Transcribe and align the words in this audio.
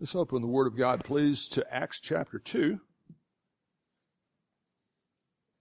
Let's 0.00 0.14
open 0.14 0.42
the 0.42 0.46
Word 0.46 0.68
of 0.68 0.76
God, 0.76 1.02
please, 1.02 1.48
to 1.48 1.74
Acts 1.74 1.98
chapter 1.98 2.38
2. 2.38 2.78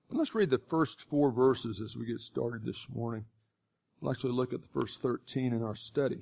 And 0.09 0.19
let's 0.19 0.35
read 0.35 0.51
the 0.51 0.59
first 0.59 1.01
four 1.01 1.31
verses 1.31 1.81
as 1.81 1.97
we 1.97 2.05
get 2.05 2.21
started 2.21 2.63
this 2.63 2.85
morning. 2.87 3.25
We'll 3.99 4.11
actually 4.11 4.33
look 4.33 4.53
at 4.53 4.61
the 4.61 4.67
first 4.67 5.01
13 5.01 5.53
in 5.53 5.63
our 5.63 5.73
study. 5.73 6.21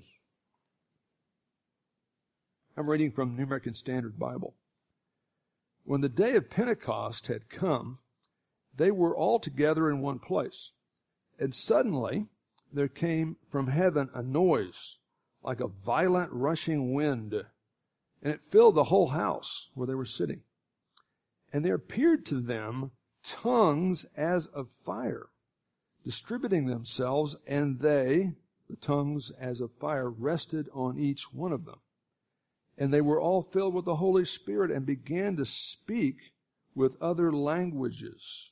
I'm 2.78 2.90
reading 2.90 3.12
from 3.12 3.36
New 3.36 3.44
American 3.44 3.74
Standard 3.74 4.18
Bible. 4.18 4.54
When 5.84 6.00
the 6.00 6.08
day 6.08 6.38
of 6.38 6.50
Pentecost 6.50 7.28
had 7.28 7.50
come, 7.50 8.00
they 8.74 8.92
were 8.92 9.16
all 9.16 9.40
together 9.40 9.90
in 9.90 10.00
one 10.00 10.20
place. 10.20 10.72
And 11.38 11.54
suddenly 11.54 12.28
there 12.72 12.88
came 12.88 13.36
from 13.52 13.68
heaven 13.68 14.10
a 14.14 14.24
noise 14.24 15.00
like 15.44 15.60
a 15.60 15.68
violent 15.68 16.32
rushing 16.32 16.94
wind 16.94 17.44
and 18.26 18.34
it 18.34 18.42
filled 18.42 18.74
the 18.74 18.86
whole 18.86 19.10
house 19.10 19.70
where 19.76 19.86
they 19.86 19.94
were 19.94 20.04
sitting. 20.04 20.42
And 21.54 21.64
there 21.64 21.76
appeared 21.76 22.26
to 22.26 22.42
them 22.42 22.90
tongues 23.24 24.04
as 24.18 24.48
of 24.48 24.72
fire, 24.84 25.28
distributing 26.04 26.66
themselves, 26.66 27.36
and 27.46 27.80
they, 27.80 28.32
the 28.68 28.78
tongues 28.78 29.32
as 29.40 29.62
of 29.62 29.70
fire, 29.80 30.10
rested 30.10 30.68
on 30.74 30.98
each 30.98 31.32
one 31.32 31.52
of 31.52 31.66
them. 31.66 31.80
And 32.80 32.92
they 32.92 33.00
were 33.00 33.22
all 33.22 33.44
filled 33.44 33.76
with 33.76 33.86
the 33.86 33.98
Holy 33.98 34.26
Spirit 34.26 34.72
and 34.72 34.88
began 34.88 35.36
to 35.38 35.46
speak 35.46 36.16
with 36.74 37.00
other 37.00 37.32
languages 37.32 38.52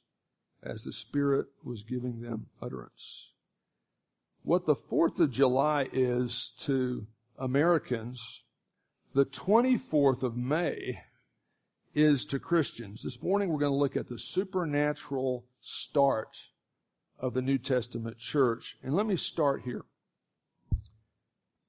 as 0.61 0.83
the 0.83 0.93
Spirit 0.93 1.47
was 1.63 1.81
giving 1.81 2.21
them 2.21 2.45
utterance. 2.61 3.31
What 4.43 4.67
the 4.67 4.75
4th 4.75 5.19
of 5.19 5.31
July 5.31 5.87
is 5.91 6.53
to 6.59 7.07
Americans 7.39 8.43
the 9.13 9.25
24th 9.25 10.23
of 10.23 10.35
May 10.35 10.99
is 11.93 12.25
to 12.25 12.39
Christians. 12.39 13.03
This 13.03 13.21
morning 13.21 13.49
we're 13.49 13.59
going 13.59 13.71
to 13.71 13.77
look 13.77 13.95
at 13.95 14.07
the 14.07 14.17
supernatural 14.17 15.45
start 15.61 16.35
of 17.19 17.35
the 17.35 17.41
New 17.41 17.59
Testament 17.59 18.17
church. 18.17 18.77
And 18.81 18.95
let 18.95 19.05
me 19.05 19.15
start 19.15 19.61
here. 19.63 19.85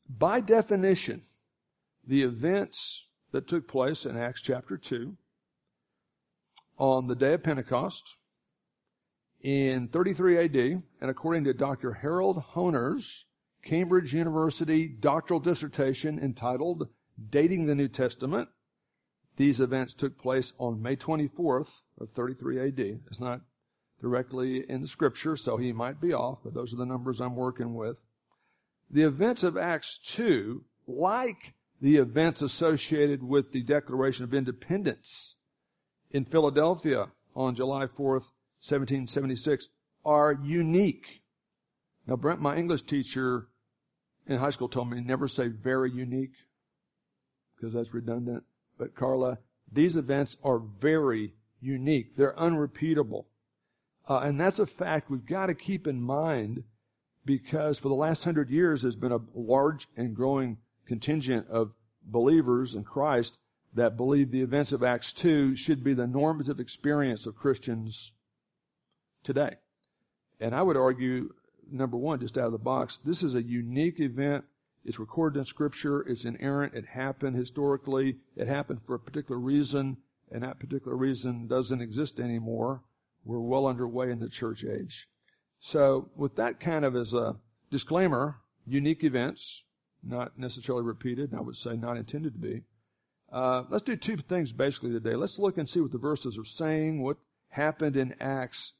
By 0.08 0.40
definition, 0.40 1.22
the 2.06 2.22
events 2.22 3.08
that 3.32 3.46
took 3.46 3.68
place 3.68 4.06
in 4.06 4.16
Acts 4.16 4.40
chapter 4.40 4.78
2 4.78 5.14
on 6.78 7.06
the 7.06 7.14
day 7.14 7.34
of 7.34 7.42
Pentecost 7.42 8.16
in 9.42 9.88
33 9.88 10.44
AD, 10.44 10.56
and 10.56 11.10
according 11.10 11.44
to 11.44 11.52
Dr. 11.52 11.92
Harold 11.92 12.42
Hoehner's 12.54 13.26
Cambridge 13.62 14.14
University 14.14 14.88
doctoral 14.88 15.40
dissertation 15.40 16.18
entitled 16.18 16.88
dating 17.30 17.66
the 17.66 17.74
New 17.74 17.88
Testament. 17.88 18.48
These 19.36 19.60
events 19.60 19.94
took 19.94 20.18
place 20.18 20.52
on 20.58 20.82
May 20.82 20.96
24th 20.96 21.80
of 22.00 22.10
33 22.10 22.68
AD. 22.68 22.78
It's 22.78 23.20
not 23.20 23.40
directly 24.00 24.68
in 24.68 24.82
the 24.82 24.88
scripture, 24.88 25.36
so 25.36 25.56
he 25.56 25.72
might 25.72 26.00
be 26.00 26.12
off, 26.12 26.38
but 26.44 26.54
those 26.54 26.72
are 26.72 26.76
the 26.76 26.86
numbers 26.86 27.20
I'm 27.20 27.36
working 27.36 27.74
with. 27.74 27.96
The 28.90 29.02
events 29.02 29.42
of 29.42 29.56
Acts 29.56 29.98
2, 29.98 30.62
like 30.86 31.54
the 31.80 31.96
events 31.96 32.42
associated 32.42 33.22
with 33.22 33.52
the 33.52 33.62
Declaration 33.62 34.24
of 34.24 34.34
Independence 34.34 35.34
in 36.10 36.24
Philadelphia 36.24 37.08
on 37.34 37.56
July 37.56 37.86
4th, 37.86 38.30
1776, 38.62 39.68
are 40.04 40.32
unique. 40.32 41.22
Now, 42.06 42.16
Brent, 42.16 42.40
my 42.40 42.56
English 42.56 42.82
teacher 42.82 43.48
in 44.26 44.38
high 44.38 44.50
school 44.50 44.68
told 44.68 44.90
me 44.90 45.00
never 45.00 45.28
say 45.28 45.48
very 45.48 45.90
unique 45.90 46.34
because 47.64 47.74
that's 47.74 47.94
redundant. 47.94 48.44
But 48.78 48.94
Carla, 48.94 49.38
these 49.72 49.96
events 49.96 50.36
are 50.44 50.58
very 50.58 51.32
unique. 51.62 52.14
They're 52.16 52.38
unrepeatable. 52.38 53.26
Uh, 54.06 54.18
and 54.18 54.38
that's 54.38 54.58
a 54.58 54.66
fact 54.66 55.10
we've 55.10 55.24
got 55.24 55.46
to 55.46 55.54
keep 55.54 55.86
in 55.86 56.02
mind 56.02 56.64
because 57.24 57.78
for 57.78 57.88
the 57.88 57.94
last 57.94 58.24
hundred 58.24 58.50
years 58.50 58.82
there's 58.82 58.96
been 58.96 59.12
a 59.12 59.20
large 59.34 59.88
and 59.96 60.14
growing 60.14 60.58
contingent 60.86 61.48
of 61.48 61.72
believers 62.02 62.74
in 62.74 62.84
Christ 62.84 63.38
that 63.72 63.96
believe 63.96 64.30
the 64.30 64.42
events 64.42 64.72
of 64.72 64.82
Acts 64.82 65.14
2 65.14 65.56
should 65.56 65.82
be 65.82 65.94
the 65.94 66.06
normative 66.06 66.60
experience 66.60 67.24
of 67.24 67.34
Christians 67.34 68.12
today. 69.22 69.54
And 70.38 70.54
I 70.54 70.60
would 70.60 70.76
argue, 70.76 71.32
number 71.72 71.96
one, 71.96 72.20
just 72.20 72.36
out 72.36 72.44
of 72.44 72.52
the 72.52 72.58
box, 72.58 72.98
this 73.06 73.22
is 73.22 73.34
a 73.34 73.42
unique 73.42 74.00
event 74.00 74.44
it's 74.84 74.98
recorded 74.98 75.38
in 75.38 75.44
Scripture. 75.44 76.02
It's 76.02 76.24
inerrant. 76.24 76.74
It 76.74 76.86
happened 76.86 77.36
historically. 77.36 78.18
It 78.36 78.48
happened 78.48 78.80
for 78.86 78.94
a 78.94 78.98
particular 78.98 79.40
reason, 79.40 79.96
and 80.30 80.42
that 80.42 80.58
particular 80.58 80.96
reason 80.96 81.46
doesn't 81.46 81.80
exist 81.80 82.20
anymore. 82.20 82.82
We're 83.24 83.40
well 83.40 83.66
underway 83.66 84.10
in 84.10 84.20
the 84.20 84.28
church 84.28 84.64
age. 84.64 85.08
So, 85.60 86.10
with 86.14 86.36
that 86.36 86.60
kind 86.60 86.84
of 86.84 86.94
as 86.94 87.14
a 87.14 87.36
disclaimer, 87.70 88.36
unique 88.66 89.02
events, 89.02 89.64
not 90.02 90.38
necessarily 90.38 90.84
repeated, 90.84 91.30
and 91.30 91.40
I 91.40 91.42
would 91.42 91.56
say 91.56 91.76
not 91.76 91.96
intended 91.96 92.34
to 92.34 92.38
be. 92.38 92.62
Uh, 93.32 93.64
let's 93.70 93.82
do 93.82 93.96
two 93.96 94.18
things 94.18 94.52
basically 94.52 94.92
today. 94.92 95.16
Let's 95.16 95.38
look 95.38 95.56
and 95.56 95.68
see 95.68 95.80
what 95.80 95.92
the 95.92 95.98
verses 95.98 96.38
are 96.38 96.44
saying, 96.44 97.02
what 97.02 97.16
happened 97.48 97.96
in 97.96 98.14
Acts 98.20 98.74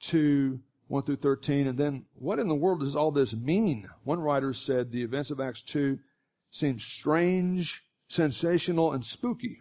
2 0.00 0.58
1 0.88 1.02
through 1.04 1.16
13. 1.16 1.66
And 1.66 1.78
then, 1.78 2.04
what 2.14 2.38
in 2.38 2.48
the 2.48 2.54
world 2.54 2.80
does 2.80 2.96
all 2.96 3.10
this 3.10 3.34
mean? 3.34 3.88
One 4.04 4.20
writer 4.20 4.52
said 4.52 4.90
the 4.90 5.02
events 5.02 5.30
of 5.30 5.40
Acts 5.40 5.62
2 5.62 5.98
seem 6.50 6.78
strange, 6.78 7.82
sensational, 8.08 8.92
and 8.92 9.04
spooky. 9.04 9.60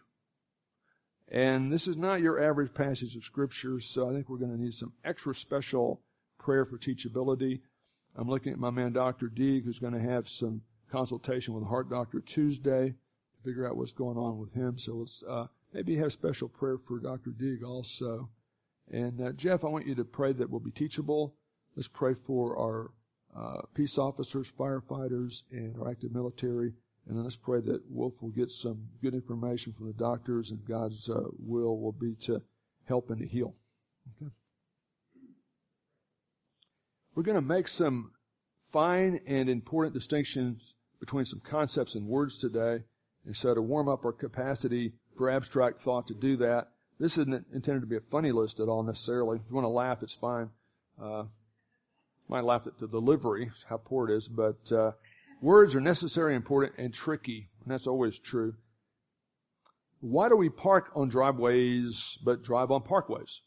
And 1.30 1.74
this 1.74 1.88
is 1.88 1.98
not 1.98 2.22
your 2.22 2.44
average 2.44 2.74
passage 2.74 3.16
of 3.16 3.24
Scripture, 3.24 3.80
so 3.80 4.10
I 4.10 4.14
think 4.14 4.30
we're 4.30 4.38
going 4.38 4.56
to 4.56 4.62
need 4.62 4.76
some 4.76 4.94
extra 5.04 5.34
special 5.34 6.02
prayer 6.38 6.66
for 6.66 6.78
teachability. 6.78 7.62
I'm 8.16 8.30
looking 8.30 8.54
at 8.54 8.60
my 8.60 8.70
man, 8.70 8.94
Dr. 8.94 9.28
Deeg, 9.28 9.66
who's 9.66 9.80
going 9.80 9.94
to 9.94 10.00
have 10.00 10.30
some 10.30 10.62
consultation 10.92 11.56
with 11.56 11.66
heart 11.66 11.90
doctor 11.90 12.20
Tuesday 12.20 12.90
to 12.90 13.44
figure 13.44 13.68
out 13.68 13.76
what's 13.76 13.92
going 13.92 14.18
on 14.18 14.38
with 14.38 14.54
him. 14.54 14.78
So 14.78 14.94
let's 14.94 15.24
uh, 15.28 15.48
maybe 15.74 15.96
have 15.98 16.12
special 16.12 16.48
prayer 16.48 16.78
for 16.78 17.00
Dr. 17.00 17.32
Deeg 17.32 17.64
also. 17.64 18.30
And 18.94 19.20
uh, 19.20 19.32
Jeff, 19.32 19.64
I 19.64 19.70
want 19.70 19.88
you 19.88 19.96
to 19.96 20.04
pray 20.04 20.34
that 20.34 20.50
we'll 20.50 20.60
be 20.60 20.70
teachable. 20.70 21.34
Let's 21.76 21.88
pray 21.88 22.14
for 22.14 22.56
our 22.60 22.92
uh, 23.36 23.62
peace 23.74 23.98
officers, 23.98 24.52
firefighters, 24.58 25.42
and 25.52 25.76
our 25.82 25.90
active 25.90 26.14
military. 26.14 26.74
And 27.10 27.22
let's 27.22 27.36
pray 27.36 27.60
that 27.62 27.82
Wolf 27.90 28.22
will 28.22 28.30
get 28.30 28.52
some 28.52 28.84
good 29.02 29.16
information 29.16 29.74
from 29.74 29.88
the 29.88 29.94
doctors 29.94 30.52
and 30.52 30.64
God's 30.64 31.10
uh, 31.10 31.24
will 31.40 31.80
will 31.80 31.92
be 31.92 32.14
to 32.22 32.44
help 32.88 33.10
and 33.10 33.20
to 33.20 33.28
heal. 33.28 33.56
Okay. 34.22 34.32
We're 37.16 37.24
going 37.24 37.36
to 37.36 37.42
make 37.42 37.68
some 37.68 38.12
fine 38.72 39.22
and 39.26 39.50
important 39.50 39.96
distinctions 39.96 40.76
between 41.00 41.26
some 41.26 41.42
concepts 41.44 41.96
and 41.96 42.08
words 42.08 42.38
today. 42.38 42.84
And 43.26 43.36
so 43.36 43.56
to 43.56 43.62
warm 43.62 43.90
up 43.90 44.06
our 44.06 44.14
capacity 44.14 44.94
for 45.18 45.32
abstract 45.32 45.82
thought 45.82 46.08
to 46.08 46.14
do 46.14 46.38
that, 46.38 46.73
this 47.00 47.18
isn't 47.18 47.46
intended 47.54 47.82
to 47.82 47.88
be 47.88 47.98
a 47.98 48.02
funny 48.12 48.32
list 48.32 48.60
at 48.60 48.68
all 48.68 48.84
necessarily. 48.84 49.38
If 49.38 49.44
you 49.50 49.56
want 49.56 49.66
to 49.66 49.70
laugh, 49.70 50.04
it's 50.04 50.14
fine. 50.14 50.50
Uh, 51.02 51.24
might 52.30 52.44
laugh 52.44 52.68
at 52.68 52.80
the 52.80 52.88
delivery, 52.88 53.52
how 53.70 53.78
poor 53.78 54.10
it 54.10 54.16
is, 54.16 54.28
but 54.28 54.72
uh, 54.72 54.92
words 55.42 55.76
are 55.76 55.82
necessary, 55.82 56.36
important, 56.36 56.74
and 56.78 56.94
tricky, 56.94 57.50
and 57.64 57.74
that's 57.74 57.88
always 57.88 58.20
true. 58.20 58.56
Why 60.00 60.30
do 60.30 60.36
we 60.36 60.50
park 60.50 60.92
on 60.96 61.10
driveways 61.10 62.18
but 62.24 62.44
drive 62.44 62.72
on 62.72 62.82
parkways? 62.82 63.40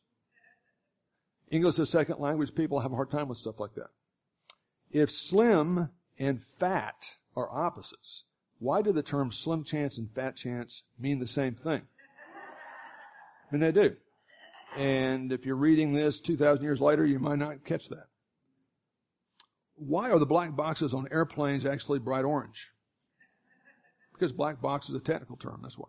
English 1.50 1.78
as 1.78 1.90
second 1.90 2.18
language 2.18 2.54
people 2.54 2.80
have 2.80 2.92
a 2.92 2.96
hard 2.96 3.10
time 3.10 3.28
with 3.28 3.38
stuff 3.38 3.60
like 3.60 3.74
that. 3.74 3.90
If 4.90 5.10
slim 5.10 5.90
and 6.18 6.42
fat 6.42 7.12
are 7.36 7.50
opposites, 7.50 8.24
why 8.58 8.82
do 8.82 8.92
the 8.92 9.02
terms 9.02 9.38
slim 9.38 9.64
chance 9.64 9.98
and 9.98 10.10
fat 10.10 10.37
chance 10.37 10.82
mean 10.99 11.19
the 11.19 11.26
same 11.26 11.54
thing? 11.54 11.82
And 13.50 13.62
they 13.62 13.72
do. 13.72 13.96
And 14.76 15.32
if 15.32 15.46
you're 15.46 15.56
reading 15.56 15.93
this 15.93 16.20
2,000 16.20 16.62
years 16.62 16.81
later, 16.81 17.06
you 17.06 17.19
might 17.19 17.38
not 17.38 17.64
catch 17.64 17.88
that. 17.88 18.06
Why 19.76 20.10
are 20.10 20.19
the 20.19 20.26
black 20.26 20.54
boxes 20.56 20.94
on 20.94 21.08
airplanes 21.10 21.66
actually 21.66 21.98
bright 21.98 22.25
orange? 22.25 22.69
Because 24.12 24.32
black 24.32 24.60
box 24.60 24.88
is 24.88 24.94
a 24.94 25.00
technical 25.00 25.37
term, 25.37 25.60
that's 25.62 25.78
why. 25.78 25.88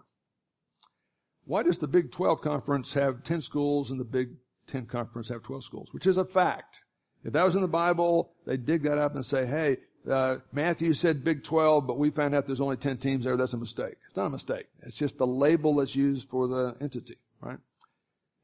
Why 1.46 1.64
does 1.64 1.78
the 1.78 1.88
Big 1.88 2.12
12 2.12 2.42
conference 2.42 2.94
have 2.94 3.24
10 3.24 3.40
schools 3.42 3.92
and 3.92 4.00
the 4.00 4.06
Big 4.06 4.30
10 4.68 4.86
conference 4.86 5.30
have 5.30 5.44
12 5.44 5.64
schools? 5.64 5.94
Which 5.94 6.06
is 6.06 6.18
a 6.18 6.26
fact. 6.26 6.82
If 7.24 7.34
that 7.34 7.44
was 7.44 7.56
in 7.56 7.62
the 7.62 7.68
Bible, 7.68 8.34
they'd 8.46 8.66
dig 8.66 8.84
that 8.84 8.98
up 8.98 9.16
and 9.16 9.26
say, 9.26 9.46
hey, 9.46 9.78
uh, 10.10 10.38
Matthew 10.52 10.94
said 10.94 11.24
Big 11.24 11.44
12, 11.44 11.88
but 11.88 11.98
we 11.98 12.10
found 12.10 12.36
out 12.36 12.46
there's 12.46 12.62
only 12.62 12.78
10 12.78 12.98
teams 12.98 13.24
there. 13.24 13.38
That's 13.38 13.54
a 13.54 13.58
mistake. 13.58 13.96
It's 14.08 14.18
not 14.18 14.28
a 14.28 14.30
mistake. 14.30 14.68
It's 14.84 14.96
just 14.96 15.18
the 15.18 15.28
label 15.28 15.76
that's 15.76 15.96
used 15.96 16.30
for 16.30 16.48
the 16.48 16.76
entity 16.82 17.18
right? 17.42 17.60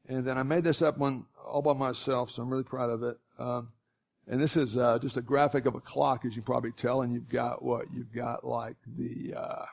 And 0.08 0.26
then 0.26 0.36
I 0.36 0.42
made 0.42 0.64
this 0.64 0.82
up 0.82 0.98
one 0.98 1.24
all 1.46 1.62
by 1.62 1.72
myself, 1.72 2.30
so 2.30 2.42
I'm 2.42 2.50
really 2.50 2.64
proud 2.64 2.90
of 2.90 3.02
it. 3.02 3.16
Um, 3.38 3.68
and 4.26 4.40
this 4.40 4.56
is 4.56 4.76
uh, 4.76 4.98
just 5.00 5.16
a 5.16 5.22
graphic 5.22 5.66
of 5.66 5.74
a 5.74 5.80
clock, 5.80 6.24
as 6.24 6.34
you 6.34 6.42
probably 6.42 6.72
tell, 6.72 7.02
and 7.02 7.12
you've 7.12 7.28
got 7.28 7.62
what? 7.62 7.86
You've 7.94 8.12
got 8.14 8.44
like 8.44 8.76
the 8.96 9.34
uh, 9.34 9.64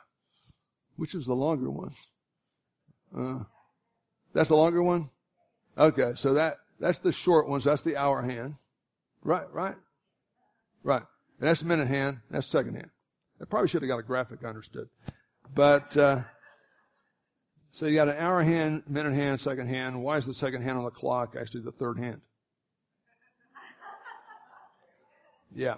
Which 0.96 1.14
is 1.14 1.26
the 1.26 1.34
longer 1.34 1.70
one? 1.70 1.90
Uh, 3.16 3.44
that's 4.32 4.48
the 4.48 4.56
longer 4.56 4.82
one? 4.82 5.10
Okay, 5.76 6.12
so 6.14 6.34
that, 6.34 6.58
that's 6.80 6.98
the 6.98 7.12
short 7.12 7.48
one, 7.48 7.60
so 7.60 7.70
that's 7.70 7.82
the 7.82 7.96
hour 7.96 8.22
hand. 8.22 8.56
Right, 9.22 9.50
right? 9.52 9.76
Right. 10.82 11.02
And 11.40 11.48
that's 11.48 11.64
minute 11.64 11.88
hand, 11.88 12.18
that's 12.30 12.46
second 12.46 12.74
hand. 12.74 12.90
I 13.40 13.44
probably 13.44 13.68
should 13.68 13.82
have 13.82 13.88
got 13.88 13.98
a 13.98 14.02
graphic 14.02 14.44
understood. 14.44 14.88
But, 15.54 15.96
uh, 15.96 16.20
so 17.72 17.86
you 17.86 17.94
got 17.96 18.08
an 18.08 18.16
hour 18.18 18.42
hand, 18.42 18.82
minute 18.86 19.14
hand, 19.14 19.40
second 19.40 19.66
hand. 19.66 20.02
Why 20.02 20.18
is 20.18 20.26
the 20.26 20.34
second 20.34 20.62
hand 20.62 20.76
on 20.76 20.84
the 20.84 20.90
clock 20.90 21.34
actually 21.40 21.62
the 21.62 21.72
third 21.72 21.98
hand? 21.98 22.20
Yeah. 25.54 25.76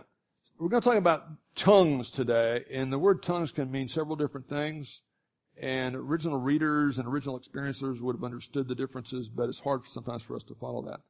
We're 0.59 0.69
going 0.69 0.83
to 0.83 0.89
talk 0.89 0.99
about 0.99 1.25
tongues 1.57 2.11
today, 2.11 2.65
and 2.73 2.93
the 2.93 2.99
word 2.99 3.25
tongues 3.25 3.51
can 3.51 3.73
mean 3.73 3.89
several 3.89 4.15
different 4.15 4.49
things. 4.49 5.01
And 5.61 5.97
original 5.97 6.39
readers 6.39 6.99
and 6.99 7.09
original 7.09 7.39
experiencers 7.39 8.01
would 8.01 8.15
have 8.15 8.23
understood 8.25 8.69
the 8.69 8.75
differences, 8.75 9.29
but 9.29 9.49
it's 9.49 9.61
hard 9.61 9.87
sometimes 9.89 10.23
for 10.23 10.37
us 10.37 10.45
to 10.45 10.55
follow 10.55 10.83
that. 10.83 11.01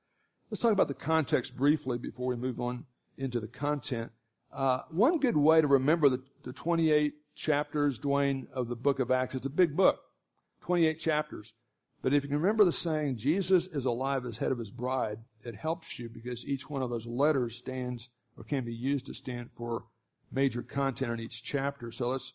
Let's 0.51 0.63
talk 0.63 0.73
about 0.73 0.89
the 0.89 0.95
context 0.95 1.57
briefly 1.57 1.99
before 1.99 2.29
we 2.29 2.37
move 2.37 2.61
on 2.61 2.85
into 3.19 3.41
the 3.41 3.49
content. 3.49 4.13
Uh, 4.53 4.81
one 4.91 5.19
good 5.19 5.37
way 5.37 5.61
to 5.61 5.67
remember 5.67 6.09
the, 6.09 6.23
the 6.43 6.53
28 6.53 7.15
chapters, 7.35 7.99
Dwayne, 7.99 8.47
of 8.53 8.69
the 8.69 8.77
book 8.77 8.99
of 8.99 9.11
Acts, 9.11 9.35
it's 9.35 9.47
a 9.47 9.51
big 9.51 9.77
book, 9.77 9.99
28 10.65 10.99
chapters. 10.99 11.53
But 12.01 12.15
if 12.15 12.25
you 12.25 12.31
remember 12.31 12.65
the 12.65 12.73
saying, 12.73 13.19
Jesus 13.19 13.67
is 13.67 13.85
alive 13.85 14.25
as 14.25 14.39
head 14.39 14.51
of 14.51 14.59
his 14.59 14.71
bride, 14.71 15.19
it 15.45 15.55
helps 15.55 15.99
you 15.99 16.09
because 16.09 16.47
each 16.47 16.71
one 16.71 16.83
of 16.83 16.89
those 16.89 17.07
letters 17.07 17.57
stands 17.57 18.09
or 18.37 18.45
can 18.45 18.65
be 18.65 18.75
used 18.75 19.05
to 19.07 19.15
stand 19.15 19.51
for 19.57 19.85
major 20.33 20.63
content 20.63 21.13
in 21.13 21.21
each 21.21 21.43
chapter. 21.43 21.93
So 21.93 22.09
let's 22.09 22.33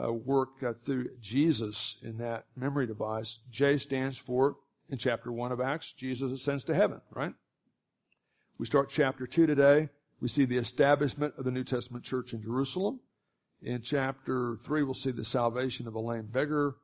uh, 0.00 0.12
work 0.12 0.62
uh, 0.62 0.74
through 0.84 1.10
Jesus 1.20 1.96
in 2.02 2.18
that 2.18 2.44
memory 2.56 2.86
device. 2.86 3.40
J 3.50 3.76
stands 3.76 4.16
for, 4.16 4.56
in 4.88 4.96
chapter 4.96 5.32
1 5.32 5.50
of 5.50 5.60
Acts, 5.60 5.92
Jesus 5.92 6.30
ascends 6.30 6.62
to 6.64 6.74
heaven, 6.74 7.00
right? 7.10 7.34
We 8.58 8.66
start 8.66 8.88
chapter 8.88 9.26
2 9.26 9.46
today. 9.46 9.88
We 10.20 10.28
see 10.28 10.44
the 10.44 10.58
establishment 10.58 11.34
of 11.36 11.44
the 11.44 11.50
New 11.50 11.64
Testament 11.64 12.04
church 12.04 12.32
in 12.34 12.42
Jerusalem. 12.42 13.00
In 13.62 13.82
chapter 13.82 14.58
3, 14.62 14.84
we'll 14.84 14.94
see 14.94 15.10
the 15.10 15.24
salvation 15.24 15.88
of 15.88 15.94
a 15.94 16.00
lame 16.00 16.28
beggar, 16.32 16.76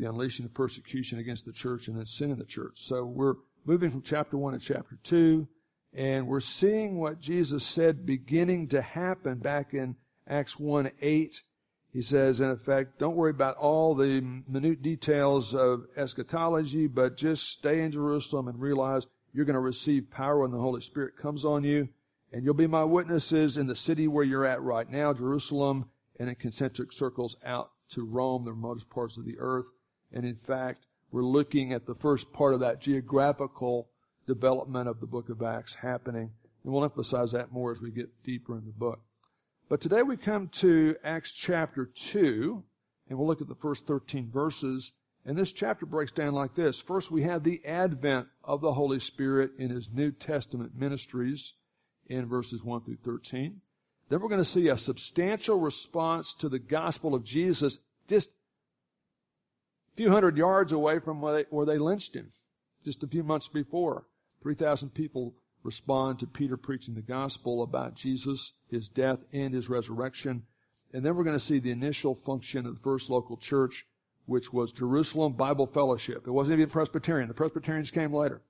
the 0.00 0.08
unleashing 0.08 0.46
of 0.46 0.54
persecution 0.54 1.18
against 1.18 1.44
the 1.44 1.52
church, 1.52 1.88
and 1.88 1.96
then 1.96 2.06
sin 2.06 2.30
in 2.30 2.38
the 2.38 2.44
church. 2.44 2.72
So 2.76 3.04
we're 3.04 3.34
moving 3.64 3.90
from 3.90 4.02
chapter 4.02 4.36
1 4.36 4.54
to 4.54 4.58
chapter 4.58 4.98
2, 5.04 5.46
and 5.94 6.26
we're 6.26 6.40
seeing 6.40 6.98
what 6.98 7.20
Jesus 7.20 7.64
said 7.64 8.06
beginning 8.06 8.68
to 8.68 8.80
happen 8.80 9.38
back 9.38 9.74
in 9.74 9.96
Acts 10.26 10.58
1 10.58 10.90
8 11.00 11.42
he 11.92 12.02
says, 12.02 12.40
in 12.40 12.50
effect, 12.50 12.98
don't 12.98 13.16
worry 13.16 13.32
about 13.32 13.56
all 13.56 13.96
the 13.96 14.20
minute 14.48 14.80
details 14.80 15.54
of 15.54 15.86
eschatology, 15.96 16.86
but 16.86 17.16
just 17.16 17.50
stay 17.50 17.82
in 17.82 17.90
Jerusalem 17.90 18.46
and 18.46 18.60
realize 18.60 19.06
you're 19.32 19.44
going 19.44 19.54
to 19.54 19.60
receive 19.60 20.08
power 20.10 20.38
when 20.38 20.52
the 20.52 20.58
Holy 20.58 20.80
Spirit 20.80 21.16
comes 21.16 21.44
on 21.44 21.64
you. 21.64 21.88
And 22.32 22.44
you'll 22.44 22.54
be 22.54 22.68
my 22.68 22.84
witnesses 22.84 23.56
in 23.56 23.66
the 23.66 23.74
city 23.74 24.06
where 24.06 24.22
you're 24.22 24.46
at 24.46 24.62
right 24.62 24.88
now, 24.88 25.12
Jerusalem, 25.12 25.90
and 26.20 26.28
in 26.28 26.36
concentric 26.36 26.92
circles 26.92 27.36
out 27.44 27.72
to 27.88 28.04
Rome, 28.04 28.44
the 28.44 28.52
remotest 28.52 28.88
parts 28.88 29.16
of 29.16 29.24
the 29.24 29.36
earth. 29.40 29.66
And 30.12 30.24
in 30.24 30.36
fact, 30.36 30.86
we're 31.12 31.22
looking 31.22 31.72
at 31.72 31.86
the 31.86 31.94
first 31.94 32.32
part 32.32 32.54
of 32.54 32.60
that 32.60 32.80
geographical 32.80 33.88
development 34.26 34.88
of 34.88 35.00
the 35.00 35.06
book 35.06 35.28
of 35.28 35.42
Acts 35.42 35.74
happening. 35.74 36.30
And 36.62 36.72
we'll 36.72 36.84
emphasize 36.84 37.32
that 37.32 37.52
more 37.52 37.72
as 37.72 37.80
we 37.80 37.90
get 37.90 38.22
deeper 38.22 38.56
in 38.56 38.64
the 38.64 38.72
book. 38.72 39.00
But 39.68 39.80
today 39.80 40.02
we 40.02 40.16
come 40.16 40.48
to 40.48 40.96
Acts 41.04 41.32
chapter 41.32 41.86
2, 41.86 42.62
and 43.08 43.18
we'll 43.18 43.28
look 43.28 43.40
at 43.40 43.48
the 43.48 43.54
first 43.54 43.86
13 43.86 44.30
verses. 44.30 44.92
And 45.24 45.36
this 45.36 45.52
chapter 45.52 45.86
breaks 45.86 46.12
down 46.12 46.34
like 46.34 46.54
this. 46.54 46.80
First, 46.80 47.10
we 47.10 47.22
have 47.22 47.44
the 47.44 47.64
advent 47.64 48.28
of 48.42 48.60
the 48.60 48.72
Holy 48.72 48.98
Spirit 48.98 49.52
in 49.58 49.70
his 49.70 49.90
New 49.92 50.10
Testament 50.12 50.72
ministries 50.76 51.54
in 52.06 52.26
verses 52.26 52.64
1 52.64 52.82
through 52.82 52.98
13. 53.04 53.60
Then 54.08 54.20
we're 54.20 54.28
going 54.28 54.40
to 54.40 54.44
see 54.44 54.68
a 54.68 54.76
substantial 54.76 55.60
response 55.60 56.34
to 56.34 56.48
the 56.48 56.58
gospel 56.58 57.14
of 57.14 57.22
Jesus 57.22 57.78
just 58.08 58.30
few 59.96 60.10
hundred 60.10 60.36
yards 60.36 60.72
away 60.72 60.98
from 60.98 61.20
where 61.20 61.34
they, 61.34 61.44
where 61.50 61.66
they 61.66 61.78
lynched 61.78 62.14
him 62.14 62.30
just 62.84 63.02
a 63.02 63.06
few 63.06 63.22
months 63.22 63.48
before. 63.48 64.04
3,000 64.42 64.90
people 64.90 65.34
respond 65.62 66.18
to 66.18 66.26
Peter 66.26 66.56
preaching 66.56 66.94
the 66.94 67.02
gospel 67.02 67.62
about 67.62 67.94
Jesus, 67.94 68.52
his 68.70 68.88
death, 68.88 69.18
and 69.32 69.52
his 69.52 69.68
resurrection. 69.68 70.42
And 70.92 71.04
then 71.04 71.14
we're 71.14 71.24
going 71.24 71.36
to 71.36 71.40
see 71.40 71.58
the 71.58 71.70
initial 71.70 72.14
function 72.14 72.66
of 72.66 72.74
the 72.74 72.80
first 72.80 73.10
local 73.10 73.36
church, 73.36 73.86
which 74.26 74.52
was 74.52 74.72
Jerusalem 74.72 75.34
Bible 75.34 75.66
Fellowship. 75.66 76.26
It 76.26 76.30
wasn't 76.30 76.58
even 76.58 76.70
Presbyterian. 76.70 77.28
The 77.28 77.34
Presbyterians 77.34 77.90
came 77.90 78.14
later. 78.14 78.40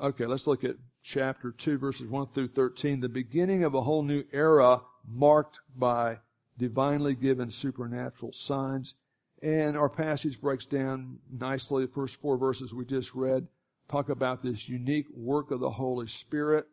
Okay, 0.00 0.26
let's 0.26 0.46
look 0.46 0.64
at 0.64 0.76
chapter 1.02 1.50
2, 1.50 1.76
verses 1.76 2.06
1 2.06 2.28
through 2.34 2.48
13. 2.48 3.00
The 3.00 3.08
beginning 3.08 3.64
of 3.64 3.74
a 3.74 3.82
whole 3.82 4.02
new 4.02 4.24
era 4.32 4.80
marked 5.06 5.58
by 5.76 6.18
divinely 6.56 7.14
given 7.14 7.50
supernatural 7.50 8.32
signs. 8.32 8.94
And 9.42 9.76
our 9.76 9.88
passage 9.88 10.40
breaks 10.40 10.66
down 10.66 11.18
nicely. 11.30 11.86
The 11.86 11.92
first 11.92 12.16
four 12.16 12.36
verses 12.36 12.74
we 12.74 12.84
just 12.84 13.14
read 13.14 13.46
talk 13.88 14.08
about 14.08 14.42
this 14.42 14.68
unique 14.68 15.06
work 15.14 15.50
of 15.50 15.60
the 15.60 15.70
Holy 15.70 16.08
Spirit 16.08 16.66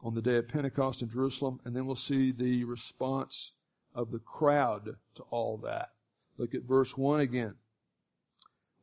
on 0.00 0.14
the 0.14 0.22
day 0.22 0.36
of 0.36 0.48
Pentecost 0.48 1.00
in 1.02 1.08
Jerusalem, 1.08 1.60
and 1.64 1.74
then 1.74 1.86
we'll 1.86 1.96
see 1.96 2.30
the 2.30 2.64
response 2.64 3.52
of 3.94 4.10
the 4.10 4.18
crowd 4.18 4.96
to 5.14 5.22
all 5.30 5.56
that. 5.58 5.90
Look 6.36 6.54
at 6.54 6.62
verse 6.62 6.96
1 6.96 7.20
again. 7.20 7.54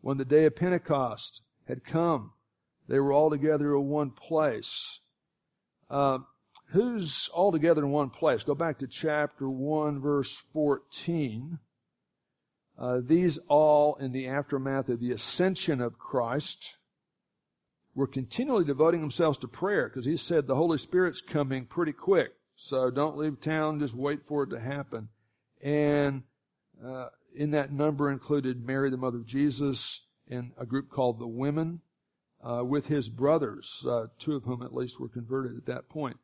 When 0.01 0.17
the 0.17 0.25
day 0.25 0.45
of 0.45 0.55
Pentecost 0.55 1.41
had 1.67 1.83
come, 1.85 2.33
they 2.87 2.99
were 2.99 3.13
all 3.13 3.29
together 3.29 3.75
in 3.75 3.87
one 3.87 4.09
place. 4.09 4.99
Uh, 5.89 6.19
who's 6.67 7.29
all 7.33 7.51
together 7.51 7.83
in 7.83 7.91
one 7.91 8.09
place? 8.09 8.43
Go 8.43 8.55
back 8.55 8.79
to 8.79 8.87
chapter 8.87 9.47
1, 9.47 10.01
verse 10.01 10.43
14. 10.53 11.59
Uh, 12.77 12.99
these 13.03 13.37
all 13.47 13.95
in 13.95 14.11
the 14.11 14.27
aftermath 14.27 14.89
of 14.89 14.99
the 14.99 15.11
ascension 15.11 15.81
of 15.81 15.99
Christ 15.99 16.77
were 17.93 18.07
continually 18.07 18.63
devoting 18.63 19.01
themselves 19.01 19.37
to 19.39 19.47
prayer 19.47 19.89
because 19.89 20.05
he 20.05 20.17
said 20.17 20.47
the 20.47 20.55
Holy 20.55 20.77
Spirit's 20.77 21.21
coming 21.21 21.65
pretty 21.65 21.91
quick. 21.91 22.31
So 22.55 22.89
don't 22.89 23.17
leave 23.17 23.41
town, 23.41 23.79
just 23.79 23.93
wait 23.93 24.21
for 24.27 24.43
it 24.43 24.49
to 24.51 24.59
happen. 24.59 25.09
And 25.61 26.23
uh, 26.83 27.07
in 27.35 27.51
that 27.51 27.71
number 27.71 28.11
included 28.11 28.65
Mary, 28.65 28.89
the 28.89 28.97
mother 28.97 29.17
of 29.17 29.25
Jesus, 29.25 30.01
and 30.29 30.51
a 30.57 30.65
group 30.65 30.89
called 30.89 31.19
the 31.19 31.27
Women, 31.27 31.81
uh, 32.43 32.63
with 32.63 32.87
his 32.87 33.09
brothers, 33.09 33.85
uh, 33.87 34.07
two 34.17 34.35
of 34.35 34.43
whom 34.43 34.63
at 34.63 34.73
least 34.73 34.99
were 34.99 35.09
converted 35.09 35.57
at 35.57 35.65
that 35.65 35.89
point. 35.89 36.17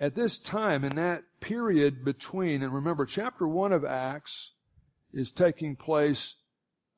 At 0.00 0.14
this 0.14 0.38
time, 0.38 0.82
in 0.84 0.96
that 0.96 1.22
period 1.40 2.04
between, 2.04 2.62
and 2.62 2.74
remember, 2.74 3.04
chapter 3.04 3.46
1 3.46 3.72
of 3.72 3.84
Acts 3.84 4.52
is 5.12 5.30
taking 5.30 5.76
place 5.76 6.34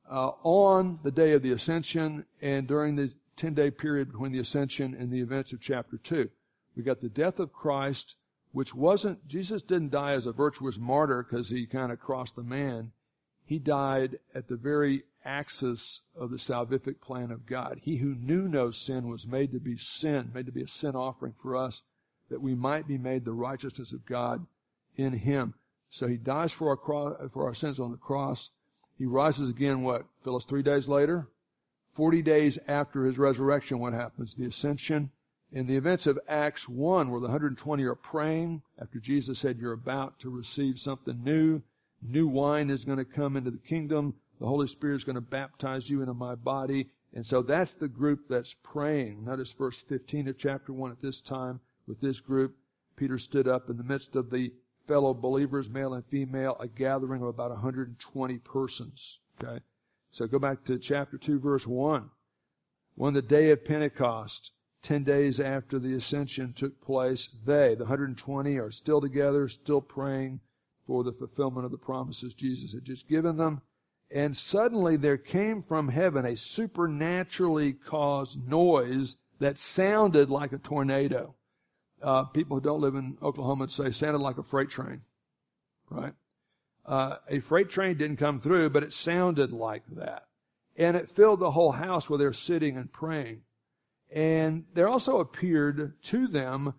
uh, 0.09 0.31
on 0.43 0.99
the 1.03 1.11
day 1.11 1.33
of 1.33 1.41
the 1.41 1.51
ascension 1.51 2.25
and 2.41 2.67
during 2.67 2.95
the 2.95 3.11
10 3.35 3.53
day 3.53 3.71
period 3.71 4.11
between 4.11 4.31
the 4.31 4.39
ascension 4.39 4.95
and 4.97 5.11
the 5.11 5.21
events 5.21 5.53
of 5.53 5.61
chapter 5.61 5.97
2. 5.97 6.29
We 6.75 6.83
got 6.83 7.01
the 7.01 7.09
death 7.09 7.39
of 7.39 7.53
Christ, 7.53 8.15
which 8.51 8.73
wasn't, 8.75 9.27
Jesus 9.27 9.61
didn't 9.61 9.91
die 9.91 10.13
as 10.13 10.25
a 10.25 10.31
virtuous 10.31 10.77
martyr 10.77 11.23
because 11.23 11.49
he 11.49 11.65
kind 11.65 11.91
of 11.91 11.99
crossed 11.99 12.35
the 12.35 12.43
man. 12.43 12.91
He 13.45 13.59
died 13.59 14.19
at 14.33 14.47
the 14.47 14.55
very 14.55 15.03
axis 15.25 16.01
of 16.15 16.29
the 16.29 16.37
salvific 16.37 16.99
plan 17.01 17.31
of 17.31 17.45
God. 17.45 17.79
He 17.81 17.97
who 17.97 18.15
knew 18.15 18.47
no 18.47 18.71
sin 18.71 19.07
was 19.07 19.27
made 19.27 19.51
to 19.51 19.59
be 19.59 19.77
sin, 19.77 20.31
made 20.33 20.45
to 20.45 20.51
be 20.51 20.63
a 20.63 20.67
sin 20.67 20.95
offering 20.95 21.33
for 21.41 21.55
us, 21.55 21.81
that 22.29 22.41
we 22.41 22.55
might 22.55 22.87
be 22.87 22.97
made 22.97 23.25
the 23.25 23.33
righteousness 23.33 23.93
of 23.93 24.05
God 24.05 24.45
in 24.95 25.13
him. 25.13 25.53
So 25.93 26.07
he 26.07 26.17
dies 26.17 26.51
for 26.51 26.69
our, 26.69 26.75
cross, 26.75 27.17
for 27.31 27.45
our 27.45 27.53
sins 27.53 27.79
on 27.79 27.91
the 27.91 27.97
cross. 27.97 28.49
He 28.97 29.05
rises 29.05 29.47
again, 29.47 29.83
what, 29.83 30.05
Phyllis, 30.23 30.43
three 30.43 30.63
days 30.63 30.87
later? 30.87 31.27
40 31.93 32.23
days 32.23 32.57
after 32.67 33.05
his 33.05 33.19
resurrection, 33.19 33.77
what 33.77 33.93
happens? 33.93 34.33
The 34.33 34.47
ascension. 34.47 35.11
In 35.51 35.67
the 35.67 35.75
events 35.75 36.07
of 36.07 36.19
Acts 36.27 36.67
1, 36.67 37.11
where 37.11 37.19
the 37.19 37.27
120 37.27 37.83
are 37.83 37.93
praying, 37.93 38.63
after 38.81 38.99
Jesus 38.99 39.37
said, 39.37 39.59
You're 39.59 39.73
about 39.73 40.17
to 40.21 40.31
receive 40.31 40.79
something 40.79 41.23
new, 41.23 41.61
new 42.01 42.27
wine 42.27 42.71
is 42.71 42.85
going 42.85 42.97
to 42.97 43.05
come 43.05 43.37
into 43.37 43.51
the 43.51 43.59
kingdom, 43.59 44.15
the 44.39 44.47
Holy 44.47 44.65
Spirit 44.65 44.95
is 44.95 45.03
going 45.03 45.13
to 45.13 45.21
baptize 45.21 45.91
you 45.91 46.01
into 46.01 46.15
my 46.15 46.33
body. 46.33 46.89
And 47.13 47.23
so 47.23 47.43
that's 47.43 47.75
the 47.75 47.87
group 47.87 48.21
that's 48.27 48.55
praying. 48.63 49.25
Notice 49.25 49.51
verse 49.51 49.77
15 49.77 50.29
of 50.29 50.39
chapter 50.39 50.73
1 50.73 50.89
at 50.89 51.03
this 51.03 51.21
time 51.21 51.59
with 51.85 52.01
this 52.01 52.19
group. 52.19 52.55
Peter 52.95 53.19
stood 53.19 53.47
up 53.47 53.69
in 53.69 53.77
the 53.77 53.83
midst 53.83 54.15
of 54.15 54.31
the 54.31 54.51
fellow 54.87 55.13
believers, 55.13 55.69
male 55.69 55.93
and 55.93 56.05
female, 56.05 56.57
a 56.59 56.67
gathering 56.67 57.21
of 57.21 57.27
about 57.27 57.51
120 57.51 58.37
persons. 58.39 59.19
Okay. 59.41 59.59
So 60.11 60.27
go 60.27 60.39
back 60.39 60.63
to 60.65 60.77
chapter 60.77 61.17
2, 61.17 61.39
verse 61.39 61.65
1. 61.65 62.09
When 62.95 63.13
the 63.13 63.21
day 63.21 63.49
of 63.51 63.65
Pentecost, 63.65 64.51
10 64.83 65.03
days 65.03 65.39
after 65.39 65.79
the 65.79 65.93
ascension 65.93 66.53
took 66.53 66.79
place, 66.81 67.29
they, 67.45 67.73
the 67.73 67.85
120, 67.85 68.57
are 68.57 68.69
still 68.69 69.01
together, 69.01 69.47
still 69.47 69.81
praying. 69.81 70.39
for 70.85 71.03
the 71.03 71.13
fulfillment 71.13 71.65
of 71.65 71.71
the 71.71 71.77
promises 71.77 72.33
Jesus 72.33 72.73
had 72.73 72.83
just 72.83 73.07
given 73.07 73.37
them. 73.37 73.61
And 74.11 74.35
suddenly 74.35 74.97
there 74.97 75.17
came 75.17 75.63
from 75.63 75.87
heaven 75.87 76.25
a 76.25 76.35
supernaturally 76.35 77.73
caused 77.73 78.47
noise 78.47 79.15
that 79.39 79.57
sounded 79.57 80.29
like 80.29 80.53
a 80.53 80.57
tornado. 80.57 81.35
Uh, 82.03 82.25
people 82.25 82.57
who 82.57 82.61
don't 82.61 82.81
live 82.81 82.95
in 82.95 83.17
Oklahoma 83.21 83.61
would 83.61 83.71
say 83.71 83.89
sounded 83.91 84.19
like 84.19 84.37
a 84.37 84.43
freight 84.43 84.69
train, 84.69 85.01
right? 85.89 86.13
Uh, 86.85 87.15
a 87.29 87.39
freight 87.39 87.69
train 87.69 87.97
didn't 87.97 88.17
come 88.17 88.41
through, 88.41 88.69
but 88.69 88.83
it 88.83 88.91
sounded 88.93 89.53
like 89.53 89.83
that. 89.95 90.27
And 90.75 90.97
it 90.97 91.09
filled 91.09 91.39
the 91.39 91.51
whole 91.51 91.71
house 91.71 92.09
where 92.09 92.19
they're 92.19 92.33
sitting 92.33 92.75
and 92.75 92.91
praying. 92.91 93.41
And 94.11 94.65
there 94.73 94.89
also 94.89 95.19
appeared 95.19 95.93
to 96.03 96.27
them 96.27 96.73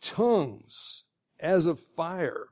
tongues 0.00 1.04
as 1.40 1.66
of 1.66 1.80
fire. 1.96 2.48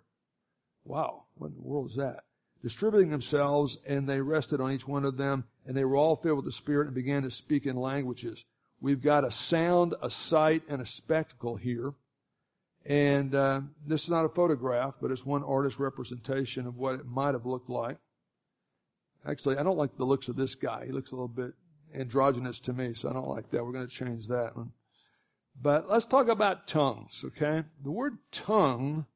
Wow, 0.85 1.25
what 1.35 1.49
in 1.49 1.57
the 1.57 1.63
world 1.63 1.91
is 1.91 1.97
that? 1.97 2.25
Distributing 2.63 3.11
themselves, 3.11 3.77
and 3.87 4.09
they 4.09 4.21
rested 4.21 4.61
on 4.61 4.73
each 4.73 4.89
one 4.89 5.05
of 5.05 5.19
them, 5.19 5.45
and 5.67 5.77
they 5.77 5.85
were 5.85 5.97
all 5.97 6.17
filled 6.17 6.37
with 6.37 6.47
the 6.47 6.53
Spirit 6.53 6.87
and 6.87 6.95
began 6.95 7.23
to 7.23 7.31
speak 7.31 7.67
in 7.67 7.77
languages. 7.77 8.45
We've 8.81 9.03
got 9.03 9.25
a 9.25 9.31
sound, 9.31 9.95
a 10.03 10.09
sight, 10.09 10.63
and 10.69 10.81
a 10.81 10.87
spectacle 10.87 11.57
here. 11.57 11.93
And 12.87 13.35
uh, 13.35 13.63
this 13.87 14.05
is 14.05 14.11
not 14.11 14.25
a 14.25 14.29
photograph, 14.29 14.95
but 15.01 15.11
it's 15.11 15.25
one 15.25 15.43
artist's 15.43 15.81
representation 15.81 16.67
of 16.67 16.77
what 16.77 16.97
it 16.97 17.07
might 17.07 17.33
have 17.33 17.47
looked 17.47 17.71
like. 17.71 17.97
Actually, 19.27 19.57
I 19.57 19.63
don't 19.63 19.79
like 19.79 19.97
the 19.97 20.05
looks 20.05 20.29
of 20.29 20.37
this 20.37 20.55
guy. 20.55 20.85
He 20.85 20.93
looks 20.93 21.11
a 21.11 21.15
little 21.15 21.29
bit 21.29 21.55
androgynous 21.95 22.61
to 22.61 22.73
me, 22.75 22.93
so 22.95 23.09
I 23.09 23.15
don't 23.15 23.29
like 23.29 23.51
that. 23.51 23.65
We're 23.65 23.73
going 23.73 23.87
to 23.87 23.95
change 23.95 24.27
that 24.29 24.55
one. 24.55 24.73
But 25.61 25.89
let's 25.89 26.05
talk 26.05 26.29
about 26.29 26.67
tongues, 26.67 27.25
okay? 27.25 27.63
The 27.83 27.91
word 27.91 28.19
tongue 28.33 29.07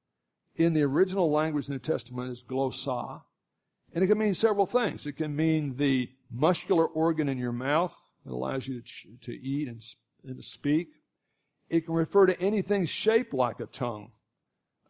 in 0.57 0.73
the 0.73 0.83
original 0.83 1.31
language 1.31 1.67
in 1.67 1.73
the 1.73 1.75
New 1.75 1.81
Testament 1.81 2.31
is 2.31 2.43
glossa. 2.43 3.23
And 3.93 4.05
it 4.05 4.07
can 4.07 4.19
mean 4.19 4.35
several 4.35 4.67
things. 4.67 5.07
It 5.07 5.13
can 5.13 5.35
mean 5.35 5.77
the 5.77 6.09
muscular 6.31 6.87
organ 6.87 7.29
in 7.29 7.39
your 7.39 7.53
mouth 7.53 7.97
that 8.25 8.33
allows 8.33 8.69
you 8.69 8.81
to, 8.81 9.17
to 9.23 9.33
eat 9.33 9.69
and, 9.69 9.83
and 10.25 10.37
to 10.37 10.43
speak. 10.43 10.89
It 11.71 11.85
can 11.85 11.95
refer 11.95 12.27
to 12.27 12.41
anything 12.41 12.87
shaped 12.87 13.35
like 13.35 13.61
a 13.61 13.67
tongue. 13.67 14.13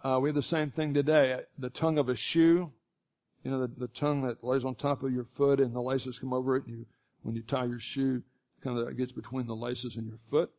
Uh, 0.02 0.18
we 0.22 0.28
have 0.28 0.36
the 0.36 0.42
same 0.42 0.70
thing 0.70 0.94
today. 0.94 1.40
The 1.58 1.70
tongue 1.70 1.98
of 1.98 2.08
a 2.08 2.14
shoe, 2.14 2.72
you 3.42 3.50
know, 3.50 3.60
the, 3.60 3.72
the 3.76 3.88
tongue 3.88 4.22
that 4.26 4.44
lays 4.44 4.64
on 4.64 4.76
top 4.76 5.02
of 5.02 5.12
your 5.12 5.26
foot 5.34 5.60
and 5.60 5.74
the 5.74 5.80
laces 5.80 6.18
come 6.18 6.32
over 6.32 6.56
it. 6.56 6.66
And 6.66 6.78
you, 6.78 6.86
when 7.22 7.34
you 7.34 7.42
tie 7.42 7.64
your 7.64 7.80
shoe, 7.80 8.22
kind 8.62 8.78
of 8.78 8.96
gets 8.96 9.12
between 9.12 9.46
the 9.46 9.56
laces 9.56 9.96
and 9.96 10.06
your 10.06 10.18
foot. 10.30 10.50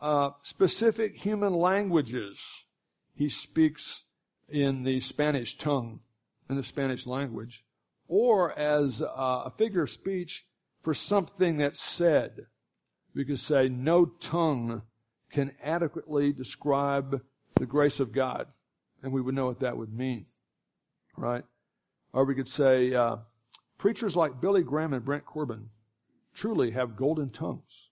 Uh, 0.00 0.30
specific 0.42 1.16
human 1.16 1.54
languages. 1.54 2.64
He 3.14 3.28
speaks 3.28 4.02
in 4.48 4.84
the 4.84 5.00
Spanish 5.00 5.56
tongue, 5.56 6.00
in 6.48 6.56
the 6.56 6.62
Spanish 6.62 7.06
language, 7.06 7.64
or 8.08 8.56
as 8.58 9.02
a 9.02 9.52
figure 9.56 9.82
of 9.82 9.90
speech 9.90 10.46
for 10.82 10.94
something 10.94 11.58
that's 11.58 11.80
said. 11.80 12.46
We 13.14 13.24
could 13.24 13.40
say, 13.40 13.68
no 13.68 14.06
tongue 14.06 14.82
can 15.30 15.52
adequately 15.62 16.32
describe 16.32 17.20
the 17.54 17.66
grace 17.66 18.00
of 18.00 18.12
God. 18.12 18.46
And 19.02 19.12
we 19.12 19.20
would 19.20 19.34
know 19.34 19.46
what 19.46 19.60
that 19.60 19.76
would 19.76 19.92
mean. 19.92 20.26
Right? 21.16 21.44
Or 22.12 22.24
we 22.24 22.34
could 22.34 22.48
say, 22.48 22.94
uh, 22.94 23.16
preachers 23.78 24.16
like 24.16 24.40
Billy 24.40 24.62
Graham 24.62 24.92
and 24.92 25.04
Brent 25.04 25.24
Corbin 25.24 25.68
truly 26.34 26.70
have 26.72 26.96
golden 26.96 27.30
tongues. 27.30 27.88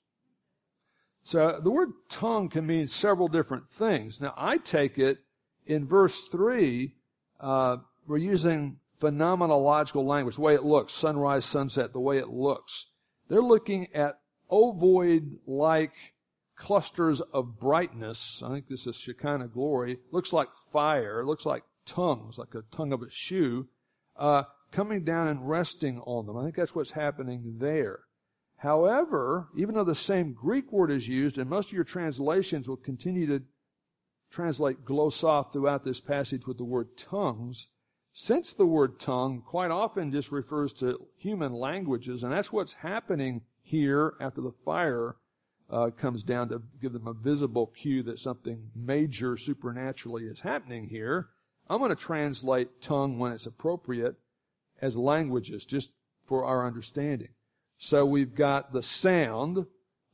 So 1.25 1.61
the 1.63 1.71
word 1.71 1.91
tongue 2.09 2.49
can 2.49 2.67
mean 2.67 2.87
several 2.87 3.27
different 3.27 3.69
things. 3.69 4.21
Now 4.21 4.33
I 4.37 4.59
take 4.59 4.99
it 4.99 5.19
in 5.67 5.87
verse 5.87 6.25
3, 6.31 6.95
uh, 7.41 7.79
we're 8.07 8.19
using 8.19 8.79
phenomenological 9.01 10.05
language, 10.05 10.37
the 10.37 10.41
way 10.41 10.55
it 10.55 10.63
looks, 10.63 10.93
sunrise, 10.93 11.45
sunset, 11.45 11.93
the 11.93 12.01
way 12.01 12.19
it 12.19 12.29
looks. 12.29 12.87
They're 13.29 13.43
looking 13.43 13.89
at 13.95 14.21
ovoid-like 14.49 15.93
clusters 16.57 17.21
of 17.21 17.59
brightness. 17.59 18.43
I 18.45 18.49
think 18.49 18.69
this 18.69 18.87
is 18.87 18.97
Shekinah 18.97 19.49
glory. 19.49 19.99
Looks 20.11 20.33
like 20.33 20.49
fire. 20.73 21.25
Looks 21.25 21.47
like 21.47 21.63
tongues, 21.85 22.39
like 22.39 22.55
a 22.55 22.63
tongue 22.75 22.93
of 22.93 23.03
a 23.03 23.11
shoe, 23.11 23.69
uh, 24.17 24.43
coming 24.73 25.05
down 25.05 25.29
and 25.29 25.49
resting 25.49 26.01
on 26.01 26.27
them. 26.27 26.37
I 26.37 26.43
think 26.43 26.57
that's 26.57 26.75
what's 26.75 26.91
happening 26.91 27.57
there. 27.59 28.01
However, 28.57 29.49
even 29.57 29.75
though 29.75 29.85
the 29.85 29.95
same 29.95 30.33
Greek 30.33 30.73
word 30.73 30.91
is 30.91 31.07
used, 31.07 31.39
and 31.39 31.49
most 31.49 31.69
of 31.69 31.75
your 31.75 31.85
translations 31.85 32.69
will 32.69 32.77
continue 32.77 33.27
to 33.27 33.45
translate 34.31 34.85
glossa 34.85 35.53
throughout 35.53 35.85
this 35.85 36.01
passage 36.01 36.47
with 36.47 36.57
the 36.57 36.65
word 36.65 36.97
tongues, 36.97 37.69
since 38.13 38.55
the 38.55 38.67
word 38.67 38.99
tongue 38.99 39.43
quite 39.43 39.71
often 39.71 40.11
just 40.11 40.33
refers 40.33 40.73
to 40.73 41.07
human 41.19 41.53
languages, 41.53 42.25
and 42.25 42.33
that's 42.33 42.53
what's 42.53 42.73
happening 42.73 43.43
here 43.63 44.15
after 44.21 44.41
the 44.41 44.53
fire 44.65 45.17
uh, 45.71 45.91
comes 45.91 46.23
down 46.23 46.49
to 46.49 46.63
give 46.81 46.93
them 46.93 47.07
a 47.07 47.13
visible 47.13 47.67
cue 47.69 48.03
that 48.05 48.19
something 48.19 48.71
major 48.75 49.37
supernaturally 49.37 50.25
is 50.25 50.41
happening 50.41 50.89
here. 50.89 51.29
I'm 51.69 51.79
going 51.79 51.91
to 51.91 51.97
translate 51.97 52.81
tongue 52.81 53.19
when 53.19 53.33
it's 53.33 53.47
appropriate 53.47 54.15
as 54.81 54.97
languages, 54.97 55.65
just 55.65 55.91
for 56.27 56.45
our 56.45 56.67
understanding. 56.67 57.31
So 57.79 58.05
we've 58.05 58.35
got 58.35 58.73
the 58.73 58.83
sound, 58.83 59.67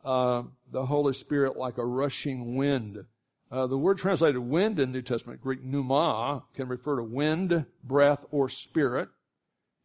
uh, 0.04 0.42
the 0.70 0.86
Holy 0.86 1.12
Spirit 1.12 1.56
like 1.56 1.78
a 1.78 1.84
rushing 1.84 2.56
wind 2.56 3.04
uh, 3.52 3.66
the 3.66 3.76
word 3.76 3.98
translated 3.98 4.40
wind 4.40 4.80
in 4.80 4.90
New 4.90 5.02
Testament 5.02 5.42
Greek 5.42 5.62
pneuma 5.62 6.42
can 6.56 6.68
refer 6.68 6.96
to 6.96 7.02
wind, 7.02 7.66
breath, 7.84 8.24
or 8.30 8.48
spirit. 8.48 9.10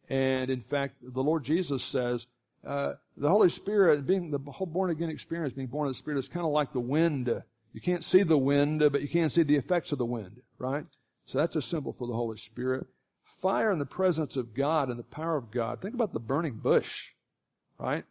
And 0.08 0.48
in 0.48 0.62
fact, 0.62 0.94
the 1.02 1.22
Lord 1.22 1.44
Jesus 1.44 1.84
says 1.84 2.26
uh, 2.66 2.94
the 3.20 3.28
Holy 3.28 3.48
Spirit, 3.48 4.06
being 4.06 4.30
the 4.30 4.38
whole 4.50 4.66
born 4.66 4.90
again 4.90 5.10
experience, 5.10 5.54
being 5.54 5.68
born 5.68 5.88
of 5.88 5.94
the 5.94 5.98
Spirit, 5.98 6.18
is 6.18 6.28
kind 6.28 6.46
of 6.46 6.52
like 6.52 6.72
the 6.72 6.80
wind. 6.80 7.28
You 7.72 7.80
can't 7.80 8.04
see 8.04 8.22
the 8.22 8.38
wind, 8.38 8.80
but 8.92 9.02
you 9.02 9.08
can 9.08 9.30
see 9.30 9.42
the 9.42 9.56
effects 9.56 9.92
of 9.92 9.98
the 9.98 10.06
wind, 10.06 10.40
right? 10.58 10.84
So 11.26 11.38
that's 11.38 11.56
a 11.56 11.62
symbol 11.62 11.94
for 11.98 12.06
the 12.06 12.14
Holy 12.14 12.36
Spirit. 12.36 12.86
Fire 13.42 13.70
in 13.70 13.78
the 13.78 13.86
presence 13.86 14.36
of 14.36 14.54
God 14.54 14.88
and 14.88 14.98
the 14.98 15.04
power 15.04 15.36
of 15.36 15.50
God. 15.50 15.80
Think 15.80 15.94
about 15.94 16.12
the 16.12 16.20
burning 16.20 16.54
bush, 16.54 17.10
right? 17.78 18.04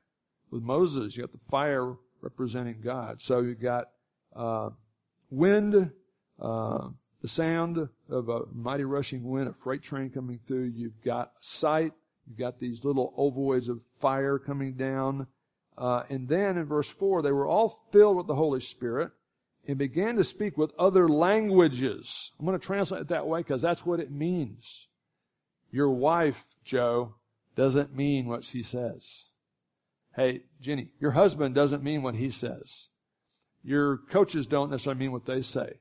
With 0.51 0.63
Moses, 0.63 1.15
you 1.15 1.23
got 1.23 1.31
the 1.31 1.39
fire 1.49 1.95
representing 2.21 2.81
God. 2.83 3.21
So 3.21 3.41
you 3.41 3.55
got 3.55 3.89
uh, 4.35 4.69
wind, 5.29 5.91
uh, 6.39 6.87
the 7.21 7.27
sound 7.27 7.89
of 8.09 8.29
a 8.29 8.41
mighty 8.53 8.83
rushing 8.83 9.23
wind, 9.23 9.49
a 9.49 9.53
freight 9.63 9.81
train 9.81 10.09
coming 10.09 10.39
through. 10.47 10.71
You've 10.75 11.01
got 11.03 11.31
sight. 11.41 11.93
You've 12.27 12.37
got 12.37 12.59
these 12.59 12.85
little 12.85 13.13
ovoids 13.17 13.69
of 13.69 13.79
fire 13.99 14.39
coming 14.39 14.73
down. 14.73 15.27
Uh, 15.77 16.03
and 16.09 16.27
then 16.27 16.57
in 16.57 16.65
verse 16.65 16.89
4, 16.89 17.21
they 17.21 17.31
were 17.31 17.47
all 17.47 17.83
filled 17.91 18.17
with 18.17 18.27
the 18.27 18.35
Holy 18.35 18.59
Spirit 18.59 19.11
and 19.67 19.77
began 19.77 20.15
to 20.15 20.23
speak 20.23 20.57
with 20.57 20.71
other 20.79 21.07
languages. 21.07 22.31
I'm 22.39 22.45
going 22.45 22.57
to 22.57 22.65
translate 22.65 23.01
it 23.01 23.07
that 23.09 23.27
way 23.27 23.41
because 23.41 23.61
that's 23.61 23.85
what 23.85 23.99
it 23.99 24.11
means. 24.11 24.87
Your 25.71 25.91
wife, 25.91 26.45
Joe, 26.63 27.15
doesn't 27.55 27.95
mean 27.95 28.27
what 28.27 28.43
she 28.43 28.63
says. 28.63 29.25
Hey, 30.15 30.41
Jenny, 30.61 30.87
your 30.99 31.11
husband 31.11 31.53
doesn't 31.53 31.83
mean 31.83 32.01
what 32.01 32.15
he 32.15 32.29
says. 32.29 32.89
Your 33.63 33.97
coaches 33.97 34.47
don't 34.47 34.71
necessarily 34.71 34.99
mean 34.99 35.11
what 35.11 35.25
they 35.25 35.41
say. 35.41 35.79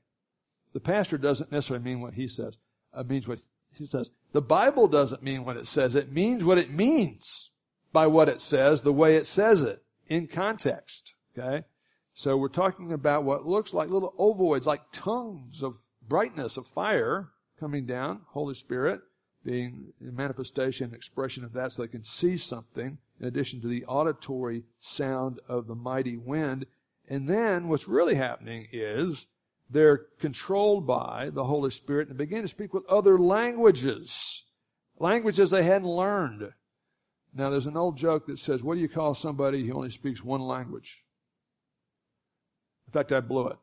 The 0.72 0.80
pastor 0.80 1.16
doesn't 1.16 1.52
necessarily 1.52 1.84
mean 1.84 2.00
what 2.00 2.14
he 2.14 2.28
says. 2.28 2.58
It 2.98 3.08
means 3.08 3.28
what 3.28 3.38
he 3.72 3.86
says. 3.86 4.10
The 4.32 4.42
Bible 4.42 4.88
doesn't 4.88 5.22
mean 5.22 5.44
what 5.44 5.56
it 5.56 5.66
says. 5.66 5.94
It 5.94 6.12
means 6.12 6.44
what 6.44 6.58
it 6.58 6.70
means 6.70 7.50
by 7.96 8.06
what 8.06 8.28
it 8.28 8.42
says, 8.42 8.82
the 8.82 8.92
way 8.92 9.16
it 9.16 9.24
says 9.24 9.62
it, 9.62 9.82
in 10.06 10.26
context. 10.26 11.14
Okay? 11.32 11.64
So 12.12 12.36
we're 12.36 12.48
talking 12.48 12.92
about 12.92 13.24
what 13.24 13.46
looks 13.46 13.72
like 13.72 13.88
little 13.88 14.12
ovoids, 14.18 14.66
like 14.66 14.82
tongues 14.92 15.62
of 15.62 15.76
brightness, 16.06 16.58
of 16.58 16.66
fire 16.74 17.30
coming 17.58 17.86
down, 17.86 18.20
Holy 18.28 18.54
Spirit 18.54 19.00
being 19.42 19.94
a 20.06 20.12
manifestation, 20.12 20.92
expression 20.92 21.42
of 21.42 21.54
that 21.54 21.72
so 21.72 21.80
they 21.80 21.88
can 21.88 22.04
see 22.04 22.36
something 22.36 22.98
in 23.18 23.26
addition 23.26 23.62
to 23.62 23.68
the 23.68 23.84
auditory 23.86 24.64
sound 24.80 25.40
of 25.48 25.66
the 25.66 25.74
mighty 25.74 26.18
wind 26.18 26.66
and 27.08 27.26
then 27.28 27.68
what's 27.68 27.88
really 27.88 28.16
happening 28.16 28.66
is 28.72 29.26
they're 29.70 30.06
controlled 30.20 30.86
by 30.86 31.30
the 31.32 31.44
Holy 31.44 31.70
Spirit 31.70 32.08
and 32.08 32.18
begin 32.18 32.42
to 32.42 32.48
speak 32.48 32.74
with 32.74 32.84
other 32.88 33.18
languages, 33.18 34.42
languages 34.98 35.50
they 35.50 35.62
hadn't 35.62 35.88
learned. 35.88 36.52
Now, 37.36 37.50
there's 37.50 37.66
an 37.66 37.76
old 37.76 37.98
joke 37.98 38.26
that 38.28 38.38
says, 38.38 38.62
What 38.62 38.76
do 38.76 38.80
you 38.80 38.88
call 38.88 39.12
somebody 39.14 39.66
who 39.66 39.74
only 39.74 39.90
speaks 39.90 40.24
one 40.24 40.40
language? 40.40 41.04
In 42.86 42.92
fact, 42.92 43.12
I 43.12 43.20
blew 43.20 43.48
it. 43.48 43.56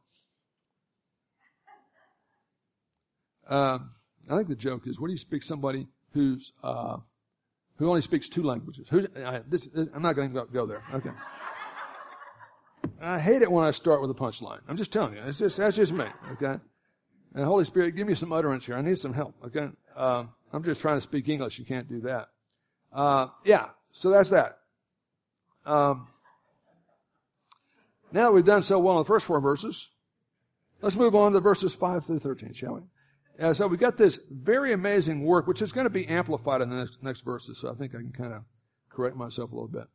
Um, 3.50 3.90
I 4.30 4.36
think 4.36 4.48
the 4.48 4.56
joke 4.56 4.86
is, 4.86 5.00
what 5.00 5.08
do 5.08 5.12
you 5.12 5.18
speak 5.18 5.42
somebody 5.42 5.88
who's 6.14 6.54
uh, 6.64 6.98
who 7.78 7.90
only 7.90 8.02
speaks 8.02 8.30
two 8.30 8.44
languages? 8.44 8.88
Who's, 8.90 9.06
uh, 9.06 9.40
this, 9.50 9.68
this, 9.68 9.88
I'm 9.96 10.04
not 10.04 10.14
going 10.14 10.32
to 10.34 10.46
go 10.54 10.66
there. 10.68 10.84
Okay. 10.94 11.10
I 13.02 13.20
hate 13.20 13.42
it 13.42 13.52
when 13.52 13.66
I 13.66 13.72
start 13.72 14.02
with 14.02 14.12
a 14.12 14.14
punchline. 14.14 14.60
I'm 14.68 14.78
just 14.78 14.92
telling 14.92 15.16
you. 15.16 15.22
It's 15.26 15.40
just, 15.40 15.58
that's 15.58 15.76
just 15.76 15.92
me, 15.92 16.06
okay? 16.34 16.60
And 17.34 17.46
Holy 17.46 17.66
Spirit, 17.66 17.96
give 17.96 18.08
me 18.08 18.14
some 18.14 18.32
utterance 18.32 18.66
here. 18.66 18.76
I 18.76 18.82
need 18.82 19.00
some 19.00 19.14
help, 19.14 19.36
okay? 19.46 19.70
Uh, 19.96 20.26
I'm 20.54 20.64
just 20.64 20.80
trying 20.80 20.98
to 20.98 21.02
speak 21.02 21.28
English. 21.28 21.58
You 21.58 21.66
can't 21.66 21.90
do 21.90 22.02
that. 22.02 22.30
Uh, 22.94 23.28
yeah, 23.44 23.70
so 23.92 24.10
that's 24.10 24.30
that. 24.30 24.60
Um, 25.66 26.08
now 28.12 28.26
that 28.26 28.32
we've 28.32 28.46
done 28.46 28.62
so 28.62 28.78
well 28.80 28.98
in 28.98 29.02
the 29.02 29.08
first 29.08 29.26
four 29.26 29.40
verses, 29.42 29.90
let's 30.82 30.96
move 30.96 31.16
on 31.16 31.34
to 31.34 31.40
verses 31.40 31.74
5 31.74 32.06
through 32.06 32.20
13, 32.20 32.54
shall 32.54 32.76
we? 32.76 32.82
Uh, 33.44 33.54
so 33.54 33.66
we've 33.66 33.80
got 33.80 33.98
this 33.98 34.20
very 34.30 34.74
amazing 34.74 35.24
work, 35.24 35.48
which 35.48 35.62
is 35.62 35.72
going 35.72 35.86
to 35.86 35.90
be 35.90 36.08
amplified 36.08 36.62
in 36.62 36.70
the 36.70 36.76
next, 36.76 37.02
next 37.02 37.22
verses, 37.22 37.58
so 37.60 37.72
I 37.72 37.74
think 37.74 37.96
I 37.96 37.98
can 37.98 38.12
kind 38.12 38.34
of 38.34 38.44
correct 38.90 39.16
myself 39.16 39.52
a 39.52 39.56
little 39.56 39.68
bit. 39.68 39.88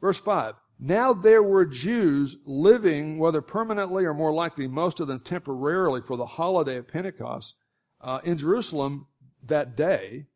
Verse 0.00 0.18
5. 0.18 0.54
Now 0.78 1.14
there 1.14 1.42
were 1.42 1.64
Jews 1.64 2.36
living, 2.44 3.18
whether 3.18 3.40
permanently 3.40 4.04
or 4.04 4.12
more 4.12 4.34
likely, 4.34 4.66
most 4.66 5.00
of 5.00 5.08
them 5.08 5.20
temporarily 5.20 6.02
for 6.02 6.18
the 6.18 6.26
holiday 6.26 6.76
of 6.76 6.88
Pentecost, 6.88 7.54
uh, 8.02 8.18
in 8.24 8.36
Jerusalem 8.36 9.06
that 9.44 9.76
day, 9.76 10.26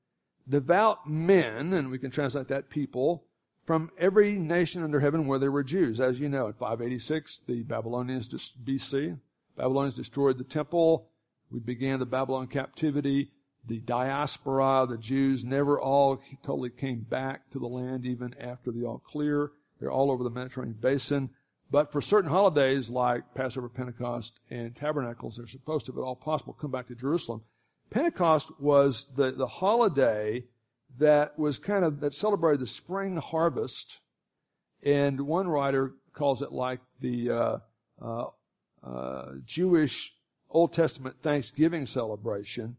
devout 0.49 1.09
men, 1.09 1.73
and 1.73 1.91
we 1.91 1.99
can 1.99 2.11
translate 2.11 2.49
that 2.49 2.71
people, 2.71 3.25
from 3.67 3.91
every 3.99 4.39
nation 4.39 4.83
under 4.83 5.01
heaven 5.01 5.27
where 5.27 5.39
there 5.39 5.53
were 5.53 5.63
Jews. 5.63 6.01
As 6.01 6.19
you 6.19 6.29
know, 6.29 6.47
in 6.47 6.55
586, 6.55 7.43
the 7.47 7.63
Babylonians, 7.63 8.29
BC, 8.65 9.19
Babylonians 9.57 9.95
destroyed 9.95 10.39
the 10.39 10.45
temple. 10.45 11.11
We 11.51 11.61
began 11.61 11.99
the 11.99 12.07
Babylon 12.07 12.47
captivity. 12.47 13.31
The 13.67 13.81
diaspora, 13.81 14.87
the 14.89 14.97
Jews, 14.97 15.45
never 15.45 15.79
all 15.79 16.23
totally 16.43 16.71
came 16.71 17.01
back 17.01 17.51
to 17.51 17.59
the 17.59 17.67
land 17.67 18.07
even 18.07 18.35
after 18.41 18.71
the 18.71 18.85
all 18.85 19.03
clear. 19.05 19.51
They're 19.79 19.91
all 19.91 20.11
over 20.11 20.25
the 20.25 20.31
Mediterranean 20.31 20.79
basin. 20.81 21.31
But 21.71 21.93
for 21.93 22.01
certain 22.01 22.31
holidays 22.31 22.89
like 22.89 23.35
Passover, 23.35 23.69
Pentecost, 23.69 24.41
and 24.49 24.75
Tabernacles, 24.75 25.37
they're 25.37 25.47
supposed 25.47 25.85
to, 25.87 25.93
if 25.93 25.99
at 25.99 26.03
all 26.03 26.17
possible, 26.17 26.55
come 26.55 26.71
back 26.71 26.89
to 26.89 26.95
Jerusalem. 26.95 27.43
Pentecost 27.91 28.51
was 28.61 29.09
the, 29.17 29.33
the 29.33 29.47
holiday 29.47 30.45
that 30.99 31.39
was 31.39 31.59
kind 31.59 31.85
of, 31.85 32.01
that 32.01 32.15
celebrated 32.15 32.61
the 32.61 32.67
spring 32.67 33.17
harvest. 33.17 34.01
And 34.83 35.21
one 35.23 35.49
writer 35.49 35.95
calls 36.13 36.43
it 36.43 36.53
like 36.53 36.81
the 37.01 37.31
uh, 37.31 37.59
uh, 38.03 38.27
uh, 38.83 39.33
Jewish 39.45 40.13
Old 40.51 40.73
Testament 40.73 41.17
Thanksgiving 41.23 41.87
celebration. 41.87 42.77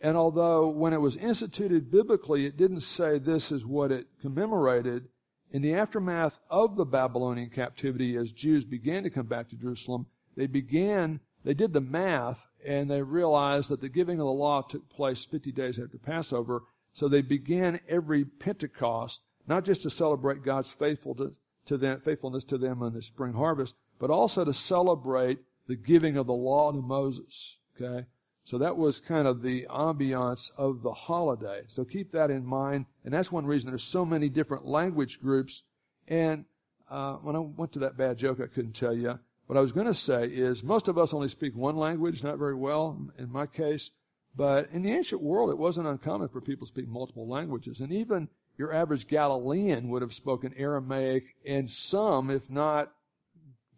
And 0.00 0.16
although 0.16 0.68
when 0.68 0.92
it 0.92 1.00
was 1.00 1.16
instituted 1.16 1.90
biblically, 1.90 2.46
it 2.46 2.56
didn't 2.56 2.80
say 2.80 3.18
this 3.18 3.50
is 3.50 3.66
what 3.66 3.90
it 3.90 4.06
commemorated, 4.20 5.08
in 5.50 5.62
the 5.62 5.74
aftermath 5.74 6.38
of 6.50 6.76
the 6.76 6.84
Babylonian 6.84 7.50
captivity, 7.50 8.16
as 8.16 8.32
Jews 8.32 8.64
began 8.64 9.02
to 9.02 9.10
come 9.10 9.26
back 9.26 9.48
to 9.48 9.56
Jerusalem, 9.56 10.06
they 10.36 10.46
began, 10.46 11.20
they 11.44 11.54
did 11.54 11.72
the 11.72 11.80
math, 11.80 12.47
and 12.66 12.90
they 12.90 13.02
realized 13.02 13.70
that 13.70 13.80
the 13.80 13.88
giving 13.88 14.20
of 14.20 14.26
the 14.26 14.32
law 14.32 14.62
took 14.62 14.88
place 14.88 15.24
50 15.24 15.52
days 15.52 15.78
after 15.78 15.98
Passover. 15.98 16.62
So 16.92 17.08
they 17.08 17.22
began 17.22 17.80
every 17.88 18.24
Pentecost, 18.24 19.22
not 19.46 19.64
just 19.64 19.82
to 19.82 19.90
celebrate 19.90 20.44
God's 20.44 20.72
faithful 20.72 21.14
to, 21.16 21.34
to 21.66 21.76
them, 21.76 22.00
faithfulness 22.00 22.44
to 22.44 22.58
them 22.58 22.82
in 22.82 22.92
the 22.92 23.02
spring 23.02 23.34
harvest, 23.34 23.74
but 23.98 24.10
also 24.10 24.44
to 24.44 24.52
celebrate 24.52 25.38
the 25.66 25.76
giving 25.76 26.16
of 26.16 26.26
the 26.26 26.32
law 26.32 26.72
to 26.72 26.80
Moses. 26.80 27.58
Okay? 27.80 28.06
So 28.44 28.56
that 28.58 28.76
was 28.76 29.00
kind 29.00 29.28
of 29.28 29.42
the 29.42 29.66
ambiance 29.68 30.50
of 30.56 30.82
the 30.82 30.92
holiday. 30.92 31.64
So 31.68 31.84
keep 31.84 32.12
that 32.12 32.30
in 32.30 32.44
mind. 32.44 32.86
And 33.04 33.12
that's 33.12 33.30
one 33.30 33.44
reason 33.44 33.70
there's 33.70 33.84
so 33.84 34.06
many 34.06 34.30
different 34.30 34.66
language 34.66 35.20
groups. 35.20 35.62
And 36.08 36.46
uh, 36.90 37.16
when 37.16 37.36
I 37.36 37.40
went 37.40 37.72
to 37.72 37.80
that 37.80 37.98
bad 37.98 38.16
joke, 38.16 38.40
I 38.40 38.46
couldn't 38.46 38.72
tell 38.72 38.94
you. 38.94 39.18
What 39.48 39.56
I 39.56 39.62
was 39.62 39.72
going 39.72 39.86
to 39.86 39.94
say 39.94 40.26
is 40.26 40.62
most 40.62 40.88
of 40.88 40.98
us 40.98 41.14
only 41.14 41.28
speak 41.28 41.56
one 41.56 41.78
language, 41.78 42.22
not 42.22 42.36
very 42.36 42.54
well 42.54 43.00
in 43.18 43.32
my 43.32 43.46
case. 43.46 43.90
But 44.36 44.68
in 44.74 44.82
the 44.82 44.92
ancient 44.92 45.22
world, 45.22 45.48
it 45.48 45.56
wasn't 45.56 45.86
uncommon 45.86 46.28
for 46.28 46.42
people 46.42 46.66
to 46.66 46.70
speak 46.70 46.86
multiple 46.86 47.26
languages. 47.26 47.80
And 47.80 47.90
even 47.90 48.28
your 48.58 48.74
average 48.74 49.08
Galilean 49.08 49.88
would 49.88 50.02
have 50.02 50.12
spoken 50.12 50.52
Aramaic 50.54 51.34
and 51.46 51.70
some, 51.70 52.28
if 52.28 52.50
not 52.50 52.92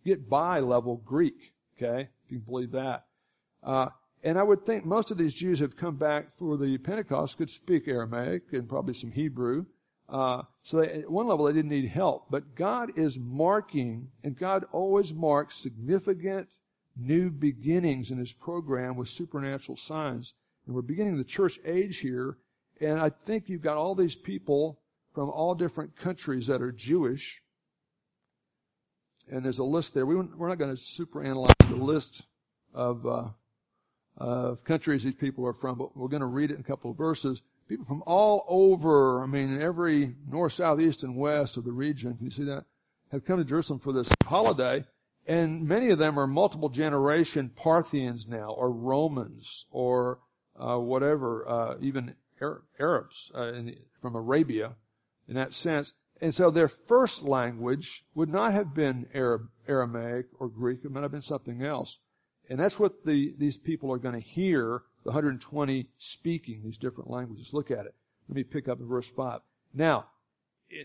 get 0.05 0.29
by 0.29 0.59
level 0.59 0.97
Greek. 0.97 1.55
Okay? 1.77 2.09
If 2.25 2.33
you 2.33 2.39
can 2.39 2.53
believe 2.53 2.73
that. 2.73 3.05
Uh, 3.63 3.91
and 4.25 4.41
I 4.41 4.43
would 4.43 4.67
think 4.67 4.85
most 4.85 5.13
of 5.13 5.19
these 5.19 5.35
Jews 5.35 5.61
have 5.61 5.77
come 5.77 5.95
back 5.95 6.37
for 6.37 6.57
the 6.57 6.79
Pentecost 6.79 7.39
could 7.39 7.49
speak 7.49 7.87
Aramaic 7.87 8.43
and 8.53 8.69
probably 8.69 8.95
some 8.95 9.13
Hebrew. 9.13 9.67
Uh, 10.11 10.43
so 10.63 10.81
they, 10.81 10.89
at 10.89 11.11
one 11.11 11.29
level 11.29 11.47
they 11.47 11.53
didn't 11.53 11.71
need 11.71 11.89
help. 11.89 12.27
But 12.31 12.55
God 12.55 12.99
is 12.99 13.19
marking, 13.19 14.09
and 14.25 14.37
God 14.37 14.65
always 14.73 15.13
marks 15.13 15.57
significant 15.57 16.49
new 16.97 17.31
beginnings 17.31 18.11
in 18.11 18.19
His 18.19 18.33
program 18.33 18.97
with 18.97 19.09
supernatural 19.09 19.77
signs. 19.77 20.35
And 20.67 20.75
we're 20.75 20.83
beginning 20.83 21.17
the 21.17 21.25
church 21.25 21.59
age 21.65 21.99
here, 21.99 22.39
and 22.81 22.99
I 22.99 23.11
think 23.11 23.49
you've 23.49 23.63
got 23.63 23.77
all 23.77 23.95
these 23.95 24.17
people 24.17 24.81
from 25.15 25.31
all 25.31 25.55
different 25.55 25.97
countries 25.97 26.47
that 26.49 26.63
are 26.63 26.73
Jewish. 26.73 27.43
And 29.31 29.45
there's 29.45 29.59
a 29.59 29.65
list 29.65 29.95
there. 29.95 30.07
We, 30.07 30.17
are 30.17 30.49
not 30.49 30.59
going 30.59 30.75
to 30.75 30.81
superanalyze 30.81 31.69
the 31.69 31.77
list 31.77 32.23
of 32.75 33.07
uh, 33.07 33.29
of 34.21 34.63
countries 34.65 35.03
these 35.03 35.15
people 35.15 35.47
are 35.47 35.55
from, 35.55 35.79
but 35.79 35.97
we're 35.97 36.09
going 36.09 36.21
to 36.21 36.27
read 36.27 36.51
it 36.51 36.55
in 36.55 36.61
a 36.61 36.65
couple 36.65 36.91
of 36.91 36.97
verses. 36.97 37.41
People 37.71 37.87
from 37.87 38.03
all 38.05 38.45
over, 38.49 39.23
I 39.23 39.27
mean, 39.27 39.63
every 39.63 40.17
north, 40.29 40.55
south, 40.55 40.81
east, 40.81 41.05
and 41.05 41.15
west 41.15 41.57
of 41.57 41.63
the 41.63 41.71
region, 41.71 42.17
can 42.17 42.25
you 42.25 42.33
see 42.33 42.43
that? 42.43 42.65
Have 43.13 43.25
come 43.25 43.39
to 43.39 43.45
Jerusalem 43.45 43.79
for 43.79 43.93
this 43.93 44.11
holiday. 44.25 44.85
And 45.25 45.69
many 45.69 45.91
of 45.91 45.99
them 46.01 46.19
are 46.19 46.27
multiple 46.27 46.69
generation 46.69 47.49
Parthians 47.55 48.27
now, 48.27 48.51
or 48.51 48.73
Romans, 48.73 49.67
or 49.71 50.19
uh, 50.59 50.79
whatever, 50.79 51.49
uh, 51.49 51.75
even 51.81 52.17
Arabs 52.81 53.31
uh, 53.37 53.53
the, 53.53 53.79
from 54.03 54.17
Arabia, 54.17 54.73
in 55.29 55.37
that 55.37 55.55
sense. 55.55 55.93
And 56.21 56.35
so 56.35 56.51
their 56.51 56.67
first 56.67 57.23
language 57.23 58.05
would 58.17 58.29
not 58.29 58.53
have 58.53 58.75
been 58.75 59.07
Arab, 59.15 59.43
Aramaic 59.69 60.27
or 60.41 60.49
Greek. 60.49 60.81
It 60.83 60.91
might 60.91 61.05
have 61.05 61.13
been 61.13 61.23
something 61.23 61.63
else. 61.63 62.01
And 62.49 62.59
that's 62.59 62.81
what 62.81 63.05
the, 63.05 63.33
these 63.39 63.57
people 63.57 63.93
are 63.93 63.99
going 63.99 64.21
to 64.21 64.29
hear, 64.29 64.83
the 65.05 65.11
120 65.11 65.87
speaking 65.99 66.63
these 66.65 66.79
different 66.79 67.11
languages. 67.11 67.53
Look 67.53 67.71
at 67.71 67.87
it. 67.87 67.95
Let 68.29 68.37
me 68.37 68.45
pick 68.45 68.69
up 68.69 68.81
in 68.81 68.87
verse 68.87 69.09
5. 69.09 69.41
Now, 69.75 70.07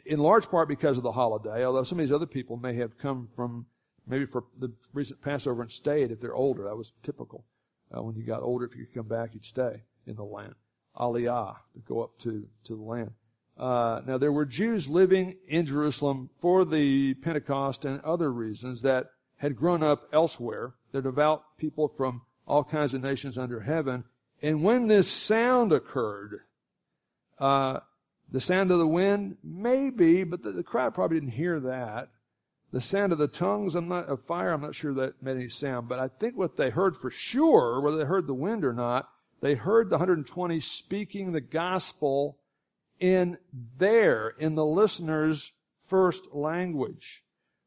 in 0.06 0.20
large 0.20 0.50
part 0.50 0.68
because 0.68 0.98
of 0.98 1.04
the 1.04 1.12
holiday, 1.12 1.66
although 1.66 1.84
some 1.84 2.00
of 2.00 2.06
these 2.06 2.14
other 2.14 2.26
people 2.26 2.58
may 2.58 2.76
have 2.76 2.98
come 2.98 3.30
from 3.36 3.66
maybe 4.08 4.26
for 4.26 4.44
the 4.60 4.72
recent 4.94 5.22
Passover 5.22 5.62
and 5.62 5.72
stayed 5.72 6.12
if 6.12 6.20
they're 6.20 6.36
older. 6.36 6.64
That 6.64 6.78
was 6.78 6.94
typical. 7.04 7.46
Uh, 7.96 8.04
when 8.04 8.16
you 8.16 8.24
got 8.24 8.42
older, 8.42 8.66
if 8.66 8.76
you 8.76 8.86
could 8.86 8.96
come 8.96 9.08
back, 9.08 9.34
you'd 9.34 9.46
stay 9.46 9.84
in 10.08 10.16
the 10.16 10.24
land. 10.24 10.56
Aliyah, 10.98 11.56
to 11.74 11.80
go 11.88 12.04
up 12.04 12.18
to, 12.20 12.48
to 12.66 12.76
the 12.76 12.82
land. 12.82 13.12
Uh, 13.58 14.02
now 14.06 14.18
there 14.18 14.32
were 14.32 14.46
Jews 14.46 14.88
living 14.88 15.36
in 15.48 15.66
Jerusalem 15.66 16.30
for 16.42 16.66
the 16.66 17.14
Pentecost 17.16 17.86
and 17.86 18.02
other 18.02 18.32
reasons 18.32 18.82
that 18.82 19.08
had 19.38 19.56
grown 19.56 19.84
up 19.84 20.08
elsewhere. 20.12 20.74
They're 20.92 21.02
devout 21.02 21.58
people 21.58 21.88
from 21.88 22.22
all 22.48 22.64
kinds 22.64 22.94
of 22.94 23.02
nations 23.02 23.38
under 23.38 23.62
heaven. 23.62 24.04
And 24.42 24.64
when 24.64 24.88
this 24.88 25.10
sound 25.10 25.72
occurred, 25.72 26.42
uh, 27.40 27.80
the 28.32 28.42
sound 28.42 28.72
of 28.72 28.80
the 28.80 28.88
wind, 28.88 29.38
maybe, 29.44 30.24
but 30.24 30.44
the, 30.44 30.52
the, 30.52 30.64
crowd 30.64 30.94
probably 30.94 31.20
didn't 31.20 31.34
hear 31.34 31.60
that. 31.60 32.10
The 32.72 32.82
sound 32.82 33.12
of 33.12 33.18
the 33.18 33.28
tongues 33.28 33.76
I'm 33.76 33.88
not, 33.88 34.08
of 34.08 34.26
fire, 34.26 34.52
I'm 34.52 34.62
not 34.62 34.76
sure 34.76 34.94
that 34.96 35.22
made 35.22 35.38
any 35.38 35.50
sound, 35.50 35.88
but 35.88 36.00
I 36.00 36.08
think 36.08 36.36
what 36.36 36.58
they 36.58 36.70
heard 36.70 36.98
for 36.98 37.10
sure, 37.10 37.80
whether 37.80 37.98
they 37.98 38.06
heard 38.06 38.28
the 38.28 38.34
wind 38.34 38.66
or 38.66 38.74
not, 38.74 39.08
they 39.42 39.56
heard 39.56 39.90
the 39.90 39.98
120 39.98 40.60
speaking 40.60 41.32
the 41.32 41.42
gospel 41.42 42.38
in 43.00 43.38
their, 43.78 44.30
in 44.30 44.56
the 44.56 44.66
listener's 44.66 45.52
first 45.88 46.34
language. 46.34 47.24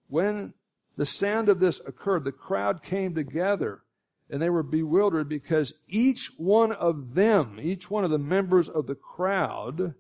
When 0.09 0.55
the 0.99 1.07
sound 1.07 1.49
of 1.49 1.61
this 1.61 1.81
occurred. 1.87 2.25
The 2.25 2.33
crowd 2.33 2.83
came 2.83 3.15
together 3.15 3.83
and 4.31 4.43
they 4.43 4.51
were 4.51 4.63
bewildered 4.63 5.29
because 5.29 5.73
each 5.89 6.31
one 6.37 6.73
of 6.73 7.15
them, 7.15 7.59
each 7.61 7.91
one 7.91 8.05
of 8.05 8.11
the 8.11 8.19
members 8.19 8.69
of 8.69 8.87
the 8.87 8.95
crowd 8.95 9.95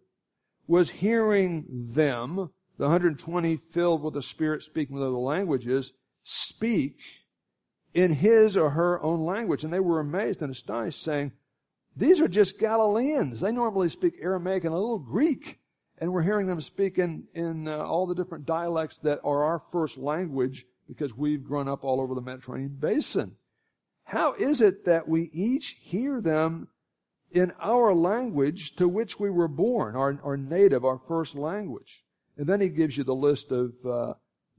was 0.67 0.91
hearing 0.91 1.65
them, 1.93 2.51
the 2.77 2.85
120 2.85 3.57
filled 3.57 4.03
with 4.03 4.15
the 4.15 4.23
Spirit 4.23 4.63
speaking 4.63 4.95
with 4.95 5.03
other 5.03 5.13
languages, 5.13 5.93
speak 6.25 6.97
in 7.95 8.13
his 8.13 8.57
or 8.57 8.71
her 8.71 9.03
own 9.03 9.25
language. 9.25 9.65
And 9.65 9.73
they 9.73 9.81
were 9.81 10.01
amazed 10.01 10.43
and 10.43 10.53
astonished 10.53 11.03
saying, 11.03 11.33
these 11.97 12.21
are 12.21 12.29
just 12.29 12.61
Galileans. 12.61 13.41
They 13.41 13.51
normally 13.51 13.89
speak 13.89 14.15
Aramaic 14.21 14.65
and 14.65 14.73
a 14.73 14.79
little 14.79 15.01
Greek. 15.01 15.59
And 16.01 16.13
we're 16.13 16.23
hearing 16.23 16.47
them 16.47 16.61
speak 16.61 16.99
in, 16.99 17.25
in 17.35 17.67
uh, 17.67 17.79
all 17.79 18.07
the 18.07 18.15
different 18.15 18.47
dialects 18.47 19.01
that 19.01 19.19
are 19.25 19.43
our 19.43 19.63
first 19.73 19.99
language 19.99 20.65
because 20.87 21.17
we've 21.17 21.43
grown 21.43 21.67
up 21.67 21.83
all 21.83 22.01
over 22.01 22.15
the 22.15 22.21
Mediterranean 22.21 22.77
basin. 22.79 23.35
How 24.09 24.33
is 24.33 24.63
it 24.63 24.87
that 24.87 25.07
we 25.07 25.31
each 25.35 25.77
hear 25.83 26.23
them 26.23 26.69
in 27.31 27.53
our 27.61 27.95
language 27.95 28.75
to 28.77 28.89
which 28.89 29.21
we 29.21 29.29
were 29.29 29.49
born, 29.49 29.97
our, 29.97 30.19
our 30.25 30.39
native, 30.39 30.83
our 30.83 30.99
first 31.07 31.35
language? 31.35 32.07
And 32.39 32.47
then 32.47 32.63
he 32.63 32.71
gives 32.71 32.97
you 32.97 33.05
the 33.05 33.15
list 33.15 33.53
of 33.53 33.75
uh, 33.85 34.15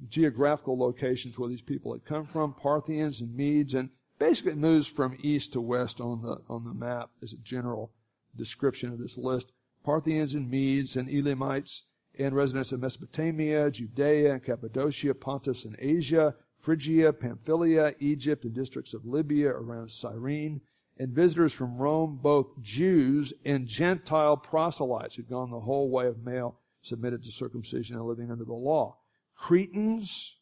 geographical 0.08 0.78
locations 0.78 1.40
where 1.40 1.50
these 1.50 1.64
people 1.64 1.94
had 1.94 2.06
come 2.06 2.28
from, 2.28 2.54
Parthians 2.54 3.22
and 3.22 3.36
Medes, 3.36 3.74
and 3.74 3.90
basically 4.20 4.54
moves 4.54 4.86
from 4.86 5.18
east 5.24 5.54
to 5.54 5.62
west 5.62 6.00
on 6.00 6.22
the 6.22 6.38
on 6.48 6.64
the 6.64 6.74
map 6.76 7.10
as 7.24 7.34
a 7.34 7.38
general 7.38 7.92
description 8.36 8.94
of 8.94 9.00
this 9.00 9.18
list. 9.18 9.52
Parthians 9.84 10.36
and 10.36 10.48
Medes 10.48 10.96
and 10.96 11.10
Elamites 11.10 11.86
and 12.20 12.36
residents 12.36 12.72
of 12.72 12.82
Mesopotamia, 12.82 13.72
Judea 13.72 14.34
and 14.34 14.44
Cappadocia, 14.44 15.16
Pontus 15.16 15.66
and 15.66 15.76
Asia, 15.80 16.36
Phrygia, 16.60 17.14
Pamphylia, 17.14 17.96
Egypt, 18.00 18.44
and 18.44 18.54
districts 18.54 18.94
of 18.94 19.06
Libya 19.06 19.50
around 19.50 19.92
Cyrene, 19.92 20.62
and 20.98 21.14
visitors 21.14 21.54
from 21.54 21.78
Rome, 21.78 22.20
both 22.22 22.62
Jews 22.62 23.32
and 23.46 23.66
Gentile 23.66 24.36
proselytes 24.36 25.16
who'd 25.16 25.30
gone 25.30 25.50
the 25.50 25.62
whole 25.62 25.90
way 25.90 26.08
of 26.08 26.26
male, 26.26 26.60
submitted 26.82 27.24
to 27.24 27.32
circumcision 27.32 27.96
and 27.96 28.06
living 28.06 28.30
under 28.30 28.44
the 28.44 28.54
law. 28.54 28.98
Cretans, 29.36 30.36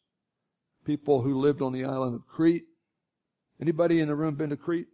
people 0.84 1.22
who 1.22 1.38
lived 1.38 1.62
on 1.62 1.72
the 1.72 1.84
island 1.84 2.16
of 2.16 2.26
Crete. 2.26 2.64
Anybody 3.60 4.00
in 4.00 4.08
the 4.08 4.16
room 4.16 4.34
been 4.34 4.50
to 4.50 4.56
Crete? 4.56 4.88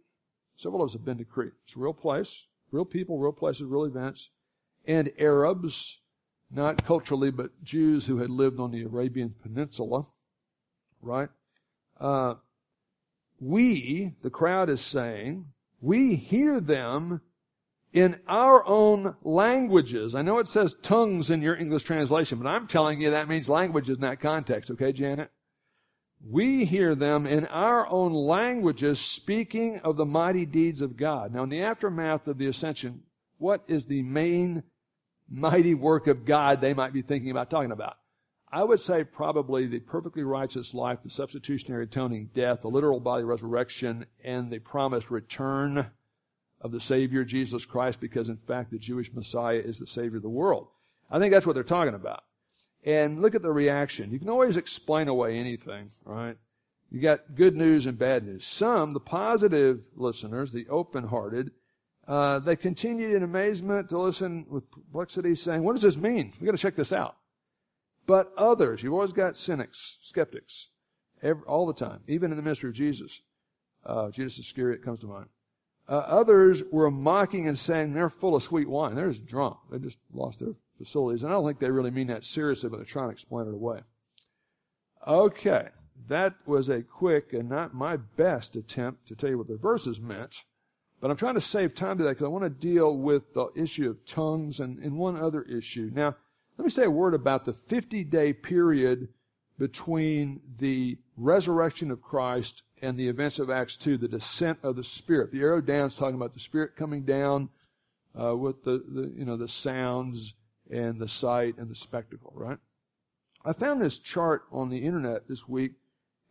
Several 0.55 0.83
of 0.83 0.89
us 0.89 0.93
have 0.93 1.05
been 1.05 1.17
to 1.17 1.25
Crete. 1.25 1.53
It's 1.65 1.75
a 1.75 1.79
real 1.79 1.93
place, 1.93 2.45
real 2.71 2.85
people, 2.85 3.17
real 3.17 3.31
places, 3.31 3.63
real 3.63 3.85
events. 3.85 4.29
And 4.85 5.11
Arabs, 5.17 5.99
not 6.51 6.85
culturally, 6.85 7.31
but 7.31 7.63
Jews 7.63 8.05
who 8.05 8.17
had 8.17 8.29
lived 8.29 8.59
on 8.59 8.71
the 8.71 8.83
Arabian 8.83 9.33
Peninsula, 9.41 10.05
right? 11.05 11.29
Uh, 11.99 12.35
we, 13.39 14.13
the 14.21 14.29
crowd 14.29 14.69
is 14.69 14.81
saying, 14.81 15.45
we 15.81 16.15
hear 16.15 16.59
them 16.59 17.21
in 17.93 18.19
our 18.27 18.65
own 18.67 19.15
languages. 19.23 20.15
I 20.15 20.21
know 20.21 20.39
it 20.39 20.47
says 20.47 20.75
tongues 20.81 21.29
in 21.29 21.41
your 21.41 21.55
English 21.55 21.83
translation, 21.83 22.39
but 22.39 22.49
I'm 22.49 22.67
telling 22.67 22.99
you 22.99 23.11
that 23.11 23.29
means 23.29 23.47
languages 23.47 23.97
in 23.97 24.01
that 24.01 24.19
context, 24.19 24.71
okay, 24.71 24.91
Janet? 24.91 25.31
We 26.27 26.65
hear 26.65 26.95
them 26.95 27.27
in 27.27 27.45
our 27.45 27.87
own 27.87 28.13
languages 28.13 28.99
speaking 28.99 29.79
of 29.83 29.95
the 29.95 30.05
mighty 30.05 30.45
deeds 30.45 30.81
of 30.81 30.97
God. 30.97 31.33
Now, 31.33 31.43
in 31.43 31.49
the 31.49 31.61
aftermath 31.61 32.27
of 32.27 32.37
the 32.37 32.47
ascension, 32.47 33.03
what 33.37 33.63
is 33.67 33.85
the 33.85 34.01
main 34.01 34.63
mighty 35.29 35.73
work 35.73 36.07
of 36.07 36.25
God 36.25 36.61
they 36.61 36.73
might 36.73 36.93
be 36.93 37.01
thinking 37.01 37.31
about 37.31 37.49
talking 37.49 37.71
about? 37.71 37.97
I 38.51 38.63
would 38.63 38.79
say 38.79 39.03
probably 39.03 39.65
the 39.67 39.79
perfectly 39.79 40.23
righteous 40.23 40.73
life, 40.73 40.99
the 41.03 41.09
substitutionary 41.09 41.83
atoning 41.85 42.29
death, 42.33 42.61
the 42.61 42.69
literal 42.69 42.99
body 42.99 43.23
resurrection, 43.23 44.05
and 44.23 44.49
the 44.49 44.59
promised 44.59 45.11
return 45.11 45.91
of 46.61 46.71
the 46.71 46.79
Savior, 46.79 47.23
Jesus 47.23 47.65
Christ, 47.65 47.99
because 47.99 48.29
in 48.29 48.37
fact 48.37 48.71
the 48.71 48.79
Jewish 48.79 49.13
Messiah 49.13 49.61
is 49.63 49.77
the 49.77 49.87
Savior 49.87 50.17
of 50.17 50.23
the 50.23 50.29
world. 50.29 50.67
I 51.11 51.19
think 51.19 51.33
that's 51.33 51.45
what 51.45 51.53
they're 51.53 51.63
talking 51.63 51.95
about. 51.95 52.23
And 52.83 53.21
look 53.21 53.35
at 53.35 53.41
the 53.41 53.51
reaction. 53.51 54.11
You 54.11 54.19
can 54.19 54.29
always 54.29 54.57
explain 54.57 55.07
away 55.07 55.37
anything, 55.37 55.89
right? 56.05 56.37
You 56.91 57.01
got 57.01 57.35
good 57.35 57.55
news 57.55 57.87
and 57.87 57.97
bad 57.97 58.25
news. 58.25 58.45
Some, 58.45 58.93
the 58.93 58.99
positive 58.99 59.81
listeners, 59.95 60.51
the 60.51 60.67
open-hearted, 60.69 61.51
uh, 62.07 62.39
they 62.39 62.55
continued 62.55 63.15
in 63.15 63.23
amazement 63.23 63.89
to 63.89 63.99
listen 63.99 64.45
with 64.47 64.69
perplexity, 64.69 65.33
saying, 65.33 65.63
"What 65.63 65.73
does 65.73 65.81
this 65.81 65.97
mean? 65.97 66.31
We've 66.39 66.45
got 66.45 66.55
to 66.55 66.61
check 66.61 66.75
this 66.75 66.93
out." 66.93 67.17
But 68.07 68.31
others, 68.37 68.83
you've 68.83 68.93
always 68.93 69.13
got 69.13 69.37
cynics, 69.37 69.97
skeptics, 70.01 70.69
every, 71.23 71.43
all 71.43 71.65
the 71.65 71.73
time, 71.73 72.01
even 72.07 72.31
in 72.31 72.37
the 72.37 72.43
ministry 72.43 72.69
of 72.69 72.75
Jesus. 72.75 73.21
Uh, 73.85 74.09
Judas 74.09 74.39
Iscariot 74.39 74.83
comes 74.83 74.99
to 74.99 75.07
mind. 75.07 75.27
Uh, 75.87 75.97
others 75.97 76.63
were 76.71 76.89
mocking 76.89 77.47
and 77.47 77.57
saying 77.57 77.93
they're 77.93 78.09
full 78.09 78.35
of 78.35 78.43
sweet 78.43 78.67
wine. 78.67 78.95
They're 78.95 79.09
just 79.09 79.25
drunk. 79.25 79.57
They 79.71 79.77
just 79.77 79.99
lost 80.13 80.39
their 80.39 80.53
facilities. 80.77 81.23
And 81.23 81.31
I 81.31 81.35
don't 81.35 81.45
think 81.45 81.59
they 81.59 81.69
really 81.69 81.91
mean 81.91 82.07
that 82.07 82.25
seriously, 82.25 82.69
but 82.69 82.77
they're 82.77 82.85
trying 82.85 83.09
to 83.09 83.13
explain 83.13 83.47
it 83.47 83.53
away. 83.53 83.81
Okay. 85.07 85.67
That 86.07 86.33
was 86.45 86.69
a 86.69 86.81
quick 86.81 87.33
and 87.33 87.47
not 87.47 87.73
my 87.73 87.97
best 87.97 88.55
attempt 88.55 89.07
to 89.07 89.15
tell 89.15 89.29
you 89.29 89.37
what 89.37 89.47
the 89.47 89.57
verses 89.57 90.01
meant. 90.01 90.43
But 90.99 91.11
I'm 91.11 91.17
trying 91.17 91.35
to 91.35 91.41
save 91.41 91.75
time 91.75 91.97
today 91.97 92.09
because 92.09 92.25
I 92.25 92.29
want 92.29 92.45
to 92.45 92.49
deal 92.49 92.97
with 92.97 93.33
the 93.33 93.49
issue 93.55 93.89
of 93.89 94.05
tongues 94.05 94.59
and, 94.59 94.79
and 94.79 94.97
one 94.97 95.17
other 95.17 95.43
issue. 95.43 95.91
Now, 95.93 96.15
let 96.57 96.63
me 96.63 96.69
say 96.69 96.85
a 96.85 96.89
word 96.89 97.13
about 97.13 97.45
the 97.45 97.53
50 97.53 98.03
day 98.05 98.33
period 98.33 99.09
between 99.57 100.41
the 100.59 100.97
resurrection 101.17 101.91
of 101.91 102.01
Christ 102.01 102.63
and 102.81 102.97
the 102.97 103.07
events 103.07 103.39
of 103.39 103.49
Acts 103.49 103.77
2, 103.77 103.97
the 103.97 104.07
descent 104.07 104.59
of 104.63 104.75
the 104.75 104.83
Spirit. 104.83 105.31
The 105.31 105.41
arrow 105.41 105.61
down 105.61 105.87
is 105.87 105.95
talking 105.95 106.15
about 106.15 106.33
the 106.33 106.39
Spirit 106.39 106.75
coming 106.75 107.03
down 107.03 107.49
uh, 108.19 108.35
with 108.35 108.63
the, 108.63 108.83
the, 108.87 109.13
you 109.17 109.25
know, 109.25 109.37
the 109.37 109.47
sounds 109.47 110.33
and 110.69 110.99
the 110.99 111.07
sight 111.07 111.57
and 111.57 111.69
the 111.69 111.75
spectacle, 111.75 112.33
right? 112.35 112.57
I 113.45 113.53
found 113.53 113.81
this 113.81 113.99
chart 113.99 114.43
on 114.51 114.69
the 114.69 114.79
internet 114.79 115.27
this 115.27 115.47
week 115.47 115.73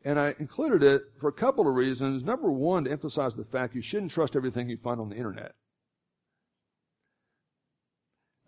and 0.04 0.18
I 0.18 0.34
included 0.38 0.82
it 0.82 1.02
for 1.18 1.28
a 1.28 1.32
couple 1.32 1.66
of 1.66 1.74
reasons. 1.74 2.22
Number 2.22 2.50
one, 2.50 2.84
to 2.84 2.90
emphasize 2.90 3.34
the 3.34 3.44
fact 3.44 3.74
you 3.74 3.80
shouldn't 3.80 4.10
trust 4.10 4.36
everything 4.36 4.68
you 4.68 4.76
find 4.76 5.00
on 5.00 5.08
the 5.08 5.16
internet. 5.16 5.54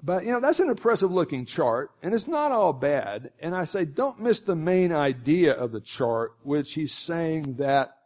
But, 0.02 0.24
you 0.24 0.32
know, 0.32 0.40
that's 0.40 0.61
an 0.61 0.68
impressive 0.68 1.11
looking 1.11 1.46
chart, 1.46 1.90
and 2.02 2.12
it's 2.12 2.28
not 2.28 2.52
all 2.52 2.72
bad. 2.72 3.30
And 3.40 3.54
I 3.54 3.64
say, 3.64 3.85
don't 3.85 4.20
miss 4.20 4.40
the 4.40 4.54
main 4.54 4.92
idea 4.92 5.52
of 5.52 5.72
the 5.72 5.80
chart, 5.80 6.35
which 6.42 6.74
he's 6.74 6.92
saying 6.92 7.54
that 7.54 7.96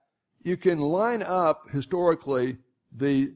you 0.42 0.56
can 0.56 0.78
line 0.78 1.22
up 1.22 1.68
historically 1.70 2.58
the 2.96 3.32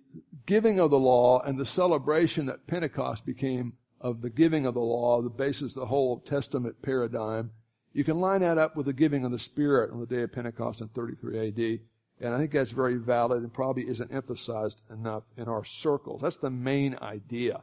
giving 0.46 0.80
of 0.80 0.90
the 0.90 0.98
law 0.98 1.40
and 1.40 1.58
the 1.58 1.66
celebration 1.66 2.46
that 2.46 2.66
Pentecost 2.66 3.26
became 3.26 3.74
of 4.00 4.20
the 4.20 4.30
giving 4.30 4.66
of 4.66 4.74
the 4.74 4.80
law, 4.80 5.20
the 5.22 5.30
basis 5.30 5.74
of 5.74 5.80
the 5.80 5.86
whole 5.86 6.18
Testament 6.20 6.80
paradigm. 6.82 7.50
You 7.92 8.04
can 8.04 8.20
line 8.20 8.40
that 8.40 8.58
up 8.58 8.76
with 8.76 8.86
the 8.86 8.92
giving 8.92 9.24
of 9.24 9.30
the 9.30 9.38
Spirit 9.38 9.90
on 9.92 10.00
the 10.00 10.06
day 10.06 10.22
of 10.22 10.32
Pentecost 10.32 10.80
in 10.80 10.88
33 10.88 11.48
AD. 11.48 11.80
And 12.20 12.34
I 12.34 12.38
think 12.38 12.52
that's 12.52 12.70
very 12.70 12.96
valid 12.96 13.42
and 13.42 13.52
probably 13.52 13.88
isn't 13.88 14.12
emphasized 14.12 14.82
enough 14.90 15.24
in 15.36 15.48
our 15.48 15.64
circles. 15.64 16.20
That's 16.22 16.36
the 16.36 16.50
main 16.50 16.96
idea. 17.00 17.62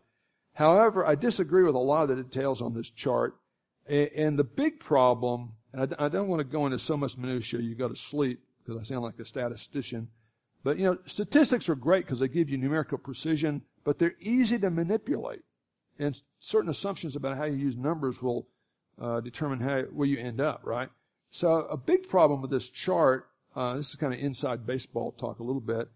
However, 0.54 1.06
I 1.06 1.16
disagree 1.16 1.64
with 1.64 1.76
a 1.76 1.80
lot 1.80 2.10
of 2.10 2.18
the 2.18 2.24
details 2.24 2.62
on 2.62 2.74
this 2.74 2.90
chart. 2.90 3.36
And 3.88 4.38
the 4.38 4.44
big 4.44 4.80
problem, 4.80 5.54
and 5.74 5.96
I 5.98 6.08
don't 6.08 6.28
want 6.28 6.40
to 6.40 6.44
go 6.44 6.66
into 6.66 6.80
so 6.80 6.96
much 6.96 7.18
minutia, 7.18 7.62
you 7.62 7.76
go 7.76 7.90
to 7.90 7.96
sleep 7.96 8.40
because 8.64 8.80
I 8.80 8.84
sound 8.84 9.04
like 9.04 9.20
a 9.20 9.26
statistician. 9.26 10.08
But 10.64 10.78
you 10.78 10.86
know, 10.86 10.98
statistics 11.06 11.68
are 11.68 11.76
great 11.76 12.06
because 12.06 12.20
they 12.20 12.28
give 12.28 12.50
you 12.50 12.58
numerical 12.58 12.98
precision, 12.98 13.64
but 13.84 13.98
they're 13.98 14.16
easy 14.20 14.60
to 14.60 14.70
manipulate 14.70 15.42
and 16.02 16.22
certain 16.40 16.70
assumptions 16.70 17.16
about 17.16 17.38
how 17.38 17.46
you 17.46 17.56
use 17.56 17.78
numbers 17.78 18.22
will 18.22 18.48
uh, 19.00 19.22
determine 19.22 19.60
how 19.60 19.82
where 19.84 20.08
you 20.08 20.18
end 20.18 20.42
up, 20.42 20.62
right? 20.64 20.90
So 21.30 21.52
a 21.68 21.78
big 21.78 22.10
problem 22.10 22.42
with 22.42 22.52
this 22.52 22.70
chart, 22.70 23.28
uh, 23.56 23.76
this 23.76 23.90
is 23.90 23.96
kind 23.96 24.14
of 24.14 24.20
inside 24.20 24.66
baseball 24.66 25.12
talk 25.14 25.40
a 25.40 25.44
little 25.44 25.62
bit, 25.62 25.90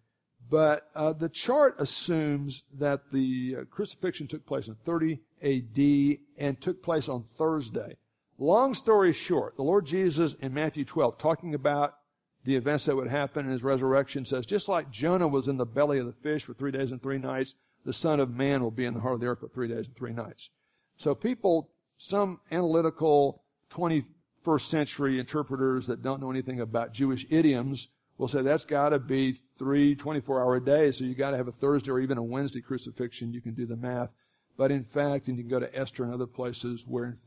but 0.49 0.89
uh, 0.95 1.13
the 1.13 1.29
chart 1.29 1.75
assumes 1.79 2.63
that 2.77 3.11
the 3.11 3.57
uh, 3.59 3.63
crucifixion 3.65 4.27
took 4.27 4.45
place 4.45 4.67
in 4.67 4.75
30 4.85 5.19
A.D. 5.41 6.19
and 6.37 6.59
took 6.59 6.83
place 6.83 7.09
on 7.09 7.25
Thursday. 7.37 7.95
Long 8.37 8.73
story 8.73 9.13
short, 9.13 9.55
the 9.55 9.63
Lord 9.63 9.85
Jesus 9.85 10.33
in 10.41 10.53
Matthew 10.53 10.83
12, 10.85 11.17
talking 11.17 11.55
about 11.55 11.95
the 12.43 12.55
events 12.55 12.85
that 12.85 12.95
would 12.95 13.07
happen 13.07 13.45
in 13.45 13.51
his 13.51 13.63
resurrection, 13.63 14.25
says, 14.25 14.45
just 14.45 14.69
like 14.69 14.91
Jonah 14.91 15.27
was 15.27 15.47
in 15.47 15.57
the 15.57 15.65
belly 15.65 15.99
of 15.99 16.05
the 16.05 16.13
fish 16.13 16.43
for 16.43 16.53
three 16.53 16.71
days 16.71 16.91
and 16.91 17.01
three 17.01 17.17
nights, 17.17 17.55
the 17.85 17.93
Son 17.93 18.19
of 18.19 18.29
Man 18.29 18.61
will 18.61 18.71
be 18.71 18.85
in 18.85 18.93
the 18.93 18.99
heart 18.99 19.15
of 19.15 19.21
the 19.21 19.27
earth 19.27 19.39
for 19.39 19.47
three 19.47 19.67
days 19.67 19.87
and 19.87 19.95
three 19.95 20.13
nights. 20.13 20.49
So 20.97 21.15
people, 21.15 21.69
some 21.97 22.39
analytical 22.51 23.43
21st 23.71 24.61
century 24.61 25.19
interpreters 25.19 25.87
that 25.87 26.03
don't 26.03 26.21
know 26.21 26.29
anything 26.29 26.59
about 26.59 26.93
Jewish 26.93 27.25
idioms 27.29 27.87
will 28.17 28.27
say 28.27 28.41
that's 28.41 28.63
got 28.63 28.89
to 28.89 28.99
be 28.99 29.33
three 29.57 29.95
24 29.95 30.41
hour 30.41 30.59
days. 30.59 30.97
So 30.97 31.03
you 31.03 31.15
got 31.15 31.31
to 31.31 31.37
have 31.37 31.47
a 31.47 31.51
Thursday 31.51 31.91
or 31.91 31.99
even 31.99 32.17
a 32.17 32.23
Wednesday 32.23 32.61
crucifixion. 32.61 33.33
You 33.33 33.41
can 33.41 33.53
do 33.53 33.65
the 33.65 33.75
math. 33.75 34.09
But 34.57 34.71
in 34.71 34.83
fact, 34.83 35.27
and 35.27 35.37
you 35.37 35.43
can 35.43 35.49
go 35.49 35.59
to 35.59 35.75
Esther 35.77 36.03
and 36.03 36.13
other 36.13 36.27
places 36.27 36.85
where 36.87 37.05
in 37.05 37.17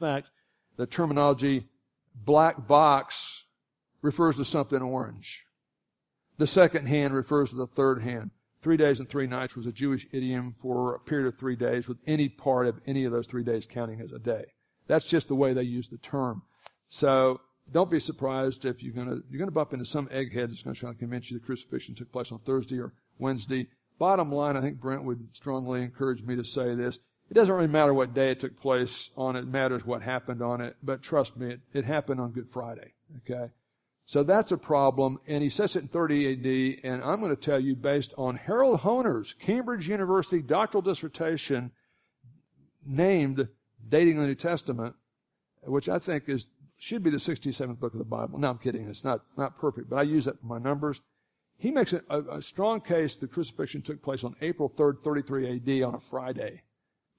fact 0.00 0.28
the 0.76 0.86
terminology 0.86 1.68
black 2.14 2.66
box 2.66 3.44
refers 4.00 4.36
to 4.36 4.44
something 4.44 4.80
orange. 4.80 5.44
The 6.38 6.46
second 6.46 6.86
hand 6.86 7.14
refers 7.14 7.50
to 7.50 7.56
the 7.56 7.66
third 7.66 8.02
hand. 8.02 8.30
Three 8.62 8.76
days 8.76 9.00
and 9.00 9.08
three 9.08 9.26
nights 9.26 9.56
was 9.56 9.66
a 9.66 9.72
Jewish 9.72 10.06
idiom 10.12 10.54
for 10.60 10.94
a 10.94 11.00
period 11.00 11.28
of 11.28 11.38
three 11.38 11.56
days, 11.56 11.88
with 11.88 11.98
any 12.06 12.28
part 12.28 12.66
of 12.66 12.80
any 12.86 13.04
of 13.04 13.12
those 13.12 13.26
three 13.26 13.44
days 13.44 13.66
counting 13.66 14.00
as 14.00 14.12
a 14.12 14.18
day. 14.18 14.46
That's 14.86 15.04
just 15.04 15.28
the 15.28 15.34
way 15.34 15.52
they 15.52 15.62
use 15.62 15.88
the 15.88 15.98
term. 15.98 16.42
So 16.88 17.40
don't 17.72 17.90
be 17.90 18.00
surprised 18.00 18.64
if 18.64 18.82
you're 18.82 18.94
gonna 18.94 19.18
you're 19.30 19.38
gonna 19.38 19.50
bump 19.50 19.72
into 19.72 19.84
some 19.84 20.06
egghead 20.08 20.48
that's 20.48 20.62
gonna 20.62 20.74
try 20.74 20.92
to 20.92 20.98
convince 20.98 21.30
you 21.30 21.38
the 21.38 21.44
crucifixion 21.44 21.94
took 21.94 22.10
place 22.10 22.32
on 22.32 22.38
Thursday 22.40 22.78
or 22.78 22.92
Wednesday. 23.18 23.68
Bottom 23.98 24.32
line, 24.32 24.56
I 24.56 24.60
think 24.60 24.80
Brent 24.80 25.04
would 25.04 25.34
strongly 25.34 25.82
encourage 25.82 26.22
me 26.22 26.36
to 26.36 26.44
say 26.44 26.74
this. 26.74 26.98
It 27.30 27.34
doesn't 27.34 27.54
really 27.54 27.66
matter 27.66 27.92
what 27.92 28.14
day 28.14 28.30
it 28.30 28.40
took 28.40 28.58
place 28.58 29.10
on 29.16 29.36
it, 29.36 29.46
matters 29.46 29.84
what 29.84 30.02
happened 30.02 30.40
on 30.40 30.60
it. 30.60 30.76
But 30.82 31.02
trust 31.02 31.36
me, 31.36 31.52
it, 31.52 31.60
it 31.74 31.84
happened 31.84 32.20
on 32.20 32.30
Good 32.30 32.48
Friday. 32.50 32.92
Okay? 33.18 33.50
So 34.06 34.22
that's 34.22 34.52
a 34.52 34.56
problem, 34.56 35.18
and 35.26 35.42
he 35.42 35.50
says 35.50 35.76
it 35.76 35.82
in 35.82 35.88
30 35.88 36.32
AD, 36.32 36.90
and 36.90 37.04
I'm 37.04 37.20
going 37.20 37.34
to 37.34 37.36
tell 37.36 37.60
you 37.60 37.76
based 37.76 38.14
on 38.16 38.36
Harold 38.36 38.80
Hoehner's 38.80 39.34
Cambridge 39.34 39.86
University 39.86 40.40
doctoral 40.40 40.80
dissertation 40.80 41.72
named 42.86 43.48
Dating 43.86 44.18
the 44.18 44.26
New 44.26 44.34
Testament, 44.34 44.94
which 45.62 45.90
I 45.90 45.98
think 45.98 46.26
is 46.26 46.48
should 46.78 47.02
be 47.02 47.10
the 47.10 47.16
67th 47.16 47.78
book 47.78 47.92
of 47.92 47.98
the 47.98 48.04
Bible. 48.04 48.38
No, 48.38 48.50
I'm 48.50 48.58
kidding. 48.58 48.88
It's 48.88 49.04
not, 49.04 49.22
not 49.36 49.58
perfect, 49.58 49.90
but 49.90 49.96
I 49.96 50.02
use 50.02 50.24
that 50.24 50.40
for 50.40 50.46
my 50.46 50.58
numbers. 50.58 51.00
he 51.58 51.70
makes 51.70 51.92
a, 51.92 52.02
a, 52.08 52.40
strong 52.40 52.80
case 52.80 53.16
the 53.16 53.26
crucifixion 53.26 53.82
took 53.82 54.00
place 54.00 54.22
on 54.22 54.36
April 54.40 54.72
3rd, 54.78 55.02
33 55.02 55.56
AD 55.56 55.82
on 55.82 55.96
a 55.96 56.00
Friday, 56.00 56.62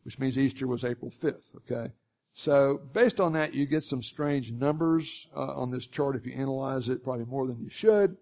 which 0.03 0.17
means 0.17 0.39
Easter 0.39 0.65
was 0.65 0.85
April 0.85 1.11
5th, 1.21 1.43
okay? 1.57 1.91
So 2.33 2.79
based 2.93 3.19
on 3.19 3.33
that, 3.33 3.53
you 3.53 3.65
get 3.65 3.83
some 3.83 4.01
strange 4.01 4.51
numbers 4.51 5.27
uh, 5.35 5.55
on 5.55 5.71
this 5.71 5.87
chart 5.87 6.15
if 6.15 6.25
you 6.25 6.33
analyze 6.33 6.87
it, 6.87 7.03
probably 7.03 7.25
more 7.25 7.45
than 7.45 7.59
you 7.59 7.69
should. 7.69 8.15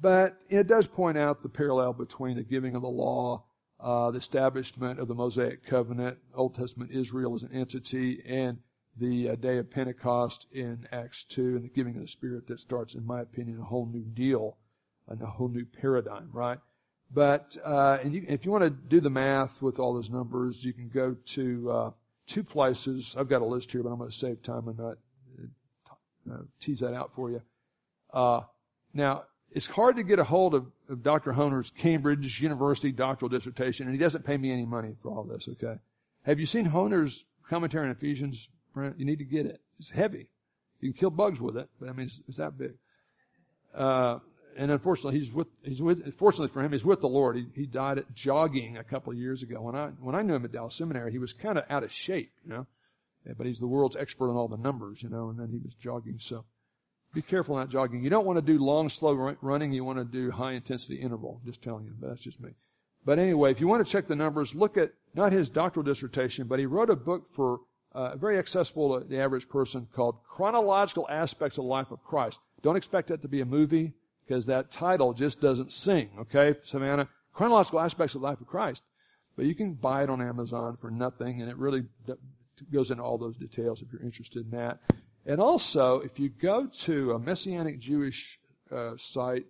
But 0.00 0.36
it 0.48 0.66
does 0.66 0.88
point 0.88 1.16
out 1.16 1.40
the 1.40 1.48
parallel 1.48 1.92
between 1.92 2.36
the 2.36 2.42
giving 2.42 2.74
of 2.74 2.82
the 2.82 2.88
law, 2.88 3.44
uh, 3.78 4.10
the 4.10 4.18
establishment 4.18 4.98
of 4.98 5.06
the 5.06 5.14
Mosaic 5.14 5.64
covenant, 5.64 6.18
Old 6.34 6.56
Testament 6.56 6.90
Israel 6.90 7.36
as 7.36 7.44
an 7.44 7.52
entity, 7.52 8.20
and 8.26 8.58
the 8.98 9.30
uh, 9.30 9.34
day 9.36 9.58
of 9.58 9.70
Pentecost 9.70 10.46
in 10.52 10.86
Acts 10.92 11.24
2 11.24 11.56
and 11.56 11.64
the 11.64 11.68
giving 11.68 11.96
of 11.96 12.02
the 12.02 12.08
Spirit 12.08 12.46
that 12.48 12.60
starts, 12.60 12.94
in 12.94 13.06
my 13.06 13.20
opinion, 13.20 13.58
a 13.60 13.64
whole 13.64 13.86
new 13.86 14.04
deal 14.04 14.56
and 15.08 15.20
a 15.20 15.26
whole 15.26 15.48
new 15.48 15.64
paradigm, 15.64 16.28
right? 16.32 16.58
But 17.12 17.56
uh, 17.64 17.98
and 18.02 18.14
you, 18.14 18.24
if 18.28 18.44
you 18.44 18.50
want 18.50 18.64
to 18.64 18.70
do 18.70 19.00
the 19.00 19.10
math 19.10 19.60
with 19.60 19.78
all 19.78 19.94
those 19.94 20.10
numbers, 20.10 20.64
you 20.64 20.72
can 20.72 20.88
go 20.88 21.14
to 21.26 21.70
uh, 21.70 21.90
two 22.26 22.42
places. 22.42 23.14
I've 23.18 23.28
got 23.28 23.42
a 23.42 23.44
list 23.44 23.70
here, 23.70 23.82
but 23.82 23.90
I'm 23.90 23.98
going 23.98 24.10
to 24.10 24.16
save 24.16 24.42
time 24.42 24.68
and 24.68 24.78
not 24.78 24.96
uh, 26.30 26.42
tease 26.60 26.80
that 26.80 26.94
out 26.94 27.12
for 27.14 27.30
you. 27.30 27.42
Uh, 28.12 28.40
now, 28.94 29.24
it's 29.50 29.66
hard 29.66 29.96
to 29.96 30.02
get 30.02 30.18
a 30.18 30.24
hold 30.24 30.54
of, 30.54 30.66
of 30.88 31.02
Dr. 31.02 31.32
Hoehner's 31.32 31.70
Cambridge 31.70 32.40
University 32.40 32.90
doctoral 32.90 33.28
dissertation, 33.28 33.86
and 33.86 33.94
he 33.94 34.00
doesn't 34.00 34.24
pay 34.24 34.36
me 34.36 34.50
any 34.50 34.64
money 34.64 34.96
for 35.02 35.10
all 35.10 35.24
this, 35.24 35.48
okay? 35.48 35.78
Have 36.22 36.40
you 36.40 36.46
seen 36.46 36.66
Hoehner's 36.66 37.24
commentary 37.48 37.86
on 37.86 37.92
Ephesians? 37.92 38.48
Brent? 38.74 38.98
You 38.98 39.04
need 39.04 39.18
to 39.18 39.24
get 39.24 39.46
it. 39.46 39.60
It's 39.78 39.90
heavy. 39.90 40.28
You 40.80 40.92
can 40.92 40.98
kill 40.98 41.10
bugs 41.10 41.40
with 41.40 41.56
it, 41.56 41.68
but 41.80 41.88
I 41.88 41.92
mean, 41.92 42.06
it's, 42.06 42.20
it's 42.28 42.36
that 42.38 42.58
big. 42.58 42.74
Uh, 43.74 44.18
and 44.56 44.70
unfortunately, 44.70 45.18
he's 45.18 45.32
with, 45.32 45.48
he's 45.62 45.82
with, 45.82 46.16
fortunately 46.16 46.52
for 46.52 46.62
him, 46.62 46.72
he's 46.72 46.84
with 46.84 47.00
the 47.00 47.08
Lord. 47.08 47.36
He, 47.36 47.46
he 47.54 47.66
died 47.66 47.98
at 47.98 48.14
jogging 48.14 48.76
a 48.76 48.84
couple 48.84 49.12
of 49.12 49.18
years 49.18 49.42
ago. 49.42 49.60
When 49.62 49.74
I, 49.74 49.86
when 50.00 50.14
I 50.14 50.22
knew 50.22 50.34
him 50.34 50.44
at 50.44 50.52
Dallas 50.52 50.74
Seminary, 50.74 51.10
he 51.10 51.18
was 51.18 51.32
kind 51.32 51.58
of 51.58 51.64
out 51.70 51.82
of 51.82 51.90
shape, 51.90 52.30
you 52.44 52.52
know, 52.52 52.66
but 53.36 53.46
he's 53.46 53.58
the 53.58 53.66
world's 53.66 53.96
expert 53.96 54.30
on 54.30 54.36
all 54.36 54.48
the 54.48 54.56
numbers, 54.56 55.02
you 55.02 55.08
know, 55.08 55.30
and 55.30 55.38
then 55.38 55.48
he 55.48 55.58
was 55.58 55.74
jogging. 55.74 56.18
So 56.20 56.44
be 57.14 57.22
careful 57.22 57.56
not 57.56 57.70
jogging. 57.70 58.04
You 58.04 58.10
don't 58.10 58.26
want 58.26 58.38
to 58.38 58.52
do 58.52 58.62
long, 58.62 58.88
slow 58.90 59.14
running. 59.40 59.72
You 59.72 59.84
want 59.84 59.98
to 59.98 60.04
do 60.04 60.30
high 60.30 60.52
intensity 60.52 60.96
interval. 60.96 61.40
Just 61.44 61.62
telling 61.62 61.86
you, 61.86 61.94
but 61.98 62.08
that's 62.10 62.22
just 62.22 62.40
me. 62.40 62.50
But 63.04 63.18
anyway, 63.18 63.50
if 63.50 63.60
you 63.60 63.68
want 63.68 63.84
to 63.84 63.90
check 63.90 64.08
the 64.08 64.16
numbers, 64.16 64.54
look 64.54 64.76
at 64.76 64.92
not 65.14 65.32
his 65.32 65.50
doctoral 65.50 65.84
dissertation, 65.84 66.46
but 66.46 66.58
he 66.58 66.66
wrote 66.66 66.90
a 66.90 66.96
book 66.96 67.28
for 67.34 67.60
uh, 67.94 68.16
very 68.16 68.38
accessible 68.38 69.00
to 69.00 69.06
the 69.06 69.20
average 69.20 69.48
person 69.48 69.86
called 69.94 70.16
Chronological 70.28 71.06
Aspects 71.08 71.58
of 71.58 71.64
the 71.64 71.68
Life 71.68 71.90
of 71.90 72.02
Christ. 72.02 72.40
Don't 72.62 72.76
expect 72.76 73.08
that 73.08 73.22
to 73.22 73.28
be 73.28 73.40
a 73.40 73.46
movie 73.46 73.92
because 74.26 74.46
that 74.46 74.70
title 74.70 75.12
just 75.12 75.40
doesn't 75.40 75.72
sing, 75.72 76.10
okay, 76.18 76.54
Savannah? 76.64 77.08
Chronological 77.32 77.80
Aspects 77.80 78.14
of 78.14 78.20
the 78.20 78.26
Life 78.26 78.40
of 78.40 78.46
Christ. 78.46 78.82
But 79.36 79.46
you 79.46 79.54
can 79.54 79.74
buy 79.74 80.02
it 80.02 80.10
on 80.10 80.22
Amazon 80.22 80.76
for 80.80 80.90
nothing, 80.90 81.40
and 81.40 81.50
it 81.50 81.56
really 81.56 81.84
goes 82.72 82.90
into 82.90 83.02
all 83.02 83.18
those 83.18 83.36
details 83.36 83.82
if 83.82 83.92
you're 83.92 84.02
interested 84.02 84.44
in 84.44 84.50
that. 84.58 84.78
And 85.26 85.40
also, 85.40 86.00
if 86.00 86.18
you 86.18 86.28
go 86.28 86.66
to 86.66 87.12
a 87.12 87.18
Messianic 87.18 87.80
Jewish 87.80 88.38
uh, 88.70 88.92
site 88.96 89.46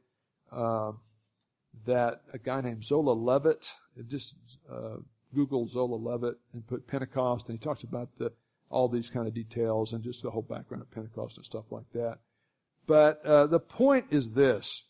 uh, 0.52 0.92
that 1.86 2.22
a 2.32 2.38
guy 2.38 2.60
named 2.60 2.84
Zola 2.84 3.12
Levitt, 3.12 3.72
just 4.08 4.36
uh, 4.72 4.96
Google 5.34 5.68
Zola 5.68 5.96
Levitt 5.96 6.38
and 6.52 6.66
put 6.66 6.86
Pentecost, 6.86 7.48
and 7.48 7.58
he 7.58 7.64
talks 7.64 7.82
about 7.82 8.08
the, 8.18 8.32
all 8.70 8.88
these 8.88 9.10
kind 9.10 9.26
of 9.26 9.34
details 9.34 9.92
and 9.92 10.02
just 10.02 10.22
the 10.22 10.30
whole 10.30 10.42
background 10.42 10.82
of 10.82 10.90
Pentecost 10.90 11.36
and 11.36 11.44
stuff 11.44 11.64
like 11.70 11.90
that. 11.92 12.18
But 12.86 13.24
uh, 13.24 13.46
the 13.46 13.60
point 13.60 14.06
is 14.10 14.30
this. 14.30 14.84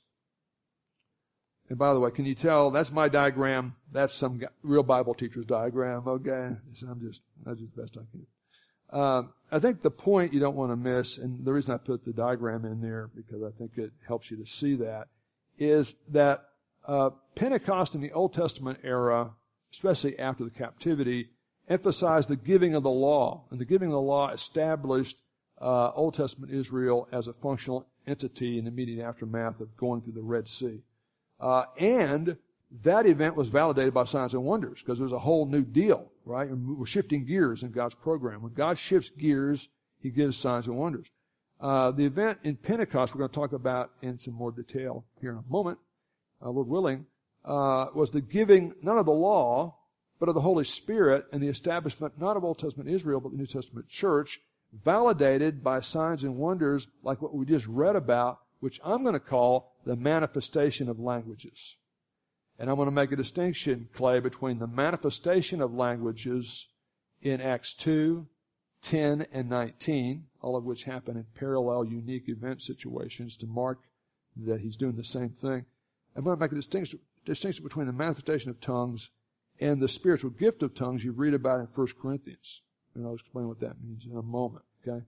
And 1.69 1.79
by 1.79 1.95
the 1.95 2.01
way, 2.01 2.11
can 2.11 2.27
you 2.27 2.35
tell 2.35 2.71
that's 2.71 2.93
my 2.93 3.09
diagram? 3.09 3.75
That's 3.91 4.13
some 4.13 4.43
real 4.63 4.83
Bible 4.83 5.15
teacher's 5.15 5.47
diagram. 5.47 6.07
Okay, 6.07 6.33
I'm 6.33 7.01
just 7.01 7.23
that's 7.45 7.61
just 7.61 7.75
the 7.75 7.83
best 7.83 7.97
I 7.97 8.05
can. 8.11 8.27
Um, 9.01 9.33
I 9.51 9.59
think 9.59 9.83
the 9.83 9.91
point 9.91 10.35
you 10.35 10.41
don't 10.41 10.57
want 10.57 10.73
to 10.73 10.77
miss, 10.77 11.17
and 11.17 11.45
the 11.45 11.53
reason 11.53 11.75
I 11.75 11.79
put 11.79 12.05
the 12.05 12.13
diagram 12.13 12.65
in 12.65 12.81
there 12.81 13.09
because 13.15 13.43
I 13.43 13.51
think 13.59 13.73
it 13.77 13.93
helps 14.07 14.31
you 14.31 14.37
to 14.37 14.47
see 14.47 14.77
that, 14.77 15.09
is 15.59 15.95
that 16.11 16.45
uh, 16.87 17.11
Pentecost 17.35 17.95
in 17.95 18.03
the 18.03 18.13
Old 18.13 18.35
Testament 18.35 18.79
era, 18.85 19.31
especially 19.75 20.17
after 20.19 20.45
the 20.45 20.51
captivity, 20.51 21.29
emphasized 21.69 22.29
the 22.29 22.37
giving 22.37 22.75
of 22.75 22.85
the 22.85 22.91
law, 22.91 23.45
and 23.51 23.61
the 23.61 23.65
giving 23.65 23.89
of 23.89 23.95
the 23.95 24.01
law 24.01 24.31
established 24.31 25.17
uh, 25.61 25.91
Old 25.91 26.15
Testament 26.15 26.53
Israel 26.53 27.09
as 27.11 27.27
a 27.27 27.33
functional 27.33 27.87
entity 28.07 28.59
in 28.59 28.65
the 28.65 28.71
immediate 28.71 29.05
aftermath 29.05 29.61
of 29.61 29.77
going 29.77 30.01
through 30.03 30.13
the 30.13 30.23
Red 30.23 30.47
Sea. 30.47 30.81
Uh, 31.41 31.65
and 31.79 32.37
that 32.83 33.07
event 33.07 33.35
was 33.35 33.49
validated 33.49 33.93
by 33.93 34.05
signs 34.05 34.35
and 34.35 34.45
wonders 34.45 34.81
because 34.81 34.99
there's 34.99 35.13
a 35.13 35.19
whole 35.19 35.47
new 35.47 35.63
deal, 35.63 36.11
right? 36.25 36.49
We're 36.51 36.87
shifting 36.87 37.25
gears 37.25 37.63
in 37.63 37.71
God's 37.71 37.95
program. 37.95 38.43
When 38.43 38.53
God 38.53 38.79
shifts 38.79 39.11
gears, 39.19 39.69
He 40.01 40.11
gives 40.11 40.37
signs 40.37 40.67
and 40.67 40.77
wonders. 40.77 41.11
Uh, 41.61 41.91
the 41.93 42.05
event 42.05 42.39
in 42.45 42.57
Pentecost, 42.57 43.15
we're 43.15 43.21
going 43.21 43.31
to 43.31 43.35
talk 43.41 43.53
about 43.53 43.91
in 44.03 44.19
some 44.19 44.35
more 44.35 44.53
detail 44.53 45.05
here 45.21 45.31
in 45.33 45.39
a 45.39 45.53
moment, 45.53 45.79
uh, 46.45 46.51
Lord 46.51 46.69
willing, 46.69 47.07
uh, 47.45 47.87
was 47.95 48.11
the 48.11 48.21
giving 48.21 48.75
not 48.83 48.99
of 48.99 49.07
the 49.07 49.13
law, 49.13 49.77
but 50.19 50.29
of 50.29 50.35
the 50.35 50.41
Holy 50.41 50.65
Spirit 50.65 51.27
and 51.33 51.43
the 51.43 51.49
establishment 51.49 52.19
not 52.19 52.37
of 52.37 52.45
Old 52.45 52.59
Testament 52.59 52.89
Israel, 52.89 53.21
but 53.21 53.33
the 53.33 53.39
New 53.39 53.47
Testament 53.47 53.89
church, 53.89 54.41
validated 54.73 55.63
by 55.63 55.81
signs 55.81 56.25
and 56.25 56.37
wonders 56.37 56.87
like 57.03 57.21
what 57.21 57.35
we 57.35 57.45
just 57.45 57.67
read 57.67 57.97
about, 57.97 58.39
which 58.61 58.81
I'm 58.85 59.03
going 59.03 59.15
to 59.15 59.21
call 59.21 59.73
the 59.85 59.97
manifestation 59.97 60.89
of 60.89 60.99
languages. 60.99 61.77
And 62.59 62.71
I'm 62.71 62.77
going 62.77 62.87
to 62.87 62.93
make 62.93 63.13
a 63.13 63.17
distinction, 63.17 63.89
Clay, 63.95 64.21
between 64.21 64.59
the 64.59 64.67
manifestation 64.67 65.61
of 65.61 65.75
languages 65.75 66.69
in 67.21 67.41
Acts 67.41 67.75
2, 67.75 68.27
10, 68.83 69.27
and 69.33 69.49
19, 69.49 70.25
all 70.41 70.57
of 70.57 70.65
which 70.65 70.85
happen 70.85 71.17
in 71.17 71.25
parallel, 71.35 71.85
unique 71.85 72.29
event 72.29 72.63
situations 72.63 73.37
to 73.39 73.47
mark 73.47 73.81
that 74.37 74.61
he's 74.61 74.77
doing 74.77 74.97
the 74.97 75.05
same 75.05 75.31
thing. 75.31 75.65
I'm 76.15 76.23
going 76.25 76.37
to 76.37 76.41
make 76.41 76.53
a 76.53 76.57
distinction, 76.57 77.01
distinction 77.25 77.65
between 77.65 77.87
the 77.87 77.93
manifestation 77.93 78.51
of 78.51 78.61
tongues 78.61 79.11
and 79.61 79.81
the 79.81 79.89
spiritual 79.89 80.31
gift 80.31 80.63
of 80.63 80.75
tongues 80.75 81.05
you 81.05 81.13
read 81.13 81.35
about 81.35 81.61
in 81.61 81.67
1 81.67 81.87
Corinthians. 82.01 82.63
And 82.95 83.07
I'll 83.07 83.15
explain 83.15 83.49
what 83.49 83.61
that 83.61 83.83
means 83.83 84.05
in 84.07 84.17
a 84.17 84.23
moment, 84.23 84.65
okay? 84.87 85.05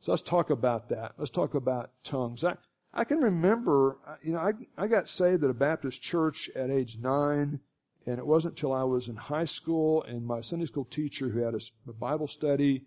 So 0.00 0.12
let's 0.12 0.22
talk 0.22 0.50
about 0.50 0.88
that. 0.88 1.12
Let's 1.18 1.30
talk 1.30 1.54
about 1.54 1.90
tongues. 2.04 2.44
I, 2.44 2.54
I 2.92 3.04
can 3.04 3.18
remember, 3.18 3.98
uh, 4.06 4.16
you 4.22 4.32
know, 4.32 4.38
I, 4.38 4.52
I 4.76 4.86
got 4.86 5.08
saved 5.08 5.44
at 5.44 5.50
a 5.50 5.54
Baptist 5.54 6.00
church 6.00 6.50
at 6.56 6.70
age 6.70 6.98
nine, 7.00 7.60
and 8.06 8.18
it 8.18 8.26
wasn't 8.26 8.52
until 8.52 8.72
I 8.72 8.84
was 8.84 9.08
in 9.08 9.16
high 9.16 9.44
school 9.44 10.02
and 10.04 10.24
my 10.24 10.40
Sunday 10.40 10.66
school 10.66 10.86
teacher 10.86 11.28
who 11.28 11.40
had 11.40 11.54
a, 11.54 11.60
a 11.88 11.92
Bible 11.92 12.26
study 12.26 12.84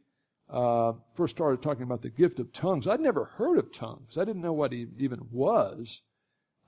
uh, 0.50 0.94
first 1.16 1.36
started 1.36 1.62
talking 1.62 1.84
about 1.84 2.02
the 2.02 2.10
gift 2.10 2.40
of 2.40 2.52
tongues. 2.52 2.88
I'd 2.88 3.00
never 3.00 3.26
heard 3.26 3.58
of 3.58 3.72
tongues. 3.72 4.18
I 4.18 4.26
didn't 4.26 4.42
know 4.42 4.54
what 4.54 4.74
it 4.74 4.90
even 4.98 5.28
was. 5.32 6.02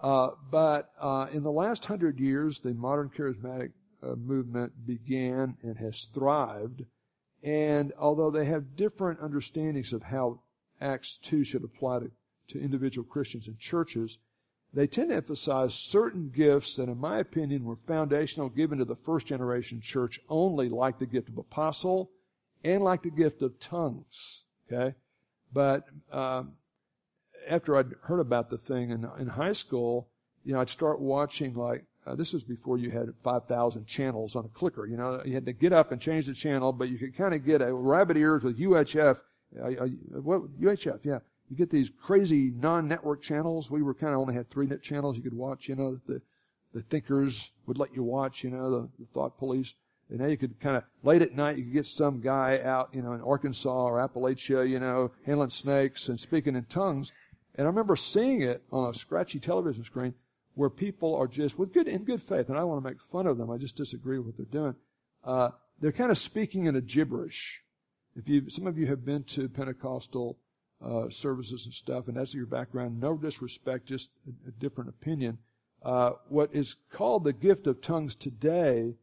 Uh, 0.05 0.29
but 0.51 0.91
uh, 1.01 1.25
in 1.33 1.41
the 1.41 1.51
last 1.51 1.83
hundred 1.85 2.19
years, 2.19 2.59
the 2.59 2.75
modern 2.75 3.09
charismatic 3.09 3.71
uh, 4.03 4.13
movement 4.15 4.71
began 4.85 5.57
and 5.63 5.75
has 5.77 6.07
thrived. 6.13 6.83
And 7.41 7.91
although 7.99 8.29
they 8.29 8.45
have 8.45 8.75
different 8.75 9.19
understandings 9.19 9.93
of 9.93 10.03
how 10.03 10.41
Acts 10.79 11.17
2 11.23 11.43
should 11.43 11.63
apply 11.63 11.99
to 12.01 12.11
to 12.49 12.61
individual 12.61 13.03
Christians 13.03 13.47
and 13.47 13.57
churches, 13.57 14.19
they 14.71 14.85
tend 14.85 15.09
to 15.09 15.15
emphasize 15.15 15.73
certain 15.73 16.29
gifts 16.29 16.75
that, 16.75 16.87
in 16.87 16.99
my 16.99 17.17
opinion, 17.17 17.63
were 17.63 17.77
foundational 17.87 18.49
given 18.49 18.77
to 18.77 18.85
the 18.85 18.95
first 18.95 19.25
generation 19.25 19.81
church 19.81 20.19
only, 20.29 20.69
like 20.69 20.99
the 20.99 21.07
gift 21.07 21.29
of 21.29 21.39
apostle 21.39 22.11
and 22.63 22.83
like 22.83 23.01
the 23.01 23.09
gift 23.09 23.41
of 23.41 23.59
tongues. 23.59 24.43
Okay? 24.71 24.95
But 25.51 25.85
um, 26.11 26.53
after 27.47 27.77
I'd 27.77 27.93
heard 28.03 28.19
about 28.19 28.49
the 28.49 28.57
thing 28.57 28.91
in, 28.91 29.07
in 29.19 29.27
high 29.27 29.53
school, 29.53 30.07
you 30.43 30.53
know, 30.53 30.61
I'd 30.61 30.69
start 30.69 30.99
watching 30.99 31.55
like, 31.55 31.83
uh, 32.05 32.15
this 32.15 32.33
was 32.33 32.43
before 32.43 32.77
you 32.77 32.91
had 32.91 33.11
5,000 33.23 33.85
channels 33.87 34.35
on 34.35 34.45
a 34.45 34.49
clicker. 34.49 34.85
You 34.85 34.97
know, 34.97 35.21
you 35.25 35.33
had 35.33 35.45
to 35.45 35.53
get 35.53 35.73
up 35.73 35.91
and 35.91 35.99
change 35.99 36.27
the 36.27 36.33
channel, 36.33 36.71
but 36.71 36.89
you 36.89 36.97
could 36.97 37.17
kind 37.17 37.33
of 37.33 37.43
get 37.45 37.61
a 37.61 37.73
rabbit 37.73 38.15
ears 38.17 38.43
with 38.43 38.59
UHF. 38.59 39.19
Uh, 39.59 39.69
what 40.21 40.59
UHF? 40.61 40.99
Yeah, 41.03 41.19
you 41.49 41.57
get 41.57 41.71
these 41.71 41.89
crazy 42.01 42.51
non-network 42.55 43.21
channels. 43.21 43.71
We 43.71 43.81
were 43.81 43.93
kind 43.93 44.13
of 44.13 44.19
only 44.19 44.35
had 44.35 44.49
three 44.49 44.67
net 44.67 44.83
channels 44.83 45.17
you 45.17 45.23
could 45.23 45.33
watch. 45.33 45.67
You 45.67 45.75
know, 45.75 45.99
the 46.07 46.21
the 46.73 46.81
thinkers 46.83 47.51
would 47.65 47.77
let 47.77 47.95
you 47.95 48.03
watch. 48.03 48.43
You 48.43 48.51
know, 48.51 48.69
the, 48.69 48.89
the 48.99 49.05
thought 49.13 49.37
police. 49.39 49.73
And 50.09 50.19
now 50.19 50.27
you 50.27 50.37
could 50.37 50.59
kind 50.59 50.77
of 50.77 50.83
late 51.03 51.23
at 51.23 51.33
night 51.33 51.57
you 51.57 51.63
could 51.63 51.73
get 51.73 51.87
some 51.87 52.21
guy 52.21 52.59
out, 52.63 52.89
you 52.93 53.01
know, 53.01 53.13
in 53.13 53.21
Arkansas 53.21 53.85
or 53.85 53.97
Appalachia, 53.97 54.69
you 54.69 54.79
know, 54.79 55.11
handling 55.25 55.49
snakes 55.49 56.09
and 56.09 56.19
speaking 56.19 56.55
in 56.55 56.65
tongues. 56.65 57.11
And 57.57 57.65
I 57.65 57.69
remember 57.69 57.95
seeing 57.95 58.41
it 58.41 58.63
on 58.71 58.89
a 58.89 58.93
scratchy 58.93 59.39
television 59.39 59.83
screen 59.83 60.13
where 60.55 60.69
people 60.69 61.15
are 61.15 61.27
just 61.27 61.57
with 61.57 61.73
good 61.73 61.87
in 61.87 62.03
good 62.03 62.21
faith, 62.21 62.49
and 62.49 62.57
I 62.57 62.61
don't 62.61 62.69
want 62.69 62.83
to 62.83 62.89
make 62.89 62.99
fun 63.11 63.27
of 63.27 63.37
them. 63.37 63.49
I 63.49 63.57
just 63.57 63.75
disagree 63.75 64.17
with 64.17 64.27
what 64.27 64.37
they're 64.37 64.61
doing. 64.61 64.75
Uh, 65.23 65.49
they're 65.79 65.91
kind 65.91 66.11
of 66.11 66.17
speaking 66.17 66.65
in 66.65 66.75
a 66.75 66.81
gibberish. 66.81 67.61
If 68.15 68.29
you, 68.29 68.49
some 68.49 68.67
of 68.67 68.77
you 68.77 68.87
have 68.87 69.03
been 69.03 69.23
to 69.23 69.49
Pentecostal 69.49 70.37
uh, 70.85 71.09
services 71.09 71.65
and 71.65 71.73
stuff, 71.73 72.07
and 72.07 72.15
that's 72.15 72.33
your 72.33 72.45
background. 72.45 72.99
No 72.99 73.17
disrespect, 73.17 73.87
just 73.87 74.09
a, 74.27 74.49
a 74.49 74.51
different 74.51 74.89
opinion. 74.89 75.37
uh, 75.85 76.13
what 76.29 76.49
is 76.51 76.75
called 76.91 77.23
the 77.23 77.31
gift 77.33 77.67
of 77.67 77.79
tongues 77.79 78.15
today 78.15 78.95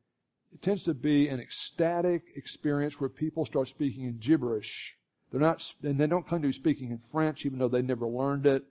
tends 0.60 0.82
to 0.82 0.92
be 0.92 1.28
an 1.28 1.40
ecstatic 1.40 2.22
experience 2.36 3.00
where 3.00 3.08
people 3.08 3.46
start 3.46 3.68
speaking 3.68 4.04
in 4.04 4.18
gibberish. 4.18 4.96
They're 5.32 5.40
not, 5.40 5.72
and 5.82 5.98
they 5.98 6.06
don't 6.06 6.28
claim 6.28 6.42
to 6.42 6.48
be 6.48 6.52
speaking 6.52 6.90
in 6.90 6.98
French, 7.10 7.46
even 7.46 7.58
though 7.58 7.68
they 7.68 7.80
never 7.80 8.06
learned 8.06 8.44
it, 8.46 8.64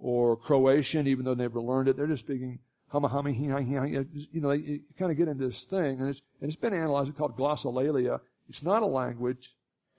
or 0.00 0.36
Croatian, 0.36 1.06
even 1.06 1.24
though 1.24 1.34
they 1.34 1.42
never 1.42 1.60
learned 1.60 1.88
it. 1.88 1.96
They're 1.96 2.06
just 2.06 2.24
speaking 2.24 2.58
You 2.92 4.40
know, 4.40 4.52
you 4.52 4.80
kind 4.98 5.10
of 5.10 5.18
get 5.18 5.28
into 5.28 5.46
this 5.46 5.64
thing, 5.64 6.00
and 6.00 6.08
it's, 6.08 6.22
and 6.40 6.48
it's 6.48 6.60
been 6.60 6.72
analyzed. 6.72 7.10
It's 7.10 7.18
called 7.18 7.36
glossolalia. 7.36 8.20
It's 8.48 8.62
not 8.62 8.82
a 8.82 8.86
language, 8.86 9.54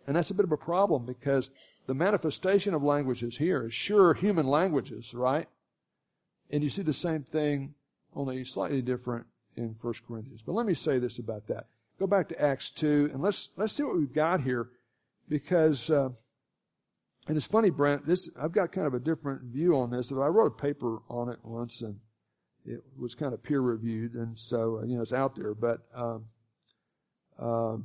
and 0.07 0.15
that's 0.15 0.31
a 0.31 0.33
bit 0.33 0.45
of 0.45 0.51
a 0.51 0.57
problem 0.57 1.05
because 1.05 1.51
the 1.85 1.93
manifestation 1.93 2.73
of 2.73 2.81
languages 2.81 3.37
here 3.37 3.67
is 3.67 3.73
sure 3.75 4.15
human 4.15 4.47
languages, 4.47 5.13
right? 5.13 5.47
And 6.49 6.63
you 6.63 6.69
see 6.69 6.81
the 6.81 6.91
same 6.93 7.23
thing, 7.31 7.75
only 8.15 8.43
slightly 8.45 8.81
different 8.81 9.27
in 9.55 9.75
1 9.79 9.93
Corinthians. 10.07 10.41
But 10.41 10.53
let 10.53 10.65
me 10.65 10.73
say 10.73 10.97
this 10.97 11.19
about 11.19 11.47
that. 11.47 11.67
Go 11.99 12.07
back 12.07 12.29
to 12.29 12.41
Acts 12.41 12.71
2 12.71 13.11
and 13.13 13.21
let's, 13.21 13.49
let's 13.57 13.73
see 13.73 13.83
what 13.83 13.97
we've 13.97 14.13
got 14.13 14.41
here 14.41 14.69
because, 15.29 15.89
uh, 15.89 16.09
and 17.27 17.37
it's 17.37 17.45
funny, 17.45 17.69
Brent, 17.69 18.05
this, 18.05 18.29
I've 18.41 18.51
got 18.51 18.71
kind 18.71 18.87
of 18.87 18.93
a 18.93 18.99
different 18.99 19.43
view 19.43 19.77
on 19.77 19.91
this. 19.91 20.11
I 20.11 20.15
wrote 20.15 20.47
a 20.47 20.61
paper 20.61 20.99
on 21.09 21.29
it 21.29 21.39
once 21.43 21.81
and 21.81 21.97
it 22.65 22.83
was 22.97 23.15
kind 23.15 23.33
of 23.33 23.43
peer 23.43 23.61
reviewed 23.61 24.15
and 24.15 24.37
so, 24.37 24.79
uh, 24.81 24.85
you 24.85 24.95
know, 24.95 25.01
it's 25.01 25.13
out 25.13 25.35
there, 25.35 25.53
but, 25.53 25.79
um, 25.95 26.25
uh, 27.39 27.77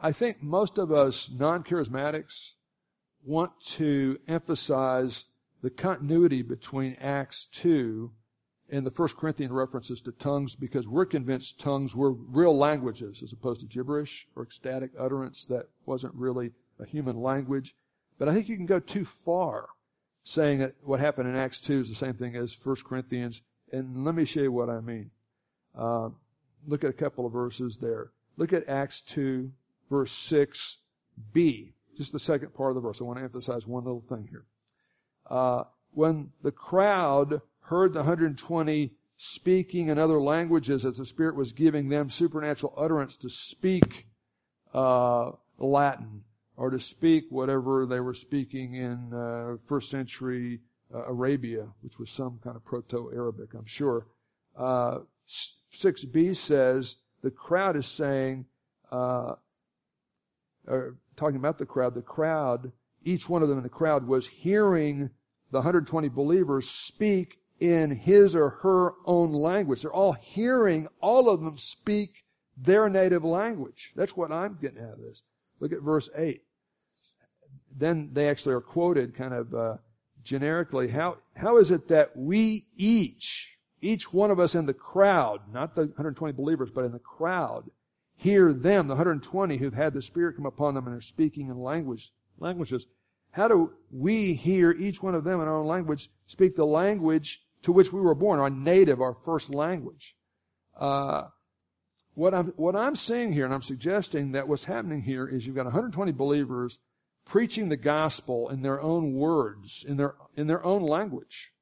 I 0.00 0.12
think 0.12 0.42
most 0.42 0.76
of 0.76 0.92
us 0.92 1.30
non-charismatics 1.30 2.50
want 3.24 3.52
to 3.66 4.18
emphasize 4.28 5.24
the 5.62 5.70
continuity 5.70 6.42
between 6.42 6.94
Acts 7.00 7.46
2 7.52 8.10
and 8.70 8.86
the 8.86 8.90
First 8.90 9.16
Corinthian 9.16 9.52
references 9.52 10.00
to 10.02 10.12
tongues 10.12 10.54
because 10.54 10.88
we're 10.88 11.04
convinced 11.04 11.58
tongues 11.58 11.94
were 11.94 12.12
real 12.12 12.56
languages 12.56 13.22
as 13.22 13.32
opposed 13.32 13.60
to 13.60 13.66
gibberish 13.66 14.26
or 14.34 14.42
ecstatic 14.42 14.90
utterance 14.98 15.44
that 15.46 15.68
wasn't 15.86 16.14
really 16.14 16.52
a 16.78 16.86
human 16.86 17.20
language. 17.20 17.74
But 18.18 18.28
I 18.28 18.34
think 18.34 18.48
you 18.48 18.56
can 18.56 18.66
go 18.66 18.80
too 18.80 19.04
far 19.04 19.68
saying 20.24 20.60
that 20.60 20.74
what 20.82 21.00
happened 21.00 21.28
in 21.28 21.36
Acts 21.36 21.60
2 21.60 21.80
is 21.80 21.88
the 21.88 21.94
same 21.94 22.14
thing 22.14 22.34
as 22.36 22.54
First 22.54 22.84
Corinthians. 22.84 23.42
And 23.70 24.04
let 24.04 24.14
me 24.14 24.24
show 24.24 24.40
you 24.40 24.52
what 24.52 24.70
I 24.70 24.80
mean. 24.80 25.10
Uh, 25.76 26.10
look 26.66 26.84
at 26.84 26.90
a 26.90 26.94
couple 26.94 27.26
of 27.26 27.32
verses 27.32 27.76
there. 27.76 28.10
Look 28.36 28.52
at 28.52 28.68
Acts 28.68 29.02
2, 29.02 29.52
verse 29.90 30.12
6b. 30.12 31.72
Just 31.96 32.12
the 32.12 32.18
second 32.18 32.54
part 32.54 32.70
of 32.70 32.74
the 32.76 32.80
verse. 32.80 33.00
I 33.00 33.04
want 33.04 33.18
to 33.18 33.24
emphasize 33.24 33.66
one 33.66 33.84
little 33.84 34.04
thing 34.08 34.26
here. 34.30 34.44
Uh, 35.28 35.64
when 35.92 36.30
the 36.42 36.50
crowd 36.50 37.40
heard 37.64 37.92
the 37.92 38.00
120 38.00 38.92
speaking 39.16 39.88
in 39.88 39.98
other 39.98 40.20
languages 40.20 40.84
as 40.84 40.96
the 40.96 41.06
Spirit 41.06 41.34
was 41.34 41.52
giving 41.52 41.88
them 41.88 42.10
supernatural 42.10 42.74
utterance 42.76 43.16
to 43.16 43.30
speak 43.30 44.06
uh, 44.74 45.30
Latin 45.58 46.22
or 46.56 46.70
to 46.70 46.78
speak 46.78 47.24
whatever 47.30 47.86
they 47.86 48.00
were 48.00 48.14
speaking 48.14 48.74
in 48.74 49.12
uh, 49.12 49.56
first 49.66 49.90
century 49.90 50.60
uh, 50.94 51.04
Arabia, 51.06 51.66
which 51.80 51.98
was 51.98 52.10
some 52.10 52.38
kind 52.44 52.54
of 52.54 52.64
Proto-Arabic, 52.64 53.54
I'm 53.54 53.66
sure. 53.66 54.06
6b 54.58 56.30
uh, 56.30 56.34
says 56.34 56.96
the 57.22 57.30
crowd 57.30 57.76
is 57.76 57.86
saying, 57.86 58.44
uh, 58.92 59.34
or 60.66 60.96
talking 61.16 61.36
about 61.36 61.58
the 61.58 61.66
crowd, 61.66 61.94
the 61.94 62.02
crowd, 62.02 62.72
each 63.04 63.28
one 63.28 63.42
of 63.42 63.48
them 63.48 63.58
in 63.58 63.64
the 63.64 63.70
crowd 63.70 64.06
was 64.06 64.26
hearing 64.26 65.10
the 65.50 65.58
120 65.58 66.08
believers 66.08 66.68
speak 66.68 67.38
in 67.64 67.90
his 67.90 68.36
or 68.36 68.50
her 68.50 68.92
own 69.06 69.32
language. 69.32 69.80
They're 69.82 69.92
all 69.92 70.12
hearing 70.12 70.86
all 71.00 71.30
of 71.30 71.40
them 71.40 71.56
speak 71.56 72.24
their 72.58 72.90
native 72.90 73.24
language. 73.24 73.92
That's 73.96 74.14
what 74.14 74.30
I'm 74.30 74.58
getting 74.60 74.82
out 74.82 74.92
of 74.92 75.00
this. 75.00 75.22
Look 75.60 75.72
at 75.72 75.80
verse 75.80 76.10
8. 76.14 76.42
Then 77.76 78.10
they 78.12 78.28
actually 78.28 78.54
are 78.54 78.60
quoted 78.60 79.16
kind 79.16 79.32
of 79.32 79.54
uh, 79.54 79.76
generically. 80.24 80.88
How, 80.88 81.16
how 81.36 81.56
is 81.56 81.70
it 81.70 81.88
that 81.88 82.14
we 82.14 82.66
each, 82.76 83.56
each 83.80 84.12
one 84.12 84.30
of 84.30 84.38
us 84.38 84.54
in 84.54 84.66
the 84.66 84.74
crowd, 84.74 85.40
not 85.50 85.74
the 85.74 85.86
120 85.86 86.34
believers, 86.34 86.70
but 86.70 86.84
in 86.84 86.92
the 86.92 86.98
crowd, 86.98 87.64
hear 88.16 88.52
them, 88.52 88.88
the 88.88 88.94
120 88.94 89.56
who've 89.56 89.72
had 89.72 89.94
the 89.94 90.02
Spirit 90.02 90.36
come 90.36 90.46
upon 90.46 90.74
them 90.74 90.86
and 90.86 90.94
are 90.94 91.00
speaking 91.00 91.48
in 91.48 91.58
language, 91.58 92.12
languages, 92.38 92.86
how 93.30 93.48
do 93.48 93.72
we 93.90 94.34
hear 94.34 94.70
each 94.72 95.02
one 95.02 95.14
of 95.14 95.24
them 95.24 95.40
in 95.40 95.48
our 95.48 95.56
own 95.56 95.66
language 95.66 96.10
speak 96.26 96.54
the 96.54 96.64
language 96.64 97.43
to 97.64 97.72
which 97.72 97.92
we 97.92 98.00
were 98.00 98.14
born, 98.14 98.40
our 98.40 98.50
native, 98.50 99.00
our 99.00 99.16
first 99.24 99.52
language? 99.52 100.14
Uh, 100.78 101.24
what 102.14 102.32
I'm, 102.32 102.52
what 102.56 102.76
I'm 102.76 102.94
saying 102.94 103.32
here, 103.32 103.44
and 103.44 103.52
I'm 103.52 103.62
suggesting 103.62 104.32
that 104.32 104.46
what's 104.46 104.64
happening 104.64 105.02
here 105.02 105.26
is 105.26 105.44
you've 105.44 105.56
got 105.56 105.64
120 105.64 106.12
believers 106.12 106.78
preaching 107.24 107.68
the 107.68 107.76
gospel 107.76 108.48
in 108.50 108.62
their 108.62 108.80
own 108.80 109.14
words, 109.14 109.84
in 109.86 109.96
their, 109.96 110.14
in 110.36 110.46
their 110.46 110.64
own 110.64 110.82
language. 110.82 111.52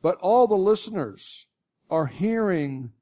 But 0.00 0.16
all 0.18 0.46
the 0.46 0.54
listeners 0.54 1.46
are 1.90 2.06
hearing 2.06 2.92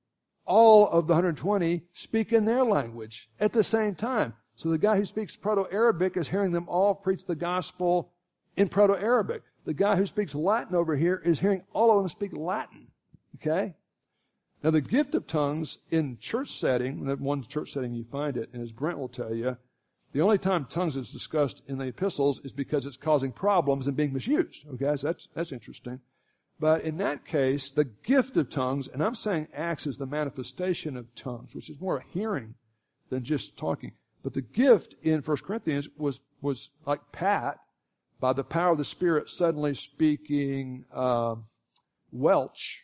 all 0.47 0.89
of 0.89 1.07
the 1.07 1.15
120 1.15 1.83
speak 1.93 2.33
in 2.33 2.45
their 2.45 2.65
language 2.65 3.29
at 3.39 3.53
the 3.53 3.63
same 3.63 3.95
time. 3.95 4.35
So 4.55 4.71
the 4.71 4.79
guy 4.79 4.97
who 4.97 5.05
speaks 5.05 5.37
Proto-Arabic 5.37 6.17
is 6.17 6.29
hearing 6.29 6.53
them 6.53 6.69
all 6.69 6.95
preach 6.95 7.27
the 7.27 7.35
gospel 7.35 8.13
in 8.57 8.69
Proto-Arabic. 8.69 9.43
The 9.67 9.75
guy 9.75 9.97
who 9.97 10.07
speaks 10.07 10.35
Latin 10.35 10.77
over 10.77 10.97
here 10.97 11.21
is 11.25 11.41
hearing 11.41 11.63
all 11.73 11.91
of 11.91 11.99
them 11.99 12.09
speak 12.09 12.33
Latin. 12.33 12.87
Okay? 13.35 13.75
Now 14.63 14.71
the 14.71 14.81
gift 14.81 15.15
of 15.15 15.27
tongues 15.27 15.79
in 15.91 16.19
church 16.19 16.49
setting, 16.49 17.01
in 17.01 17.23
one 17.23 17.43
church 17.43 17.73
setting 17.73 17.93
you 17.93 18.05
find 18.05 18.37
it, 18.37 18.49
and 18.53 18.63
as 18.63 18.73
Brent 18.73 18.99
will 18.99 19.09
tell 19.09 19.35
you, 19.35 19.57
the 20.13 20.21
only 20.23 20.39
time 20.39 20.67
tongues 20.67 20.97
is 20.97 21.13
discussed 21.13 21.63
in 21.67 21.79
the 21.79 21.87
epistles 21.87 22.41
is 22.45 22.53
because 22.53 22.87
it's 22.87 22.97
causing 22.97 23.33
problems 23.33 23.89
and 23.89 23.97
being 23.97 24.13
misused. 24.13 24.65
Okay, 24.75 24.95
so 24.97 25.09
that's, 25.09 25.29
that's 25.35 25.53
interesting. 25.53 26.01
But 26.59 26.83
in 26.83 26.97
that 26.99 27.27
case, 27.27 27.71
the 27.71 27.85
gift 27.85 28.37
of 28.37 28.49
tongues, 28.49 28.89
and 28.89 29.03
I'm 29.03 29.15
saying 29.17 29.49
Acts 29.53 29.87
is 29.87 29.99
the 29.99 30.07
manifestation 30.07 30.97
of 30.97 31.13
tongues, 31.15 31.55
which 31.55 31.69
is 31.69 31.81
more 31.81 31.99
a 31.99 32.05
hearing 32.15 32.55
than 33.11 33.25
just 33.25 33.57
talking. 33.57 33.93
But 34.23 34.33
the 34.33 34.43
gift 34.43 34.95
in 35.03 35.21
1 35.21 35.37
Corinthians 35.39 35.89
was, 35.99 36.21
was 36.41 36.71
like 36.87 37.01
Pat, 37.13 37.59
by 38.21 38.33
the 38.33 38.45
power 38.45 38.73
of 38.73 38.79
the 38.79 38.85
Spirit 38.85 39.29
suddenly 39.29 39.75
speaking 39.75 40.85
uh, 40.95 41.35
Welsh 42.13 42.79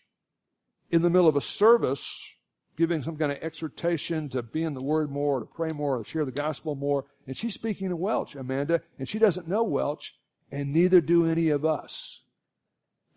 in 0.91 1.03
the 1.03 1.11
middle 1.11 1.29
of 1.29 1.37
a 1.37 1.41
service, 1.41 2.35
giving 2.77 3.03
some 3.03 3.17
kind 3.17 3.33
of 3.33 3.39
exhortation 3.43 4.29
to 4.29 4.43
be 4.43 4.63
in 4.63 4.75
the 4.75 4.85
Word 4.85 5.11
more, 5.11 5.41
to 5.41 5.47
pray 5.47 5.71
more, 5.71 6.03
to 6.03 6.09
share 6.09 6.25
the 6.25 6.31
gospel 6.31 6.75
more. 6.75 7.07
And 7.27 7.37
she's 7.37 7.55
speaking 7.55 7.87
in 7.87 7.99
Welsh, 7.99 8.35
Amanda, 8.35 8.83
and 8.99 9.09
she 9.09 9.19
doesn't 9.19 9.49
know 9.49 9.63
Welsh, 9.63 10.11
and 10.51 10.73
neither 10.73 11.01
do 11.01 11.27
any 11.27 11.49
of 11.49 11.65
us. 11.65 12.23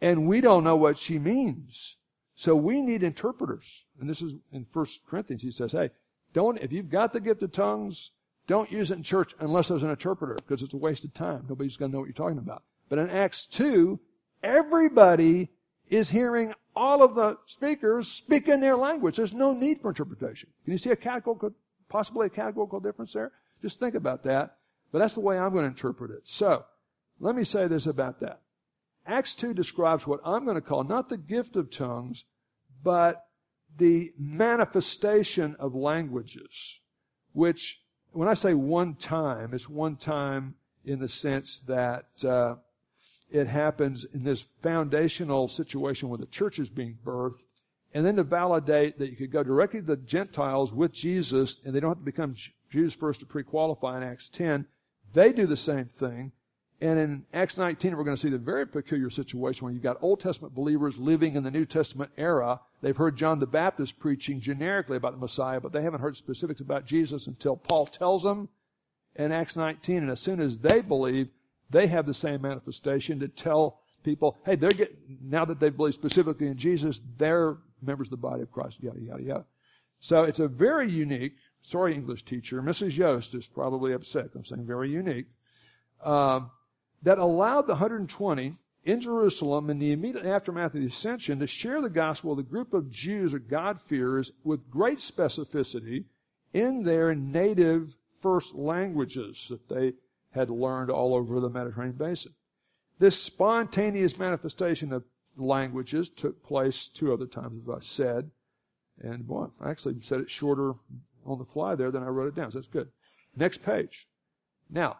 And 0.01 0.27
we 0.27 0.41
don't 0.41 0.63
know 0.63 0.75
what 0.75 0.97
she 0.97 1.19
means. 1.19 1.97
So 2.35 2.55
we 2.55 2.81
need 2.81 3.03
interpreters. 3.03 3.85
And 3.99 4.09
this 4.09 4.21
is 4.21 4.33
in 4.51 4.65
First 4.73 5.01
Corinthians. 5.07 5.41
He 5.41 5.51
says, 5.51 5.71
hey, 5.71 5.89
don't, 6.33 6.57
if 6.59 6.71
you've 6.71 6.89
got 6.89 7.13
the 7.13 7.21
gift 7.21 7.43
of 7.43 7.51
tongues, 7.51 8.11
don't 8.47 8.71
use 8.71 8.91
it 8.91 8.97
in 8.97 9.03
church 9.03 9.33
unless 9.39 9.69
there's 9.69 9.83
an 9.83 9.89
interpreter 9.89 10.35
because 10.35 10.61
it's 10.61 10.73
a 10.73 10.77
waste 10.77 11.05
of 11.05 11.13
time. 11.13 11.45
Nobody's 11.49 11.77
going 11.77 11.91
to 11.91 11.95
know 11.95 12.01
what 12.01 12.07
you're 12.07 12.13
talking 12.13 12.37
about. 12.37 12.63
But 12.89 12.99
in 12.99 13.09
Acts 13.09 13.45
2, 13.47 13.99
everybody 14.43 15.49
is 15.89 16.09
hearing 16.09 16.53
all 16.75 17.03
of 17.03 17.15
the 17.15 17.37
speakers 17.45 18.07
speak 18.07 18.47
in 18.47 18.59
their 18.59 18.75
language. 18.75 19.17
There's 19.17 19.33
no 19.33 19.53
need 19.53 19.81
for 19.81 19.89
interpretation. 19.89 20.49
Can 20.63 20.73
you 20.73 20.77
see 20.77 20.91
a 20.91 20.95
categorical, 20.95 21.51
possibly 21.89 22.27
a 22.27 22.29
categorical 22.29 22.79
difference 22.79 23.13
there? 23.13 23.31
Just 23.61 23.79
think 23.79 23.95
about 23.95 24.23
that. 24.23 24.57
But 24.91 24.99
that's 24.99 25.13
the 25.13 25.21
way 25.21 25.37
I'm 25.37 25.51
going 25.51 25.63
to 25.63 25.69
interpret 25.69 26.11
it. 26.11 26.21
So, 26.25 26.65
let 27.19 27.35
me 27.35 27.43
say 27.43 27.67
this 27.67 27.85
about 27.85 28.19
that. 28.19 28.41
Acts 29.07 29.35
2 29.35 29.53
describes 29.53 30.05
what 30.05 30.19
I'm 30.25 30.45
going 30.45 30.55
to 30.55 30.61
call 30.61 30.83
not 30.83 31.09
the 31.09 31.17
gift 31.17 31.55
of 31.55 31.69
tongues, 31.69 32.25
but 32.83 33.25
the 33.77 34.11
manifestation 34.17 35.55
of 35.59 35.75
languages, 35.75 36.79
which 37.33 37.81
when 38.15 38.29
I 38.29 38.33
say 38.33 38.53
one 38.53 38.95
time, 38.95 39.53
it's 39.53 39.69
one 39.69 39.97
time 39.97 40.55
in 40.85 40.99
the 40.99 41.07
sense 41.07 41.59
that 41.67 42.05
uh, 42.23 42.55
it 43.29 43.47
happens 43.47 44.05
in 44.13 44.23
this 44.23 44.45
foundational 44.63 45.49
situation 45.49 46.07
where 46.07 46.17
the 46.17 46.25
church 46.27 46.57
is 46.57 46.69
being 46.69 46.97
birthed, 47.05 47.45
and 47.93 48.05
then 48.05 48.15
to 48.15 48.23
validate 48.23 48.97
that 48.99 49.09
you 49.09 49.17
could 49.17 49.31
go 49.31 49.43
directly 49.43 49.81
to 49.81 49.85
the 49.85 49.97
Gentiles 49.97 50.71
with 50.71 50.93
Jesus, 50.93 51.57
and 51.65 51.75
they 51.75 51.81
don't 51.81 51.91
have 51.91 51.99
to 51.99 52.05
become 52.05 52.35
Jews 52.71 52.93
first 52.93 53.19
to 53.19 53.25
pre-qualify 53.25 53.97
in 53.97 54.03
Acts 54.03 54.29
10. 54.29 54.65
They 55.13 55.33
do 55.33 55.45
the 55.45 55.57
same 55.57 55.85
thing. 55.85 56.31
And 56.81 56.99
in 56.99 57.25
Acts 57.33 57.57
19, 57.57 57.95
we're 57.95 58.03
going 58.03 58.15
to 58.15 58.21
see 58.21 58.29
the 58.29 58.37
very 58.37 58.67
peculiar 58.67 59.09
situation 59.09 59.63
where 59.63 59.73
you've 59.73 59.81
got 59.83 59.97
Old 60.01 60.19
Testament 60.19 60.53
believers 60.53 60.97
living 60.97 61.35
in 61.35 61.43
the 61.43 61.51
New 61.51 61.65
Testament 61.65 62.11
era. 62.17 62.59
They've 62.81 62.95
heard 62.95 63.15
John 63.15 63.39
the 63.39 63.47
Baptist 63.47 63.97
preaching 63.97 64.41
generically 64.41 64.97
about 64.97 65.13
the 65.13 65.19
Messiah, 65.19 65.61
but 65.61 65.71
they 65.71 65.81
haven't 65.81 66.01
heard 66.01 66.17
specifics 66.17 66.59
about 66.59 66.85
Jesus 66.85 67.27
until 67.27 67.55
Paul 67.55 67.87
tells 67.87 68.23
them 68.23 68.49
in 69.15 69.31
Acts 69.31 69.55
19. 69.55 69.97
And 69.97 70.11
as 70.11 70.19
soon 70.19 70.41
as 70.41 70.57
they 70.57 70.81
believe, 70.81 71.29
they 71.69 71.87
have 71.87 72.05
the 72.05 72.13
same 72.13 72.41
manifestation 72.41 73.19
to 73.21 73.29
tell 73.29 73.79
people, 74.03 74.37
hey, 74.45 74.55
they're 74.55 74.69
getting, 74.69 74.97
now 75.21 75.45
that 75.45 75.59
they 75.59 75.69
believe 75.69 75.93
specifically 75.93 76.47
in 76.47 76.57
Jesus, 76.57 77.01
they're 77.17 77.57
members 77.81 78.07
of 78.07 78.11
the 78.11 78.17
body 78.17 78.41
of 78.41 78.51
Christ, 78.51 78.77
yada, 78.81 78.99
yada, 78.99 79.23
yada. 79.23 79.45
So 79.99 80.23
it's 80.23 80.39
a 80.39 80.47
very 80.47 80.91
unique, 80.91 81.33
sorry, 81.61 81.95
English 81.95 82.23
teacher, 82.23 82.61
Mrs. 82.61 82.97
Yost 82.97 83.33
is 83.33 83.47
probably 83.47 83.93
upset. 83.93 84.27
I'm 84.35 84.45
saying 84.45 84.65
very 84.65 84.91
unique, 84.91 85.25
uh, 86.03 86.41
that 87.05 87.19
allowed 87.19 87.67
the 87.67 87.73
120 87.73 88.57
in 88.83 88.99
Jerusalem 88.99 89.69
in 89.69 89.79
the 89.79 89.91
immediate 89.91 90.25
aftermath 90.25 90.73
of 90.73 90.81
the 90.81 90.87
ascension 90.87 91.39
to 91.39 91.47
share 91.47 91.79
the 91.81 91.89
gospel 91.89 92.35
with 92.35 92.45
a 92.45 92.49
group 92.49 92.73
of 92.73 92.91
Jews 92.91 93.33
or 93.33 93.39
God-fearers 93.39 94.31
with 94.43 94.69
great 94.69 94.97
specificity 94.97 96.05
in 96.53 96.83
their 96.83 97.13
native 97.13 97.95
first 98.21 98.55
languages 98.55 99.47
that 99.49 99.69
they 99.69 99.93
had 100.31 100.49
learned 100.49 100.89
all 100.89 101.13
over 101.13 101.39
the 101.39 101.49
Mediterranean 101.49 101.95
basin. 101.95 102.33
This 102.97 103.21
spontaneous 103.21 104.17
manifestation 104.17 104.91
of 104.91 105.03
languages 105.37 106.09
took 106.09 106.43
place 106.43 106.87
two 106.87 107.13
other 107.13 107.27
times, 107.27 107.61
as 107.63 107.75
I 107.75 107.79
said. 107.81 108.31
And 108.99 109.27
boy, 109.27 109.47
I 109.61 109.69
actually 109.69 110.01
said 110.01 110.21
it 110.21 110.29
shorter 110.29 110.73
on 111.25 111.37
the 111.37 111.45
fly 111.45 111.75
there 111.75 111.91
than 111.91 112.03
I 112.03 112.07
wrote 112.07 112.29
it 112.29 112.35
down, 112.35 112.51
so 112.51 112.57
that's 112.57 112.67
good. 112.67 112.89
Next 113.35 113.61
page. 113.61 114.07
Now, 114.69 114.97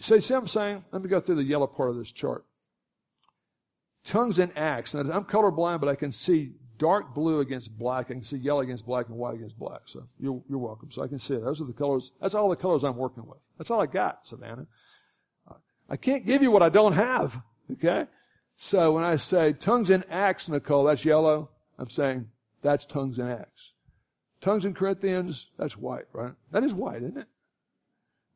see, 0.00 0.20
see 0.20 0.34
what 0.34 0.40
I'm 0.40 0.46
saying? 0.48 0.84
Let 0.92 1.02
me 1.02 1.08
go 1.08 1.20
through 1.20 1.36
the 1.36 1.44
yellow 1.44 1.66
part 1.66 1.90
of 1.90 1.96
this 1.96 2.12
chart. 2.12 2.44
Tongues 4.04 4.38
and 4.38 4.52
Acts. 4.56 4.94
Now, 4.94 5.00
I'm 5.00 5.24
colorblind, 5.24 5.80
but 5.80 5.88
I 5.88 5.94
can 5.94 6.12
see 6.12 6.52
dark 6.78 7.14
blue 7.14 7.40
against 7.40 7.76
black. 7.78 8.06
I 8.10 8.14
can 8.14 8.22
see 8.22 8.36
yellow 8.36 8.60
against 8.60 8.84
black 8.84 9.08
and 9.08 9.16
white 9.16 9.34
against 9.34 9.58
black. 9.58 9.80
So 9.86 10.06
you're, 10.18 10.42
you're 10.48 10.58
welcome. 10.58 10.90
So 10.90 11.02
I 11.02 11.08
can 11.08 11.18
see 11.18 11.34
it. 11.34 11.44
Those 11.44 11.60
are 11.60 11.66
the 11.66 11.72
colors. 11.72 12.12
That's 12.20 12.34
all 12.34 12.48
the 12.48 12.56
colors 12.56 12.84
I'm 12.84 12.96
working 12.96 13.26
with. 13.26 13.38
That's 13.56 13.70
all 13.70 13.80
I 13.80 13.86
got, 13.86 14.26
Savannah. 14.26 14.66
I 15.88 15.96
can't 15.96 16.26
give 16.26 16.42
you 16.42 16.50
what 16.50 16.62
I 16.62 16.68
don't 16.68 16.92
have. 16.92 17.40
Okay? 17.72 18.06
So 18.56 18.92
when 18.92 19.04
I 19.04 19.16
say 19.16 19.52
tongues 19.52 19.90
and 19.90 20.04
Acts, 20.10 20.48
Nicole, 20.48 20.84
that's 20.84 21.04
yellow. 21.04 21.50
I'm 21.78 21.90
saying 21.90 22.28
that's 22.62 22.84
tongues 22.84 23.18
and 23.18 23.30
Acts. 23.30 23.72
Tongues 24.40 24.64
in 24.64 24.74
Corinthians, 24.74 25.46
that's 25.58 25.76
white, 25.76 26.04
right? 26.12 26.34
That 26.52 26.64
is 26.64 26.74
white, 26.74 27.02
isn't 27.02 27.18
it? 27.18 27.26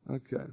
Okay. 0.09 0.43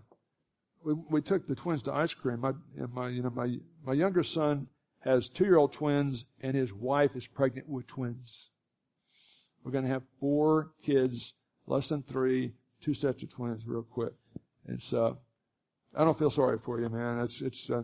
We, 0.87 0.95
we 1.11 1.21
took 1.21 1.49
the 1.49 1.57
twins 1.57 1.83
to 1.83 1.93
ice 1.93 2.15
cream. 2.15 2.39
My, 2.41 2.53
my, 2.93 3.09
you 3.09 3.21
know, 3.21 3.33
my, 3.35 3.57
my 3.85 3.93
younger 3.93 4.23
son 4.23 4.69
has 5.01 5.29
two-year-old 5.29 5.73
twins 5.73 6.27
and 6.41 6.55
his 6.55 6.73
wife 6.73 7.17
is 7.17 7.27
pregnant 7.27 7.69
with 7.69 7.89
twins. 7.89 8.51
We're 9.65 9.73
going 9.73 9.83
to 9.85 9.91
have 9.91 10.05
four 10.21 10.71
kids, 10.85 11.35
less 11.67 11.89
than 11.89 12.05
three, 12.05 12.53
two 12.81 12.95
sets 12.95 13.25
of 13.25 13.31
twins 13.31 13.67
real 13.67 13.83
quick. 13.83 14.13
And 14.69 14.81
so, 14.81 15.19
I 15.93 16.05
don't 16.05 16.17
feel 16.17 16.31
sorry 16.31 16.59
for 16.65 16.81
you, 16.81 16.89
man. 16.89 17.19
It's, 17.19 17.41
it's, 17.41 17.69
uh, 17.69 17.83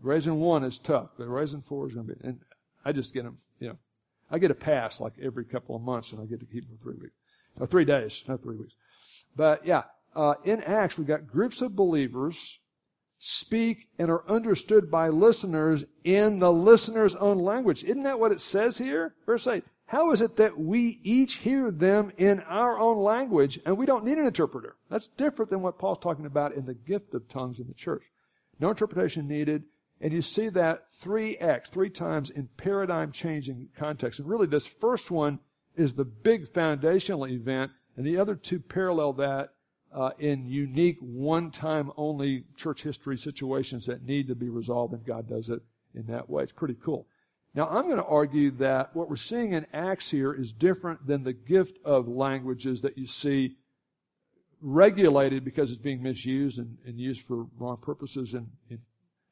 raising 0.00 0.40
one 0.40 0.64
is 0.64 0.78
tough, 0.78 1.10
but 1.18 1.28
raising 1.28 1.60
four 1.60 1.86
is 1.86 1.92
going 1.92 2.06
to 2.06 2.14
be, 2.14 2.20
and 2.26 2.40
I 2.82 2.92
just 2.92 3.12
get 3.12 3.24
them, 3.24 3.36
you 3.60 3.68
know, 3.68 3.78
I 4.30 4.38
get 4.38 4.50
a 4.50 4.54
pass 4.54 5.02
like 5.02 5.12
every 5.22 5.44
couple 5.44 5.76
of 5.76 5.82
months 5.82 6.12
and 6.12 6.22
I 6.22 6.24
get 6.24 6.40
to 6.40 6.46
keep 6.46 6.66
them 6.66 6.78
for 6.78 6.84
three 6.84 6.98
weeks, 7.02 7.14
or 7.60 7.66
three 7.66 7.84
days, 7.84 8.24
not 8.26 8.42
three 8.42 8.56
weeks. 8.56 8.74
But 9.36 9.66
yeah, 9.66 9.82
uh, 10.14 10.34
in 10.44 10.62
Acts, 10.62 10.98
we've 10.98 11.06
got 11.06 11.26
groups 11.26 11.62
of 11.62 11.74
believers 11.76 12.58
speak 13.18 13.86
and 14.00 14.10
are 14.10 14.28
understood 14.28 14.90
by 14.90 15.08
listeners 15.08 15.84
in 16.02 16.40
the 16.40 16.52
listener's 16.52 17.14
own 17.14 17.38
language. 17.38 17.84
Isn't 17.84 18.02
that 18.02 18.18
what 18.18 18.32
it 18.32 18.40
says 18.40 18.78
here? 18.78 19.14
Verse 19.24 19.46
8. 19.46 19.62
How 19.86 20.10
is 20.10 20.22
it 20.22 20.36
that 20.36 20.58
we 20.58 21.00
each 21.04 21.34
hear 21.34 21.70
them 21.70 22.12
in 22.16 22.40
our 22.40 22.78
own 22.78 22.98
language 22.98 23.60
and 23.64 23.76
we 23.76 23.86
don't 23.86 24.04
need 24.04 24.18
an 24.18 24.26
interpreter? 24.26 24.74
That's 24.90 25.06
different 25.06 25.50
than 25.50 25.62
what 25.62 25.78
Paul's 25.78 25.98
talking 25.98 26.26
about 26.26 26.54
in 26.54 26.66
the 26.66 26.74
gift 26.74 27.14
of 27.14 27.28
tongues 27.28 27.60
in 27.60 27.68
the 27.68 27.74
church. 27.74 28.02
No 28.58 28.70
interpretation 28.70 29.28
needed. 29.28 29.64
And 30.00 30.12
you 30.12 30.20
see 30.20 30.48
that 30.48 30.86
3x, 31.00 31.68
three 31.68 31.90
times 31.90 32.30
in 32.30 32.48
paradigm 32.56 33.12
changing 33.12 33.68
context. 33.76 34.18
And 34.18 34.28
really 34.28 34.46
this 34.48 34.66
first 34.66 35.12
one 35.12 35.38
is 35.76 35.94
the 35.94 36.04
big 36.04 36.52
foundational 36.52 37.28
event 37.28 37.70
and 37.96 38.04
the 38.04 38.18
other 38.18 38.34
two 38.34 38.58
parallel 38.58 39.12
that 39.14 39.50
uh, 39.94 40.10
in 40.18 40.46
unique, 40.46 40.96
one-time 41.00 41.92
only 41.96 42.44
church 42.56 42.82
history 42.82 43.18
situations 43.18 43.86
that 43.86 44.04
need 44.04 44.28
to 44.28 44.34
be 44.34 44.48
resolved, 44.48 44.94
and 44.94 45.04
God 45.04 45.28
does 45.28 45.48
it 45.48 45.60
in 45.94 46.06
that 46.06 46.28
way. 46.28 46.42
It's 46.42 46.52
pretty 46.52 46.76
cool. 46.82 47.06
Now, 47.54 47.68
I'm 47.68 47.84
going 47.84 47.98
to 47.98 48.04
argue 48.04 48.50
that 48.52 48.96
what 48.96 49.10
we're 49.10 49.16
seeing 49.16 49.52
in 49.52 49.66
Acts 49.74 50.10
here 50.10 50.32
is 50.32 50.52
different 50.52 51.06
than 51.06 51.22
the 51.22 51.34
gift 51.34 51.78
of 51.84 52.08
languages 52.08 52.80
that 52.80 52.96
you 52.96 53.06
see 53.06 53.56
regulated 54.62 55.44
because 55.44 55.70
it's 55.70 55.80
being 55.80 56.02
misused 56.02 56.58
and, 56.58 56.78
and 56.86 56.98
used 56.98 57.22
for 57.22 57.46
wrong 57.58 57.76
purposes. 57.76 58.32
And, 58.32 58.48
and, 58.70 58.78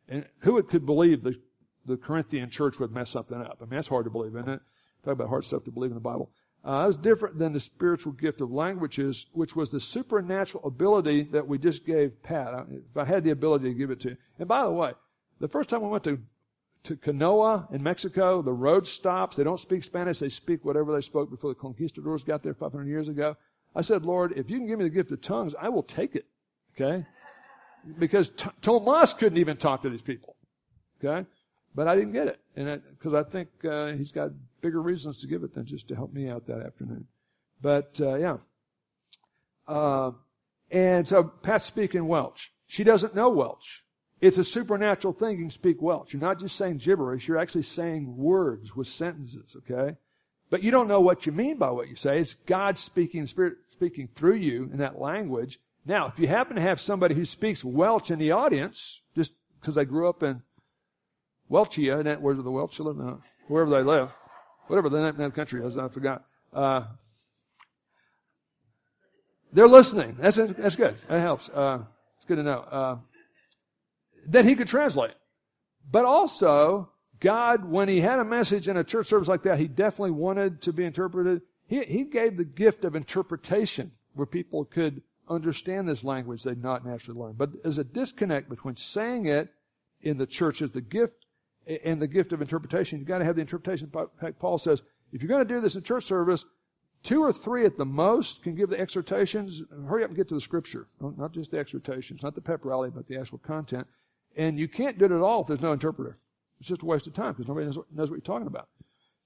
and 0.09 0.27
who 0.41 0.63
could 0.65 0.85
believe 0.85 1.23
the, 1.23 1.41
the 1.87 1.97
Corinthian 1.97 2.51
church 2.51 2.79
would 2.79 2.93
mess 2.93 3.11
something 3.11 3.41
up? 3.41 3.59
I 3.61 3.65
mean, 3.65 3.77
that's 3.77 3.89
hard 3.89 4.05
to 4.05 4.11
believe, 4.11 4.37
isn't 4.37 4.49
it? 4.49 4.61
Talk 5.03 5.15
about 5.15 5.29
hard 5.31 5.45
stuff 5.45 5.65
to 5.65 5.71
believe 5.71 5.93
in 5.93 5.95
the 5.95 6.01
Bible. 6.01 6.31
Uh, 6.63 6.85
was 6.87 6.97
different 6.97 7.39
than 7.39 7.55
the 7.55 7.61
spiritual 7.61 8.13
gift 8.13 8.43
of 8.43 8.53
languages, 8.53 9.27
which 9.33 9.57
was 9.57 9.71
the 9.71 9.81
supernatural 9.81 10.63
ability 10.67 11.23
that 11.23 11.47
we 11.47 11.57
just 11.57 11.87
gave 11.87 12.23
Pat. 12.23 12.67
If 12.71 12.97
I 12.97 13.05
had 13.05 13.25
the 13.25 13.31
ability 13.31 13.71
to 13.71 13.75
give 13.75 13.91
it 13.91 14.01
to 14.01 14.11
you. 14.11 14.17
And 14.39 14.47
by 14.47 14.65
the 14.65 14.71
way, 14.71 14.93
the 15.41 15.49
first 15.49 15.71
time 15.71 15.81
we 15.81 15.89
went 15.89 16.05
to 16.05 16.21
to 16.83 16.97
Canoa 16.97 17.73
in 17.73 17.83
Mexico, 17.83 18.43
the 18.43 18.53
road 18.53 18.87
stops. 18.87 19.37
They 19.37 19.45
don't 19.45 19.61
speak 19.61 19.85
Spanish. 19.85 20.19
They 20.19 20.29
speak 20.29 20.65
whatever 20.65 20.95
they 20.95 21.01
spoke 21.01 21.31
before 21.31 21.51
the 21.51 21.61
conquistadors 21.61 22.25
got 22.25 22.43
there 22.43 22.55
500 22.55 22.87
years 22.87 23.09
ago. 23.09 23.37
I 23.75 23.83
said, 23.83 24.05
Lord, 24.05 24.33
if 24.37 24.51
you 24.51 24.59
can 24.59 24.67
give 24.67 24.79
me 24.79 24.85
the 24.85 24.91
gift 24.91 25.11
of 25.11 25.21
tongues, 25.21 25.55
I 25.61 25.69
will 25.69 25.83
take 25.83 26.17
it. 26.17 26.27
Okay? 26.75 27.07
Because 27.99 28.31
T- 28.31 28.49
Tomas 28.63 29.15
couldn't 29.15 29.39
even 29.39 29.57
talk 29.57 29.83
to 29.83 29.91
these 29.91 30.03
people. 30.03 30.37
Okay? 31.03 31.27
But 31.75 31.87
I 31.87 31.95
didn't 31.95 32.13
get 32.13 32.29
it. 32.29 32.41
And 32.57 32.83
because 32.99 33.15
I 33.15 33.23
think 33.23 33.49
uh, 33.65 33.89
he's 33.93 34.13
got 34.13 34.31
bigger 34.61 34.81
reasons 34.81 35.21
to 35.21 35.27
give 35.27 35.43
it 35.43 35.55
than 35.55 35.67
just 35.67 35.89
to 35.89 35.95
help 35.95 36.13
me 36.13 36.29
out 36.29 36.47
that 36.47 36.61
afternoon. 36.61 37.07
But 37.61 38.01
uh, 38.01 38.15
yeah. 38.15 38.37
Uh, 39.67 40.13
and 40.71 41.07
so 41.07 41.25
Pat's 41.25 41.65
speaking 41.65 42.07
Welsh. 42.07 42.49
She 42.67 42.85
doesn't 42.85 43.15
know 43.15 43.29
Welsh. 43.29 43.81
It's 44.21 44.39
a 44.39 44.45
supernatural 44.45 45.15
thing. 45.15 45.33
You 45.33 45.45
can 45.45 45.51
speak 45.51 45.81
Welsh. 45.81 46.13
You're 46.13 46.23
not 46.23 46.39
just 46.39 46.57
saying 46.57 46.79
gibberish. 46.79 47.27
You're 47.27 47.39
actually 47.39 47.63
saying 47.63 48.17
words 48.17 48.77
with 48.77 48.87
sentences, 48.87 49.57
okay? 49.57 49.97
But 50.51 50.63
you 50.63 50.71
don't 50.71 50.89
know 50.89 51.01
what 51.01 51.27
you 51.27 51.33
mean 51.33 51.57
by 51.57 51.71
what 51.71 51.89
you 51.89 51.97
say. 51.97 52.19
It's 52.19 52.35
God 52.35 52.77
speaking, 52.77 53.27
Spirit 53.27 53.55
speaking 53.71 54.09
through 54.15 54.37
you 54.37 54.69
in 54.73 54.79
that 54.79 55.01
language. 55.01 55.59
Now, 55.87 56.09
if 56.09 56.19
you 56.19 56.29
happen 56.29 56.57
to 56.57 56.63
have 56.63 56.81
somebody 56.81 57.15
who 57.15 57.25
speaks 57.25 57.65
Welsh 57.65 58.11
in 58.11 58.19
the 58.19 58.33
audience, 58.33 59.01
just 59.15 59.33
because 59.59 59.77
they 59.77 59.85
grew 59.85 60.09
up 60.09 60.23
in 60.23 60.43
Welchia, 61.51 61.99
and 61.99 62.07
that, 62.07 62.21
where 62.21 62.35
the 62.35 62.51
Welsh 62.51 62.79
live? 62.79 62.97
No, 62.97 63.23
wherever 63.49 63.71
they 63.71 63.83
live, 63.83 64.13
whatever 64.71 64.89
the 64.89 64.99
name 64.99 65.09
of 65.09 65.17
that 65.17 65.35
country 65.35 65.65
is, 65.65 65.77
I 65.77 65.89
forgot. 65.89 66.25
Uh, 66.53 66.85
they're 69.53 69.69
listening. 69.69 70.17
That's 70.21 70.37
that's 70.37 70.77
good. 70.77 70.97
That 71.09 71.21
helps. 71.21 71.49
Uh, 71.49 71.81
it's 72.17 72.27
good 72.27 72.37
to 72.37 72.43
know. 72.43 72.61
Uh, 72.61 72.97
that 74.29 74.45
he 74.45 74.55
could 74.55 74.69
translate, 74.69 75.15
but 75.91 76.05
also 76.05 76.91
God, 77.21 77.67
when 77.67 77.89
He 77.89 78.01
had 78.01 78.19
a 78.19 78.25
message 78.25 78.67
in 78.67 78.79
a 78.79 78.85
church 78.85 79.07
service 79.07 79.29
like 79.29 79.43
that, 79.43 79.59
He 79.59 79.69
definitely 79.69 80.13
wanted 80.13 80.63
to 80.63 80.73
be 80.73 80.85
interpreted. 80.85 81.43
He, 81.67 81.85
he 81.85 82.05
gave 82.05 82.37
the 82.37 82.45
gift 82.45 82.85
of 82.85 82.97
interpretation 82.97 83.93
where 84.15 84.27
people 84.27 84.65
could 84.65 85.03
understand 85.29 85.89
this 85.89 86.03
language 86.03 86.43
they'd 86.43 86.61
not 86.61 86.85
naturally 86.85 87.21
learned. 87.21 87.39
But 87.39 87.63
there's 87.63 87.79
a 87.79 87.85
disconnect 87.85 88.49
between 88.49 88.77
saying 88.77 89.27
it 89.27 89.49
in 90.03 90.19
the 90.19 90.27
church 90.27 90.63
as 90.63 90.73
the 90.73 90.81
gift 90.81 91.27
and 91.85 92.01
the 92.01 92.07
gift 92.07 92.33
of 92.33 92.41
interpretation. 92.41 92.99
You've 92.99 93.09
got 93.09 93.19
to 93.19 93.25
have 93.25 93.37
the 93.37 93.41
interpretation. 93.41 93.91
Paul 94.39 94.59
says, 94.59 94.83
if 95.13 95.23
you're 95.23 95.29
going 95.29 95.47
to 95.47 95.55
do 95.55 95.61
this 95.61 95.77
in 95.77 95.83
church 95.83 96.05
service, 96.05 96.45
two 97.03 97.23
or 97.23 97.33
three 97.33 97.65
at 97.65 97.77
the 97.77 97.85
most 97.85 98.43
can 98.43 98.55
give 98.55 98.71
the 98.71 98.79
exhortations. 98.79 99.63
Hurry 99.87 100.05
up 100.05 100.11
and 100.11 100.17
get 100.17 100.29
to 100.29 100.35
the 100.35 100.41
scripture. 100.41 100.87
Not 101.01 101.33
just 101.33 101.51
the 101.51 101.59
exhortations, 101.59 102.23
not 102.23 102.35
the 102.35 102.41
pep 102.41 102.65
rally, 102.65 102.91
but 102.91 103.07
the 103.07 103.19
actual 103.19 103.39
content. 103.39 103.87
And 104.37 104.59
you 104.59 104.69
can't 104.69 104.99
do 104.99 105.07
it 105.07 105.13
at 105.13 105.21
all 105.21 105.43
if 105.43 105.49
there's 105.49 105.63
no 105.63 105.73
interpreter. 105.73 106.17
It's 106.61 106.69
just 106.69 106.83
a 106.83 106.87
waste 106.87 107.07
of 107.07 107.15
time 107.15 107.33
because 107.33 107.49
nobody 107.49 107.67
knows 107.67 107.79
what, 107.79 107.93
knows 107.93 108.11
what, 108.11 108.17
you're 108.17 108.21
talking 108.21 108.47
about. 108.47 108.69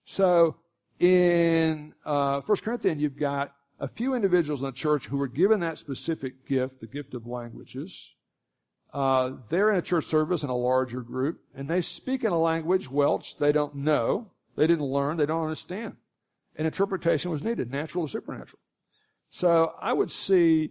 So 0.05 0.57
in 1.01 1.95
uh, 2.05 2.40
1 2.42 2.59
Corinthians, 2.59 3.03
you've 3.03 3.18
got 3.18 3.55
a 3.80 3.88
few 3.88 4.14
individuals 4.14 4.61
in 4.61 4.66
the 4.66 4.72
church 4.72 5.07
who 5.07 5.16
were 5.16 5.28
given 5.28 5.61
that 5.61 5.78
specific 5.78 6.47
gift, 6.47 6.80
the 6.80 6.86
gift 6.86 7.14
of 7.14 7.26
languages. 7.26 8.14
Uh, 8.95 9.32
they're 9.49 9.72
in 9.72 9.76
a 9.76 9.82
church 9.82 10.05
service 10.05 10.45
in 10.45 10.51
a 10.51 10.57
larger 10.57 11.01
group, 11.01 11.40
and 11.57 11.68
they 11.68 11.80
speak 11.80 12.22
in 12.22 12.30
a 12.30 12.40
language 12.40 12.88
Welsh 12.88 13.34
they 13.34 13.51
don't 13.51 13.74
know, 13.74 14.30
they 14.57 14.68
didn't 14.68 14.84
learn, 14.84 15.16
they 15.16 15.26
don't 15.26 15.42
understand. 15.42 15.97
And 16.55 16.64
interpretation 16.64 17.32
was 17.32 17.42
needed, 17.42 17.72
natural 17.72 18.05
or 18.05 18.09
supernatural. 18.09 18.61
So 19.30 19.72
I 19.82 19.92
would 19.92 20.12
see 20.12 20.70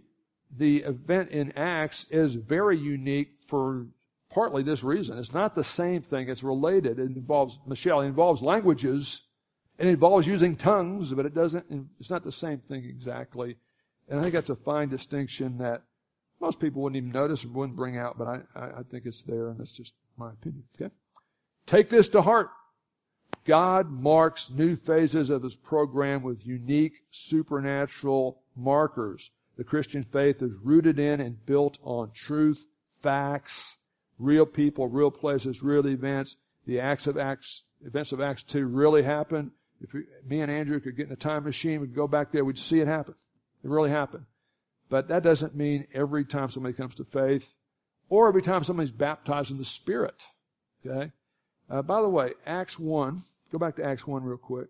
the 0.56 0.78
event 0.78 1.32
in 1.32 1.52
Acts 1.52 2.06
is 2.10 2.32
very 2.32 2.78
unique 2.78 3.32
for 3.46 3.86
partly 4.30 4.62
this 4.62 4.82
reason. 4.82 5.18
It's 5.18 5.34
not 5.34 5.54
the 5.54 5.62
same 5.62 6.00
thing. 6.00 6.30
It's 6.30 6.42
related. 6.42 6.98
It 6.98 7.16
involves, 7.16 7.58
Michelle, 7.66 8.00
it 8.00 8.06
involves 8.06 8.40
languages. 8.40 9.20
It 9.78 9.86
involves 9.86 10.26
using 10.26 10.56
tongues, 10.56 11.12
but 11.12 11.26
it 11.26 11.34
doesn't, 11.34 11.66
it's 12.00 12.10
not 12.10 12.24
the 12.24 12.32
same 12.32 12.60
thing 12.60 12.84
exactly. 12.86 13.58
And 14.08 14.18
I 14.18 14.22
think 14.22 14.32
that's 14.32 14.48
a 14.48 14.56
fine 14.56 14.88
distinction 14.88 15.58
that 15.58 15.82
most 16.40 16.60
people 16.60 16.82
wouldn't 16.82 16.96
even 16.96 17.12
notice 17.12 17.44
or 17.44 17.48
wouldn't 17.48 17.76
bring 17.76 17.96
out, 17.96 18.18
but 18.18 18.28
I, 18.28 18.40
I, 18.54 18.64
I 18.64 18.82
think 18.90 19.06
it's 19.06 19.22
there 19.22 19.48
and 19.48 19.58
that's 19.58 19.72
just 19.72 19.94
my 20.16 20.30
opinion. 20.30 20.64
Okay? 20.80 20.92
Take 21.66 21.88
this 21.88 22.08
to 22.10 22.22
heart. 22.22 22.50
God 23.44 23.90
marks 23.90 24.50
new 24.50 24.76
phases 24.76 25.30
of 25.30 25.42
His 25.42 25.54
program 25.54 26.22
with 26.22 26.46
unique 26.46 26.94
supernatural 27.10 28.42
markers. 28.56 29.30
The 29.56 29.64
Christian 29.64 30.04
faith 30.04 30.42
is 30.42 30.52
rooted 30.62 30.98
in 30.98 31.20
and 31.20 31.44
built 31.46 31.78
on 31.82 32.10
truth, 32.14 32.64
facts, 33.02 33.76
real 34.18 34.46
people, 34.46 34.88
real 34.88 35.10
places, 35.10 35.62
real 35.62 35.86
events. 35.86 36.36
The 36.66 36.80
acts 36.80 37.06
of 37.06 37.18
Acts, 37.18 37.64
events 37.84 38.12
of 38.12 38.20
Acts 38.20 38.42
2 38.44 38.66
really 38.66 39.02
happened. 39.02 39.50
If 39.80 39.92
we, 39.92 40.04
me 40.26 40.40
and 40.40 40.50
Andrew 40.50 40.80
could 40.80 40.96
get 40.96 41.06
in 41.06 41.12
a 41.12 41.16
time 41.16 41.44
machine, 41.44 41.80
we'd 41.80 41.94
go 41.94 42.08
back 42.08 42.32
there, 42.32 42.44
we'd 42.44 42.58
see 42.58 42.80
it 42.80 42.88
happen. 42.88 43.14
It 43.62 43.70
really 43.70 43.90
happened. 43.90 44.24
But 44.94 45.08
that 45.08 45.24
doesn't 45.24 45.56
mean 45.56 45.88
every 45.92 46.24
time 46.24 46.48
somebody 46.48 46.72
comes 46.72 46.94
to 46.94 47.04
faith 47.04 47.52
or 48.08 48.28
every 48.28 48.42
time 48.42 48.62
somebody's 48.62 48.92
baptized 48.92 49.50
in 49.50 49.58
the 49.58 49.64
Spirit. 49.64 50.28
Okay? 50.86 51.10
Uh, 51.68 51.82
by 51.82 52.00
the 52.00 52.08
way, 52.08 52.34
Acts 52.46 52.78
1, 52.78 53.20
go 53.50 53.58
back 53.58 53.74
to 53.74 53.84
Acts 53.84 54.06
1 54.06 54.22
real 54.22 54.36
quick. 54.36 54.68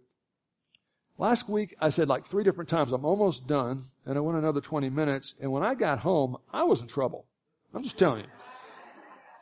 Last 1.19 1.47
week, 1.47 1.77
I 1.79 1.91
said 1.91 2.09
like 2.09 2.25
three 2.25 2.43
different 2.43 2.71
times, 2.71 2.91
I'm 2.91 3.05
almost 3.05 3.47
done, 3.47 3.83
and 4.07 4.17
I 4.17 4.23
went 4.23 4.39
another 4.39 4.63
20 4.63 4.89
minutes, 4.89 5.35
and 5.43 5.53
when 5.53 5.63
I 5.63 5.75
got 5.75 5.99
home, 5.99 6.39
I 6.51 6.65
was 6.65 6.81
in 6.81 6.87
trouble. 6.87 7.27
I'm 7.75 7.83
just 7.83 7.99
telling 7.99 8.21
you. 8.21 8.31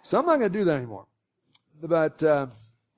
So 0.02 0.18
I'm 0.18 0.26
not 0.26 0.40
going 0.40 0.52
to 0.52 0.58
do 0.58 0.64
that 0.64 0.78
anymore. 0.78 1.06
But, 1.80 2.24
uh, 2.24 2.48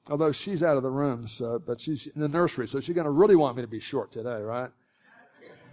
although 0.08 0.32
she's 0.32 0.62
out 0.62 0.78
of 0.78 0.82
the 0.82 0.90
room, 0.90 1.28
so, 1.28 1.58
but 1.58 1.82
she's 1.82 2.06
in 2.06 2.22
the 2.22 2.28
nursery, 2.28 2.66
so 2.66 2.80
she's 2.80 2.94
going 2.94 3.04
to 3.04 3.10
really 3.10 3.36
want 3.36 3.56
me 3.56 3.62
to 3.62 3.68
be 3.68 3.78
short 3.78 4.10
today, 4.10 4.40
right? 4.40 4.70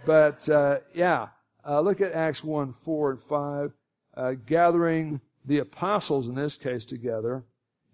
But, 0.04 0.46
uh, 0.50 0.80
yeah, 0.94 1.28
uh, 1.66 1.80
look 1.80 2.00
at 2.00 2.12
Acts 2.12 2.42
1, 2.44 2.74
4 2.84 3.10
and 3.10 3.22
5. 3.22 3.72
Uh, 4.14 4.32
gathering 4.44 5.20
the 5.46 5.58
apostles 5.58 6.28
in 6.28 6.34
this 6.34 6.56
case 6.56 6.84
together. 6.84 7.44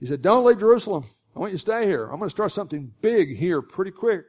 He 0.00 0.06
said, 0.06 0.20
don't 0.20 0.44
leave 0.44 0.58
Jerusalem. 0.58 1.04
I 1.34 1.38
want 1.38 1.52
you 1.52 1.58
to 1.58 1.60
stay 1.60 1.86
here. 1.86 2.04
I'm 2.04 2.18
going 2.18 2.28
to 2.28 2.30
start 2.30 2.50
something 2.50 2.92
big 3.00 3.36
here 3.36 3.62
pretty 3.62 3.92
quick. 3.92 4.24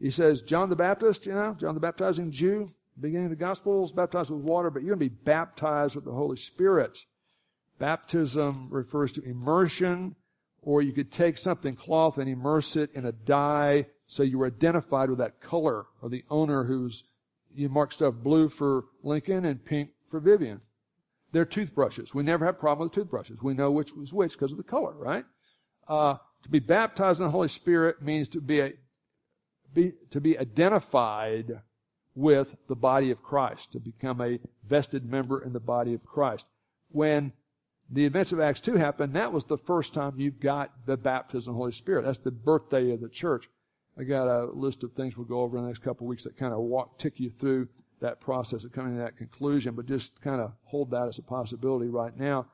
He 0.00 0.10
says, 0.10 0.42
John 0.42 0.68
the 0.68 0.76
Baptist, 0.76 1.24
you 1.24 1.32
know, 1.32 1.56
John 1.58 1.74
the 1.74 1.80
baptizing 1.80 2.30
Jew, 2.30 2.70
beginning 3.00 3.26
of 3.26 3.30
the 3.30 3.36
Gospels, 3.36 3.92
baptized 3.92 4.30
with 4.30 4.42
water, 4.42 4.70
but 4.70 4.82
you're 4.82 4.96
going 4.96 5.08
to 5.08 5.14
be 5.14 5.22
baptized 5.24 5.96
with 5.96 6.04
the 6.04 6.12
Holy 6.12 6.36
Spirit. 6.36 6.98
Baptism 7.78 8.68
refers 8.70 9.12
to 9.12 9.22
immersion, 9.22 10.14
or 10.62 10.82
you 10.82 10.92
could 10.92 11.10
take 11.10 11.38
something 11.38 11.74
cloth 11.74 12.18
and 12.18 12.28
immerse 12.28 12.76
it 12.76 12.90
in 12.94 13.06
a 13.06 13.12
dye 13.12 13.86
so 14.06 14.22
you 14.22 14.38
were 14.38 14.46
identified 14.46 15.08
with 15.08 15.18
that 15.18 15.40
color 15.40 15.86
or 16.02 16.08
the 16.08 16.24
owner 16.28 16.64
who's, 16.64 17.02
you 17.54 17.68
mark 17.68 17.92
stuff 17.92 18.14
blue 18.14 18.48
for 18.48 18.84
Lincoln 19.02 19.44
and 19.44 19.64
pink 19.64 19.90
for 20.10 20.20
Vivian. 20.20 20.60
They're 21.32 21.44
toothbrushes. 21.44 22.14
We 22.14 22.22
never 22.22 22.44
have 22.44 22.54
a 22.54 22.58
problem 22.58 22.86
with 22.86 22.94
toothbrushes. 22.94 23.42
We 23.42 23.54
know 23.54 23.70
which 23.70 23.92
was 23.92 24.12
which 24.12 24.32
because 24.32 24.52
of 24.52 24.58
the 24.58 24.64
color, 24.64 24.94
right? 24.94 25.24
Uh, 25.88 26.16
to 26.44 26.48
be 26.48 26.60
baptized 26.60 27.20
in 27.20 27.26
the 27.26 27.32
Holy 27.32 27.48
Spirit 27.48 28.02
means 28.02 28.28
to 28.28 28.40
be, 28.40 28.60
a, 28.60 28.72
be, 29.72 29.92
to 30.10 30.20
be 30.20 30.38
identified 30.38 31.60
with 32.14 32.54
the 32.68 32.76
body 32.76 33.10
of 33.10 33.22
Christ, 33.22 33.72
to 33.72 33.80
become 33.80 34.20
a 34.20 34.38
vested 34.68 35.04
member 35.04 35.42
in 35.42 35.52
the 35.52 35.60
body 35.60 35.94
of 35.94 36.04
Christ. 36.04 36.46
When 36.90 37.32
the 37.90 38.04
events 38.04 38.32
of 38.32 38.40
Acts 38.40 38.60
2 38.60 38.76
happened, 38.76 39.14
that 39.14 39.32
was 39.32 39.44
the 39.44 39.58
first 39.58 39.94
time 39.94 40.12
you 40.16 40.30
got 40.30 40.86
the 40.86 40.96
baptism 40.96 41.50
of 41.50 41.54
the 41.54 41.58
Holy 41.58 41.72
Spirit. 41.72 42.04
That's 42.04 42.18
the 42.18 42.30
birthday 42.30 42.92
of 42.92 43.00
the 43.00 43.08
church. 43.08 43.48
I 43.98 44.02
got 44.02 44.26
a 44.26 44.50
list 44.52 44.82
of 44.82 44.92
things 44.92 45.16
we'll 45.16 45.26
go 45.26 45.40
over 45.40 45.56
in 45.56 45.62
the 45.62 45.68
next 45.68 45.82
couple 45.82 46.06
of 46.06 46.08
weeks 46.08 46.24
that 46.24 46.36
kind 46.36 46.52
of 46.52 46.60
walk, 46.60 46.98
tick 46.98 47.20
you 47.20 47.30
through 47.30 47.68
that 48.00 48.20
process 48.20 48.64
of 48.64 48.72
coming 48.72 48.96
to 48.96 49.02
that 49.02 49.16
conclusion, 49.16 49.74
but 49.74 49.86
just 49.86 50.20
kind 50.20 50.40
of 50.40 50.52
hold 50.64 50.90
that 50.90 51.08
as 51.08 51.18
a 51.18 51.22
possibility 51.22 51.88
right 51.88 52.18
now. 52.18 52.46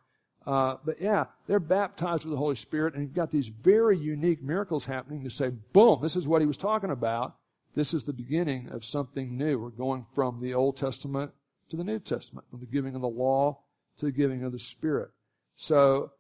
Uh, 0.47 0.77
but 0.85 1.01
yeah, 1.01 1.25
they're 1.47 1.61
baptized 1.61 2.25
with 2.25 2.33
the 2.33 2.39
Holy 2.39 2.55
Spirit, 2.55 2.95
and 2.95 3.03
you've 3.03 3.15
got 3.15 3.31
these 3.31 3.49
very 3.49 3.99
unique 3.99 4.43
miracles 4.43 4.85
happening 4.85 5.23
to 5.25 5.31
say, 5.31 5.51
boom, 5.73 5.99
this 6.03 6.17
is 6.17 6.29
what 6.29 6.41
he 6.41 6.47
was 6.47 6.57
talking 6.57 6.91
about. 6.91 7.37
This 7.75 7.95
is 7.95 8.05
the 8.05 8.13
beginning 8.13 8.69
of 8.71 8.85
something 8.85 9.37
new. 9.37 9.59
We're 9.59 9.71
going 9.71 10.07
from 10.15 10.41
the 10.41 10.55
Old 10.55 10.77
Testament 10.77 11.33
to 11.71 11.77
the 11.77 11.85
New 11.85 11.99
Testament, 12.01 12.47
from 12.51 12.61
the 12.61 12.67
giving 12.67 12.95
of 12.95 13.01
the 13.01 13.09
law 13.09 13.61
to 13.99 14.07
the 14.07 14.13
giving 14.13 14.45
of 14.45 14.53
the 14.53 14.59
Spirit. 14.59 15.11
So 15.57 16.13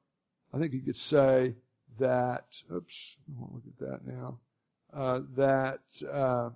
I 0.52 0.58
think 0.58 0.72
you 0.72 0.80
could 0.80 0.96
say 0.96 1.54
that, 1.98 2.62
oops, 2.72 3.16
I 3.28 3.40
won't 3.40 3.54
look 3.54 3.64
at 3.66 3.78
that 3.88 4.06
now, 4.06 4.38
uh, 4.94 5.20
that 5.36 5.80
uh, 6.12 6.50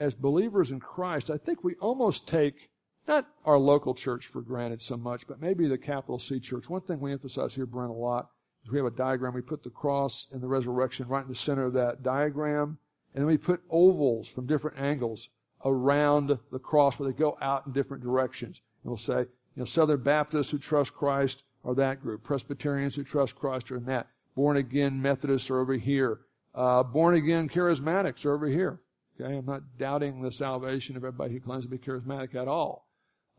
as 0.00 0.14
believers 0.14 0.70
in 0.70 0.80
Christ, 0.80 1.30
I 1.30 1.36
think 1.36 1.62
we 1.62 1.74
almost 1.76 2.26
take 2.26 2.70
not 3.08 3.26
our 3.44 3.58
local 3.58 3.94
church 3.94 4.26
for 4.26 4.42
granted 4.42 4.80
so 4.80 4.96
much, 4.96 5.26
but 5.26 5.40
maybe 5.40 5.66
the 5.66 5.78
capital 5.78 6.18
C 6.18 6.38
church. 6.38 6.68
One 6.68 6.82
thing 6.82 7.00
we 7.00 7.12
emphasize 7.12 7.54
here, 7.54 7.66
Brent, 7.66 7.90
a 7.90 7.94
lot 7.94 8.30
is 8.64 8.70
we 8.70 8.78
have 8.78 8.86
a 8.86 8.90
diagram. 8.90 9.34
We 9.34 9.42
put 9.42 9.62
the 9.62 9.70
cross 9.70 10.28
and 10.32 10.40
the 10.40 10.46
resurrection 10.46 11.08
right 11.08 11.22
in 11.22 11.28
the 11.28 11.34
center 11.34 11.64
of 11.64 11.72
that 11.74 12.02
diagram, 12.02 12.78
and 13.14 13.22
then 13.22 13.26
we 13.26 13.36
put 13.36 13.60
ovals 13.70 14.28
from 14.28 14.46
different 14.46 14.78
angles 14.78 15.28
around 15.64 16.36
the 16.50 16.58
cross 16.58 16.98
where 16.98 17.10
they 17.10 17.16
go 17.16 17.36
out 17.40 17.66
in 17.66 17.72
different 17.72 18.02
directions. 18.02 18.60
And 18.82 18.90
we'll 18.90 18.96
say, 18.96 19.20
you 19.20 19.26
know, 19.56 19.64
Southern 19.64 20.02
Baptists 20.02 20.50
who 20.50 20.58
trust 20.58 20.94
Christ 20.94 21.44
are 21.64 21.74
that 21.74 22.02
group. 22.02 22.22
Presbyterians 22.22 22.96
who 22.96 23.04
trust 23.04 23.36
Christ 23.36 23.70
are 23.70 23.76
in 23.76 23.84
that. 23.84 24.08
Born 24.34 24.56
again 24.56 25.00
Methodists 25.00 25.50
are 25.50 25.60
over 25.60 25.74
here. 25.74 26.20
Uh, 26.54 26.82
born 26.82 27.14
again 27.14 27.48
charismatics 27.48 28.24
are 28.24 28.34
over 28.34 28.46
here. 28.46 28.78
Okay, 29.20 29.36
I'm 29.36 29.46
not 29.46 29.62
doubting 29.78 30.22
the 30.22 30.32
salvation 30.32 30.96
of 30.96 31.04
everybody 31.04 31.34
who 31.34 31.40
claims 31.40 31.64
to 31.64 31.70
be 31.70 31.78
charismatic 31.78 32.34
at 32.34 32.48
all. 32.48 32.86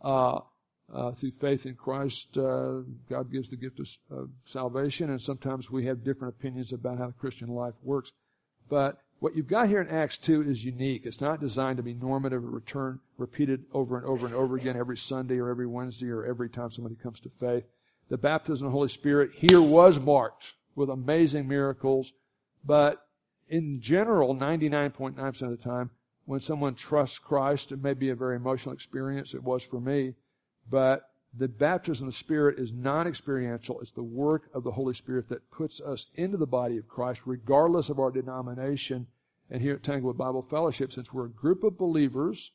Uh, 0.01 0.39
uh, 0.93 1.11
through 1.13 1.31
faith 1.39 1.65
in 1.65 1.75
Christ, 1.75 2.37
uh, 2.37 2.81
God 3.09 3.31
gives 3.31 3.49
the 3.49 3.55
gift 3.55 3.79
of 4.11 4.29
salvation, 4.43 5.09
and 5.09 5.19
sometimes 5.19 5.71
we 5.71 5.85
have 5.85 6.03
different 6.03 6.35
opinions 6.35 6.73
about 6.73 6.97
how 6.97 7.07
the 7.07 7.13
Christian 7.13 7.47
life 7.47 7.73
works. 7.81 8.11
But 8.69 8.97
what 9.19 9.35
you've 9.35 9.47
got 9.47 9.69
here 9.69 9.81
in 9.81 9.89
Acts 9.89 10.17
2 10.17 10.43
is 10.43 10.63
unique. 10.63 11.05
It's 11.05 11.21
not 11.21 11.39
designed 11.39 11.77
to 11.77 11.83
be 11.83 11.93
normative 11.93 12.43
or 12.43 12.49
return, 12.49 12.99
repeated 13.17 13.63
over 13.73 13.97
and 13.97 14.05
over 14.05 14.25
and 14.25 14.35
over 14.35 14.57
again 14.57 14.75
every 14.75 14.97
Sunday 14.97 15.37
or 15.37 15.49
every 15.49 15.67
Wednesday 15.67 16.09
or 16.09 16.25
every 16.25 16.49
time 16.49 16.69
somebody 16.69 16.95
comes 16.95 17.19
to 17.21 17.31
faith 17.39 17.63
the 18.09 18.17
baptism 18.17 18.67
of 18.67 18.71
the 18.71 18.77
Holy 18.77 18.89
Spirit 18.89 19.31
here 19.33 19.61
was 19.61 19.99
marked 19.99 20.53
with 20.75 20.89
amazing 20.89 21.47
miracles, 21.47 22.13
but 22.63 23.07
in 23.49 23.81
general, 23.81 24.35
99.9% 24.35 25.41
of 25.41 25.49
the 25.51 25.57
time, 25.57 25.91
when 26.25 26.39
someone 26.39 26.75
trusts 26.75 27.19
Christ, 27.19 27.71
it 27.71 27.83
may 27.83 27.93
be 27.93 28.09
a 28.09 28.15
very 28.15 28.37
emotional 28.37 28.73
experience. 28.73 29.33
It 29.33 29.43
was 29.43 29.63
for 29.63 29.81
me. 29.81 30.15
But 30.69 31.09
the 31.33 31.49
baptism 31.49 32.07
of 32.07 32.13
the 32.13 32.17
Spirit 32.17 32.57
is 32.57 32.71
non 32.71 33.07
experiential. 33.07 33.81
It's 33.81 33.91
the 33.91 34.03
work 34.03 34.49
of 34.53 34.63
the 34.63 34.71
Holy 34.71 34.93
Spirit 34.93 35.27
that 35.29 35.51
puts 35.51 35.81
us 35.81 36.05
into 36.15 36.37
the 36.37 36.47
body 36.47 36.77
of 36.77 36.87
Christ, 36.87 37.21
regardless 37.25 37.89
of 37.89 37.99
our 37.99 38.11
denomination. 38.11 39.07
And 39.49 39.61
here 39.61 39.75
at 39.75 39.83
Tanglewood 39.83 40.17
Bible 40.17 40.43
Fellowship, 40.43 40.91
since 40.93 41.11
we're 41.11 41.25
a 41.25 41.29
group 41.29 41.63
of 41.63 41.77
believers 41.77 42.51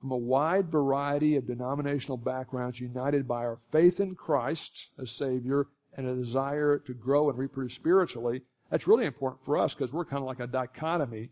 from 0.00 0.10
a 0.12 0.16
wide 0.16 0.70
variety 0.70 1.36
of 1.36 1.46
denominational 1.46 2.16
backgrounds 2.16 2.80
united 2.80 3.28
by 3.28 3.44
our 3.44 3.58
faith 3.70 4.00
in 4.00 4.14
Christ 4.14 4.88
as 4.98 5.10
Savior 5.10 5.66
and 5.94 6.06
a 6.06 6.14
desire 6.14 6.78
to 6.78 6.94
grow 6.94 7.28
and 7.28 7.38
reproduce 7.38 7.74
spiritually. 7.74 8.42
That's 8.70 8.86
really 8.86 9.06
important 9.06 9.44
for 9.44 9.58
us 9.58 9.74
because 9.74 9.92
we're 9.92 10.04
kind 10.04 10.22
of 10.22 10.26
like 10.26 10.40
a 10.40 10.46
dichotomy, 10.46 11.30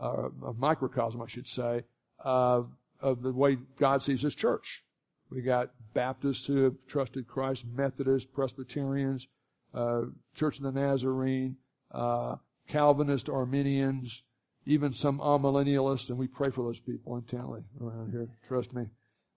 uh, 0.00 0.28
a 0.46 0.52
microcosm, 0.54 1.20
I 1.20 1.26
should 1.26 1.48
say, 1.48 1.82
uh, 2.24 2.62
of 3.00 3.22
the 3.22 3.32
way 3.32 3.58
God 3.78 4.02
sees 4.02 4.22
His 4.22 4.34
church. 4.34 4.84
We 5.30 5.42
got 5.42 5.70
Baptists 5.94 6.46
who 6.46 6.62
have 6.64 6.74
trusted 6.86 7.26
Christ, 7.26 7.64
Methodists, 7.66 8.28
Presbyterians, 8.32 9.26
uh, 9.74 10.02
Church 10.34 10.58
of 10.58 10.62
the 10.62 10.72
Nazarene, 10.72 11.56
uh, 11.90 12.36
Calvinist, 12.68 13.28
Arminians, 13.28 14.22
even 14.66 14.92
some 14.92 15.18
amillennialists, 15.18 16.10
and 16.10 16.18
we 16.18 16.26
pray 16.26 16.50
for 16.50 16.62
those 16.62 16.80
people 16.80 17.16
intently 17.16 17.62
around 17.80 18.10
here. 18.10 18.28
Trust 18.48 18.72
me. 18.72 18.86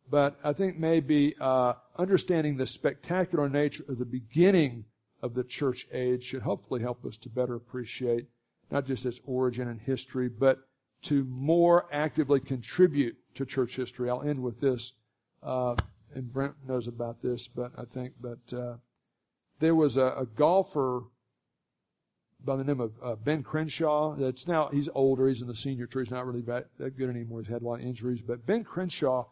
But 0.10 0.38
I 0.44 0.54
think 0.54 0.78
maybe 0.78 1.36
uh, 1.40 1.74
understanding 1.98 2.58
the 2.58 2.66
spectacular 2.66 3.48
nature 3.48 3.84
of 3.88 4.00
the 4.00 4.06
beginning 4.06 4.86
of 5.22 5.34
the 5.34 5.44
church 5.44 5.88
age 5.92 6.24
should 6.24 6.42
hopefully 6.42 6.82
help 6.82 7.06
us 7.06 7.18
to 7.18 7.30
better 7.30 7.56
appreciate 7.56 8.28
not 8.72 8.86
just 8.86 9.06
its 9.06 9.20
origin 9.26 9.68
and 9.68 9.82
history, 9.82 10.30
but 10.30 10.60
to 11.02 11.24
more 11.26 11.88
actively 11.92 12.40
contribute 12.40 13.16
to 13.34 13.46
church 13.46 13.76
history. 13.76 14.10
I'll 14.10 14.22
end 14.22 14.42
with 14.42 14.60
this, 14.60 14.94
uh, 15.42 15.76
and 16.14 16.32
Brent 16.32 16.54
knows 16.68 16.88
about 16.88 17.22
this, 17.22 17.48
but 17.48 17.72
I 17.78 17.86
think, 17.86 18.14
but 18.22 18.54
uh, 18.56 18.76
there 19.60 19.76
was 19.76 19.98
a, 19.98 20.14
a 20.18 20.26
golfer 20.26 21.04
by 22.44 22.56
the 22.56 22.64
name 22.64 22.80
of 22.80 22.92
uh, 23.04 23.16
Ben 23.16 23.44
Crenshaw. 23.44 24.16
That's 24.16 24.48
now 24.48 24.70
he's 24.72 24.90
older. 24.96 25.28
He's 25.28 25.42
in 25.42 25.48
the 25.48 25.56
senior 25.56 25.88
tour. 25.88 26.04
He's 26.04 26.12
not 26.12 26.26
really 26.26 26.42
that, 26.44 26.68
that 26.78 26.98
good 26.98 27.10
anymore. 27.10 27.42
He's 27.42 27.52
had 27.52 27.62
a 27.62 27.66
lot 27.66 27.82
of 27.82 27.86
injuries. 27.86 28.22
But 28.22 28.46
Ben 28.46 28.64
Crenshaw 28.64 29.26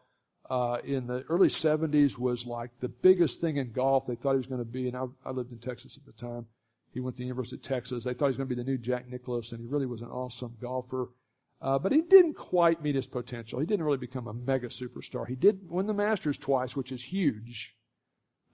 uh, 0.50 0.78
in 0.84 1.08
the 1.08 1.24
early 1.30 1.50
70s 1.50 2.18
was 2.18 2.46
like 2.46 2.72
the 2.80 2.88
biggest 2.88 3.42
thing 3.42 3.58
in 3.58 3.72
golf. 3.72 4.08
They 4.08 4.16
thought 4.16 4.32
he 4.32 4.38
was 4.38 4.48
going 4.48 4.62
to 4.62 4.66
be, 4.66 4.88
and 4.88 4.96
I, 4.96 5.06
I 5.26 5.32
lived 5.32 5.52
in 5.52 5.60
Texas 5.60 5.98
at 5.98 6.06
the 6.06 6.14
time. 6.14 6.46
He 6.94 7.00
went 7.00 7.16
to 7.18 7.20
the 7.20 7.26
University 7.26 7.58
of 7.58 7.62
Texas. 7.62 8.04
They 8.04 8.14
thought 8.14 8.26
he 8.26 8.30
was 8.30 8.38
going 8.38 8.50
to 8.50 8.56
be 8.56 8.62
the 8.62 8.70
new 8.70 8.78
Jack 8.78 9.10
Nicklaus, 9.10 9.52
and 9.52 9.60
he 9.60 9.68
really 9.68 9.86
was 9.86 10.02
an 10.02 10.08
awesome 10.08 10.56
golfer. 10.62 11.10
Uh, 11.62 11.78
but 11.78 11.92
he 11.92 12.02
didn't 12.02 12.36
quite 12.36 12.82
meet 12.82 12.96
his 12.96 13.08
potential. 13.08 13.60
He 13.60 13.66
didn't 13.66 13.86
really 13.86 13.98
become 13.98 14.28
a 14.28 14.34
mega 14.34 14.68
superstar. 14.68 15.28
He 15.28 15.36
did 15.36 15.70
win 15.70 15.88
the 15.88 15.94
Masters 15.94 16.38
twice, 16.38 16.76
which 16.76 16.92
is 16.92 17.04
huge. 17.04 17.76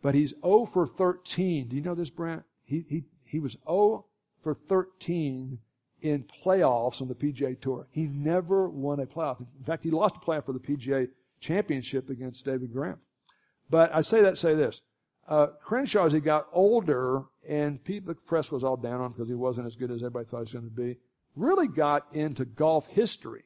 But 0.02 0.16
he's 0.16 0.34
0 0.42 0.66
for 0.66 0.88
13. 0.88 1.68
Do 1.68 1.76
you 1.76 1.82
know 1.82 1.96
this, 1.96 2.10
Brent? 2.10 2.44
He, 2.66 2.86
he 2.90 3.04
He 3.26 3.40
was 3.40 3.58
0 3.68 4.06
for 4.42 4.56
13 4.56 5.60
in 6.02 6.26
playoffs 6.44 7.02
on 7.02 7.08
the 7.08 7.16
PGA 7.16 7.60
Tour. 7.60 7.88
He 7.92 8.04
never 8.08 8.68
won 8.70 9.00
a 9.00 9.06
playoff. 9.06 9.40
In 9.40 9.66
fact, 9.66 9.84
he 9.84 9.92
lost 9.92 10.18
a 10.18 10.20
playoff 10.20 10.46
for 10.46 10.54
the 10.54 10.60
PGA 10.60 11.08
Championship 11.44 12.10
against 12.10 12.46
David 12.46 12.72
Graham. 12.74 12.98
But 13.70 13.94
I 13.94 14.02
say 14.02 14.22
that, 14.22 14.38
say 14.38 14.56
this. 14.56 14.82
Uh, 15.28 15.48
Crenshaw, 15.62 16.06
as 16.06 16.14
he 16.14 16.20
got 16.20 16.48
older, 16.52 17.24
and 17.48 17.84
people, 17.84 18.14
the 18.14 18.20
press 18.22 18.52
was 18.52 18.64
all 18.64 18.78
down 18.78 19.00
on 19.00 19.08
him 19.08 19.12
because 19.14 19.30
he 19.30 19.36
wasn't 19.36 19.68
as 19.68 19.76
good 19.76 19.92
as 19.92 20.02
everybody 20.02 20.26
thought 20.26 20.38
he 20.38 20.42
was 20.42 20.54
going 20.54 20.66
to 20.66 20.72
be, 20.72 20.98
really 21.36 21.68
got 21.68 22.08
into 22.14 22.46
golf 22.46 22.88
history. 22.88 23.44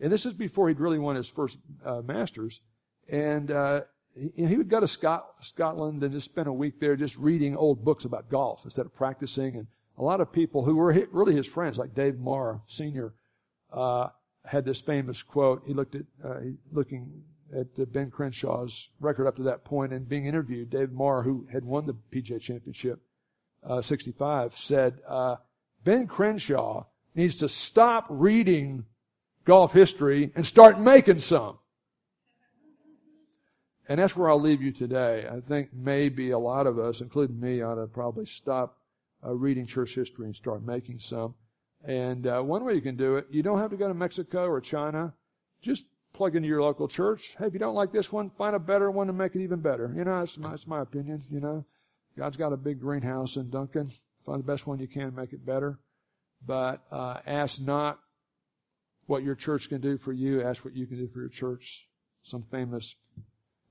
And 0.00 0.12
this 0.12 0.26
is 0.26 0.34
before 0.34 0.68
he'd 0.68 0.80
really 0.80 0.98
won 0.98 1.16
his 1.16 1.28
first 1.28 1.58
uh, 1.84 2.02
Masters. 2.04 2.60
And 3.08 3.50
uh, 3.50 3.80
he, 4.14 4.46
he 4.46 4.56
would 4.56 4.68
go 4.68 4.80
to 4.80 4.88
Scot- 4.88 5.26
Scotland 5.40 6.02
and 6.02 6.12
just 6.12 6.26
spend 6.26 6.46
a 6.46 6.52
week 6.52 6.80
there 6.80 6.96
just 6.96 7.16
reading 7.16 7.56
old 7.56 7.84
books 7.84 8.04
about 8.04 8.30
golf 8.30 8.60
instead 8.64 8.86
of 8.86 8.94
practicing. 8.94 9.56
And 9.56 9.66
a 9.98 10.02
lot 10.02 10.20
of 10.20 10.32
people 10.32 10.64
who 10.64 10.76
were 10.76 10.92
really 11.10 11.34
his 11.34 11.46
friends, 11.46 11.78
like 11.78 11.94
Dave 11.94 12.18
Marr 12.18 12.60
Sr., 12.66 13.14
uh, 13.72 14.08
had 14.46 14.64
this 14.64 14.80
famous 14.80 15.22
quote. 15.22 15.62
He 15.66 15.74
looked 15.74 15.94
at, 15.94 16.04
uh, 16.24 16.40
looking 16.72 17.22
at 17.52 17.66
uh, 17.80 17.84
Ben 17.86 18.10
Crenshaw's 18.10 18.90
record 19.00 19.26
up 19.26 19.36
to 19.36 19.42
that 19.44 19.64
point 19.64 19.92
and 19.92 20.08
being 20.08 20.26
interviewed. 20.26 20.70
Dave 20.70 20.92
Marr, 20.92 21.22
who 21.22 21.46
had 21.52 21.64
won 21.64 21.86
the 21.86 21.96
PGA 22.12 22.40
Championship, 22.40 23.00
uh, 23.64 23.82
65, 23.82 24.56
said, 24.56 25.00
uh, 25.08 25.36
Ben 25.84 26.06
Crenshaw 26.06 26.84
needs 27.14 27.36
to 27.36 27.48
stop 27.48 28.06
reading 28.08 28.84
golf 29.44 29.72
history 29.72 30.32
and 30.34 30.44
start 30.44 30.80
making 30.80 31.18
some. 31.18 31.58
And 33.88 34.00
that's 34.00 34.16
where 34.16 34.28
I'll 34.28 34.40
leave 34.40 34.62
you 34.62 34.72
today. 34.72 35.28
I 35.30 35.40
think 35.40 35.68
maybe 35.72 36.32
a 36.32 36.38
lot 36.38 36.66
of 36.66 36.78
us, 36.78 37.00
including 37.00 37.38
me, 37.38 37.62
ought 37.62 37.76
to 37.76 37.86
probably 37.86 38.26
stop 38.26 38.78
uh, 39.24 39.32
reading 39.32 39.66
church 39.66 39.94
history 39.94 40.26
and 40.26 40.34
start 40.34 40.64
making 40.64 40.98
some. 40.98 41.34
And 41.86 42.26
uh, 42.26 42.42
one 42.42 42.64
way 42.64 42.74
you 42.74 42.80
can 42.80 42.96
do 42.96 43.16
it, 43.16 43.26
you 43.30 43.44
don't 43.44 43.60
have 43.60 43.70
to 43.70 43.76
go 43.76 43.86
to 43.86 43.94
Mexico 43.94 44.46
or 44.46 44.60
China. 44.60 45.14
Just 45.62 45.84
plug 46.12 46.34
into 46.34 46.48
your 46.48 46.60
local 46.60 46.88
church. 46.88 47.36
Hey, 47.38 47.46
if 47.46 47.52
you 47.52 47.60
don't 47.60 47.76
like 47.76 47.92
this 47.92 48.12
one, 48.12 48.30
find 48.30 48.56
a 48.56 48.58
better 48.58 48.90
one 48.90 49.08
and 49.08 49.16
make 49.16 49.36
it 49.36 49.42
even 49.42 49.60
better. 49.60 49.92
You 49.96 50.04
know, 50.04 50.18
that's 50.18 50.36
my, 50.36 50.50
that's 50.50 50.66
my 50.66 50.80
opinion. 50.80 51.22
You 51.30 51.40
know, 51.40 51.64
God's 52.18 52.36
got 52.36 52.52
a 52.52 52.56
big 52.56 52.80
greenhouse 52.80 53.36
in 53.36 53.50
Duncan. 53.50 53.88
Find 54.24 54.40
the 54.40 54.46
best 54.46 54.66
one 54.66 54.80
you 54.80 54.88
can, 54.88 55.14
make 55.14 55.32
it 55.32 55.46
better. 55.46 55.78
But 56.44 56.82
uh, 56.90 57.18
ask 57.24 57.60
not 57.60 58.00
what 59.06 59.22
your 59.22 59.36
church 59.36 59.68
can 59.68 59.80
do 59.80 59.96
for 59.96 60.12
you. 60.12 60.42
Ask 60.42 60.64
what 60.64 60.74
you 60.74 60.86
can 60.86 60.98
do 60.98 61.06
for 61.06 61.20
your 61.20 61.28
church. 61.28 61.86
Some 62.24 62.42
famous 62.50 62.96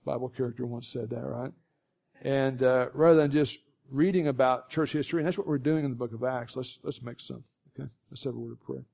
Bible 0.05 0.29
character 0.29 0.65
once 0.65 0.87
said 0.87 1.09
that, 1.09 1.25
right? 1.25 1.51
And 2.21 2.63
uh, 2.63 2.87
rather 2.93 3.19
than 3.19 3.31
just 3.31 3.59
reading 3.91 4.29
about 4.29 4.69
church 4.69 4.93
history, 4.93 5.19
and 5.19 5.27
that's 5.27 5.37
what 5.37 5.47
we're 5.47 5.57
doing 5.57 5.83
in 5.83 5.91
the 5.91 5.97
book 5.97 6.13
of 6.13 6.23
Acts, 6.23 6.55
let's 6.55 6.79
let's 6.81 7.01
make 7.01 7.19
some. 7.19 7.43
Okay, 7.77 7.89
let's 8.09 8.23
have 8.23 8.35
a 8.35 8.39
word 8.39 8.53
of 8.53 8.61
prayer. 8.61 8.85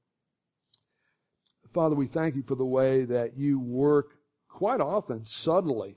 Father, 1.74 1.96
we 1.96 2.08
thank 2.08 2.36
you 2.36 2.44
for 2.44 2.56
the 2.56 2.66
way 2.66 3.06
that 3.06 3.38
you 3.38 3.60
work 3.60 4.18
quite 4.50 4.82
often 4.82 5.24
subtly 5.26 5.96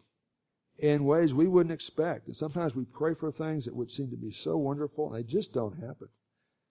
in 0.79 1.05
ways 1.05 1.35
we 1.35 1.47
wouldn't 1.47 1.73
expect. 1.73 2.27
And 2.27 2.37
sometimes 2.37 2.75
we 2.75 2.85
pray 2.85 3.15
for 3.15 3.31
things 3.33 3.65
that 3.65 3.75
would 3.75 3.91
seem 3.91 4.11
to 4.11 4.17
be 4.17 4.31
so 4.31 4.57
wonderful 4.57 5.13
and 5.13 5.17
they 5.17 5.29
just 5.29 5.53
don't 5.53 5.75
happen. 5.75 6.09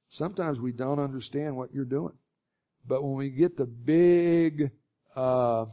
Sometimes 0.09 0.61
we 0.61 0.72
don't 0.72 0.99
understand 0.99 1.55
what 1.55 1.74
you're 1.74 1.86
doing. 1.86 2.14
But 2.86 3.03
when 3.03 3.16
we 3.16 3.30
get 3.30 3.57
the 3.57 3.66
big 3.66 4.72
uh, 5.16 5.66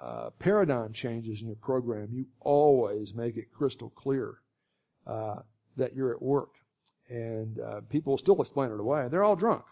uh, 0.00 0.30
paradigm 0.38 0.92
changes 0.92 1.40
in 1.42 1.46
your 1.46 1.56
program, 1.56 2.08
you 2.10 2.26
always 2.40 3.14
make 3.14 3.36
it 3.36 3.52
crystal 3.52 3.90
clear 3.90 4.38
uh, 5.06 5.36
that 5.76 5.94
you're 5.94 6.12
at 6.12 6.22
work. 6.22 6.50
And 7.12 7.60
uh, 7.60 7.80
people 7.90 8.16
still 8.16 8.40
explain 8.40 8.70
it 8.70 8.80
away. 8.80 9.06
They're 9.10 9.22
all 9.22 9.36
drunk, 9.36 9.64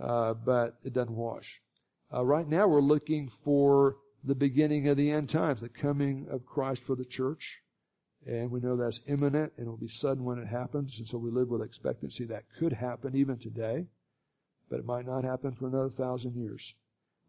uh, 0.00 0.34
but 0.34 0.74
it 0.82 0.92
doesn't 0.92 1.14
wash. 1.14 1.62
Uh, 2.12 2.24
right 2.24 2.48
now, 2.48 2.66
we're 2.66 2.80
looking 2.80 3.28
for 3.28 3.98
the 4.24 4.34
beginning 4.34 4.88
of 4.88 4.96
the 4.96 5.12
end 5.12 5.28
times, 5.28 5.60
the 5.60 5.68
coming 5.68 6.26
of 6.28 6.44
Christ 6.44 6.82
for 6.82 6.96
the 6.96 7.04
church. 7.04 7.62
And 8.26 8.50
we 8.50 8.58
know 8.58 8.74
that's 8.74 9.00
imminent 9.06 9.52
and 9.56 9.68
it 9.68 9.70
will 9.70 9.76
be 9.76 9.86
sudden 9.86 10.24
when 10.24 10.38
it 10.38 10.48
happens. 10.48 10.98
And 10.98 11.06
so 11.06 11.18
we 11.18 11.30
live 11.30 11.48
with 11.48 11.62
expectancy 11.62 12.24
that 12.24 12.42
could 12.58 12.72
happen 12.72 13.14
even 13.14 13.38
today, 13.38 13.86
but 14.68 14.80
it 14.80 14.84
might 14.84 15.06
not 15.06 15.22
happen 15.22 15.52
for 15.52 15.68
another 15.68 15.90
thousand 15.90 16.34
years. 16.34 16.74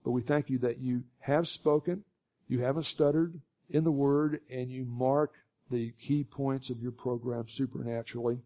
But 0.04 0.12
we 0.12 0.24
thank 0.24 0.50
you 0.50 0.58
that 0.60 0.80
you 0.80 1.04
have 1.20 1.48
spoken, 1.48 2.04
you 2.48 2.62
haven't 2.62 2.86
stuttered 2.86 3.40
in 3.70 3.84
the 3.84 3.92
word, 3.92 4.40
and 4.50 4.72
you 4.72 4.86
mark 4.86 5.34
the 5.70 5.92
key 6.00 6.24
points 6.24 6.72
of 6.72 6.82
your 6.82 6.94
program 6.94 7.48
supernaturally 7.48 8.40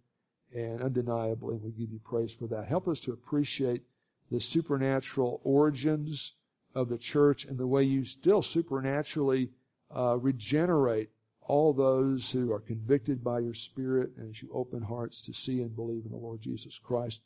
and 0.54 0.82
undeniably. 0.82 1.58
We 1.58 1.72
give 1.72 1.92
you 1.92 2.00
praise 2.00 2.32
for 2.32 2.48
that. 2.48 2.68
Help 2.68 2.88
us 2.88 3.00
to 3.02 3.14
appreciate 3.14 3.84
the 4.30 4.40
supernatural 4.40 5.42
origins 5.44 6.34
of 6.74 6.90
the 6.90 6.98
church 6.98 7.46
and 7.46 7.58
the 7.58 7.68
way 7.68 7.84
you 7.84 8.06
still 8.06 8.42
supernaturally 8.42 9.50
uh, 9.96 10.18
regenerate 10.18 11.10
all 11.42 11.74
those 11.74 12.32
who 12.32 12.52
are 12.52 12.60
convicted 12.60 13.24
by 13.24 13.40
your 13.40 13.54
Spirit 13.54 14.12
and 14.18 14.30
as 14.30 14.42
you 14.42 14.50
open 14.54 14.82
hearts 14.82 15.22
to 15.22 15.34
see 15.34 15.62
and 15.62 15.76
believe 15.76 16.06
in 16.06 16.12
the 16.12 16.18
Lord 16.18 16.42
Jesus 16.42 16.80
Christ. 16.80 17.22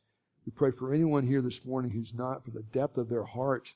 We 0.45 0.51
pray 0.51 0.71
for 0.71 0.93
anyone 0.93 1.27
here 1.27 1.41
this 1.41 1.65
morning 1.65 1.91
who's 1.91 2.13
not, 2.13 2.43
for 2.43 2.51
the 2.51 2.63
depth 2.63 2.97
of 2.97 3.09
their 3.09 3.23
heart, 3.23 3.73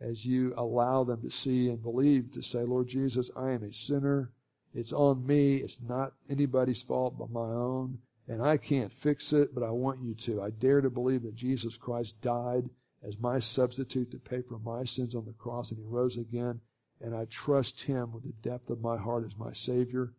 as 0.00 0.24
you 0.24 0.54
allow 0.56 1.04
them 1.04 1.22
to 1.22 1.30
see 1.30 1.68
and 1.68 1.82
believe, 1.82 2.32
to 2.32 2.42
say, 2.42 2.62
Lord 2.62 2.88
Jesus, 2.88 3.30
I 3.36 3.50
am 3.50 3.64
a 3.64 3.72
sinner. 3.72 4.30
It's 4.74 4.92
on 4.92 5.26
me. 5.26 5.56
It's 5.56 5.80
not 5.80 6.12
anybody's 6.28 6.82
fault 6.82 7.18
but 7.18 7.30
my 7.30 7.40
own 7.40 7.98
and 8.28 8.42
I 8.42 8.58
can't 8.58 8.92
fix 8.92 9.32
it, 9.32 9.54
but 9.54 9.62
I 9.62 9.70
want 9.70 10.00
you 10.00 10.14
to. 10.14 10.42
I 10.42 10.50
dare 10.50 10.80
to 10.80 10.90
believe 10.90 11.22
that 11.22 11.34
Jesus 11.34 11.76
Christ 11.76 12.20
died 12.20 12.68
as 13.02 13.18
my 13.18 13.38
substitute 13.38 14.10
to 14.10 14.18
pay 14.18 14.42
for 14.42 14.58
my 14.58 14.84
sins 14.84 15.14
on 15.14 15.24
the 15.24 15.32
cross, 15.32 15.70
and 15.70 15.80
he 15.80 15.86
rose 15.86 16.16
again, 16.16 16.60
and 17.00 17.14
I 17.14 17.24
trust 17.26 17.82
him 17.82 18.12
with 18.12 18.24
the 18.24 18.48
depth 18.48 18.70
of 18.70 18.80
my 18.80 18.96
heart 18.96 19.24
as 19.24 19.36
my 19.36 19.52
Savior. 19.52 20.12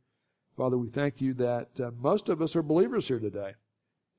Father, 0.57 0.77
we 0.77 0.89
thank 0.89 1.21
you 1.21 1.33
that 1.35 1.79
uh, 1.79 1.91
most 1.99 2.29
of 2.29 2.41
us 2.41 2.55
are 2.55 2.63
believers 2.63 3.07
here 3.07 3.19
today. 3.19 3.53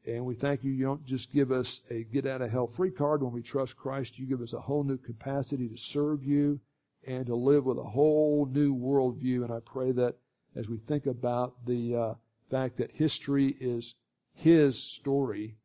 And 0.07 0.24
we 0.24 0.34
thank 0.34 0.64
you, 0.64 0.70
you 0.70 0.86
don't 0.86 1.05
just 1.05 1.30
give 1.30 1.53
us 1.53 1.82
a 1.91 2.05
get 2.05 2.26
out 2.26 2.41
of 2.41 2.51
hell 2.51 2.66
free 2.66 2.91
card 2.91 3.22
when 3.22 3.32
we 3.32 3.43
trust 3.43 3.76
Christ. 3.76 4.18
You 4.18 4.26
give 4.26 4.41
us 4.41 4.55
a 4.55 4.61
whole 4.61 4.82
new 4.82 4.97
capacity 4.97 5.68
to 5.68 5.76
serve 5.76 6.24
you 6.24 6.59
and 7.07 7.26
to 7.26 7.34
live 7.34 7.66
with 7.66 7.76
a 7.76 7.82
whole 7.82 8.49
new 8.51 8.74
worldview. 8.74 9.45
And 9.45 9.53
I 9.53 9.61
pray 9.61 9.93
that 9.93 10.16
as 10.57 10.68
we 10.70 10.78
think 10.78 11.05
about 11.07 11.55
the, 11.66 11.95
uh, 11.95 12.14
fact 12.51 12.76
that 12.78 12.90
history 12.92 13.57
is 13.61 13.94
his 14.34 14.82
story, 14.82 15.57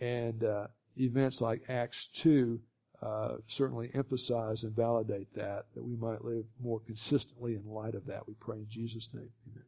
and 0.00 0.44
uh, 0.44 0.66
events 0.96 1.40
like 1.40 1.62
Acts 1.68 2.08
2 2.14 2.60
uh, 3.02 3.36
certainly 3.46 3.90
emphasize 3.94 4.62
and 4.62 4.74
validate 4.76 5.32
that, 5.34 5.66
that 5.74 5.82
we 5.82 5.96
might 5.96 6.24
live 6.24 6.44
more 6.62 6.80
consistently 6.80 7.54
in 7.54 7.66
light 7.66 7.94
of 7.94 8.06
that. 8.06 8.26
We 8.28 8.34
pray 8.34 8.58
in 8.58 8.68
Jesus' 8.68 9.08
name. 9.12 9.30
Amen. 9.50 9.64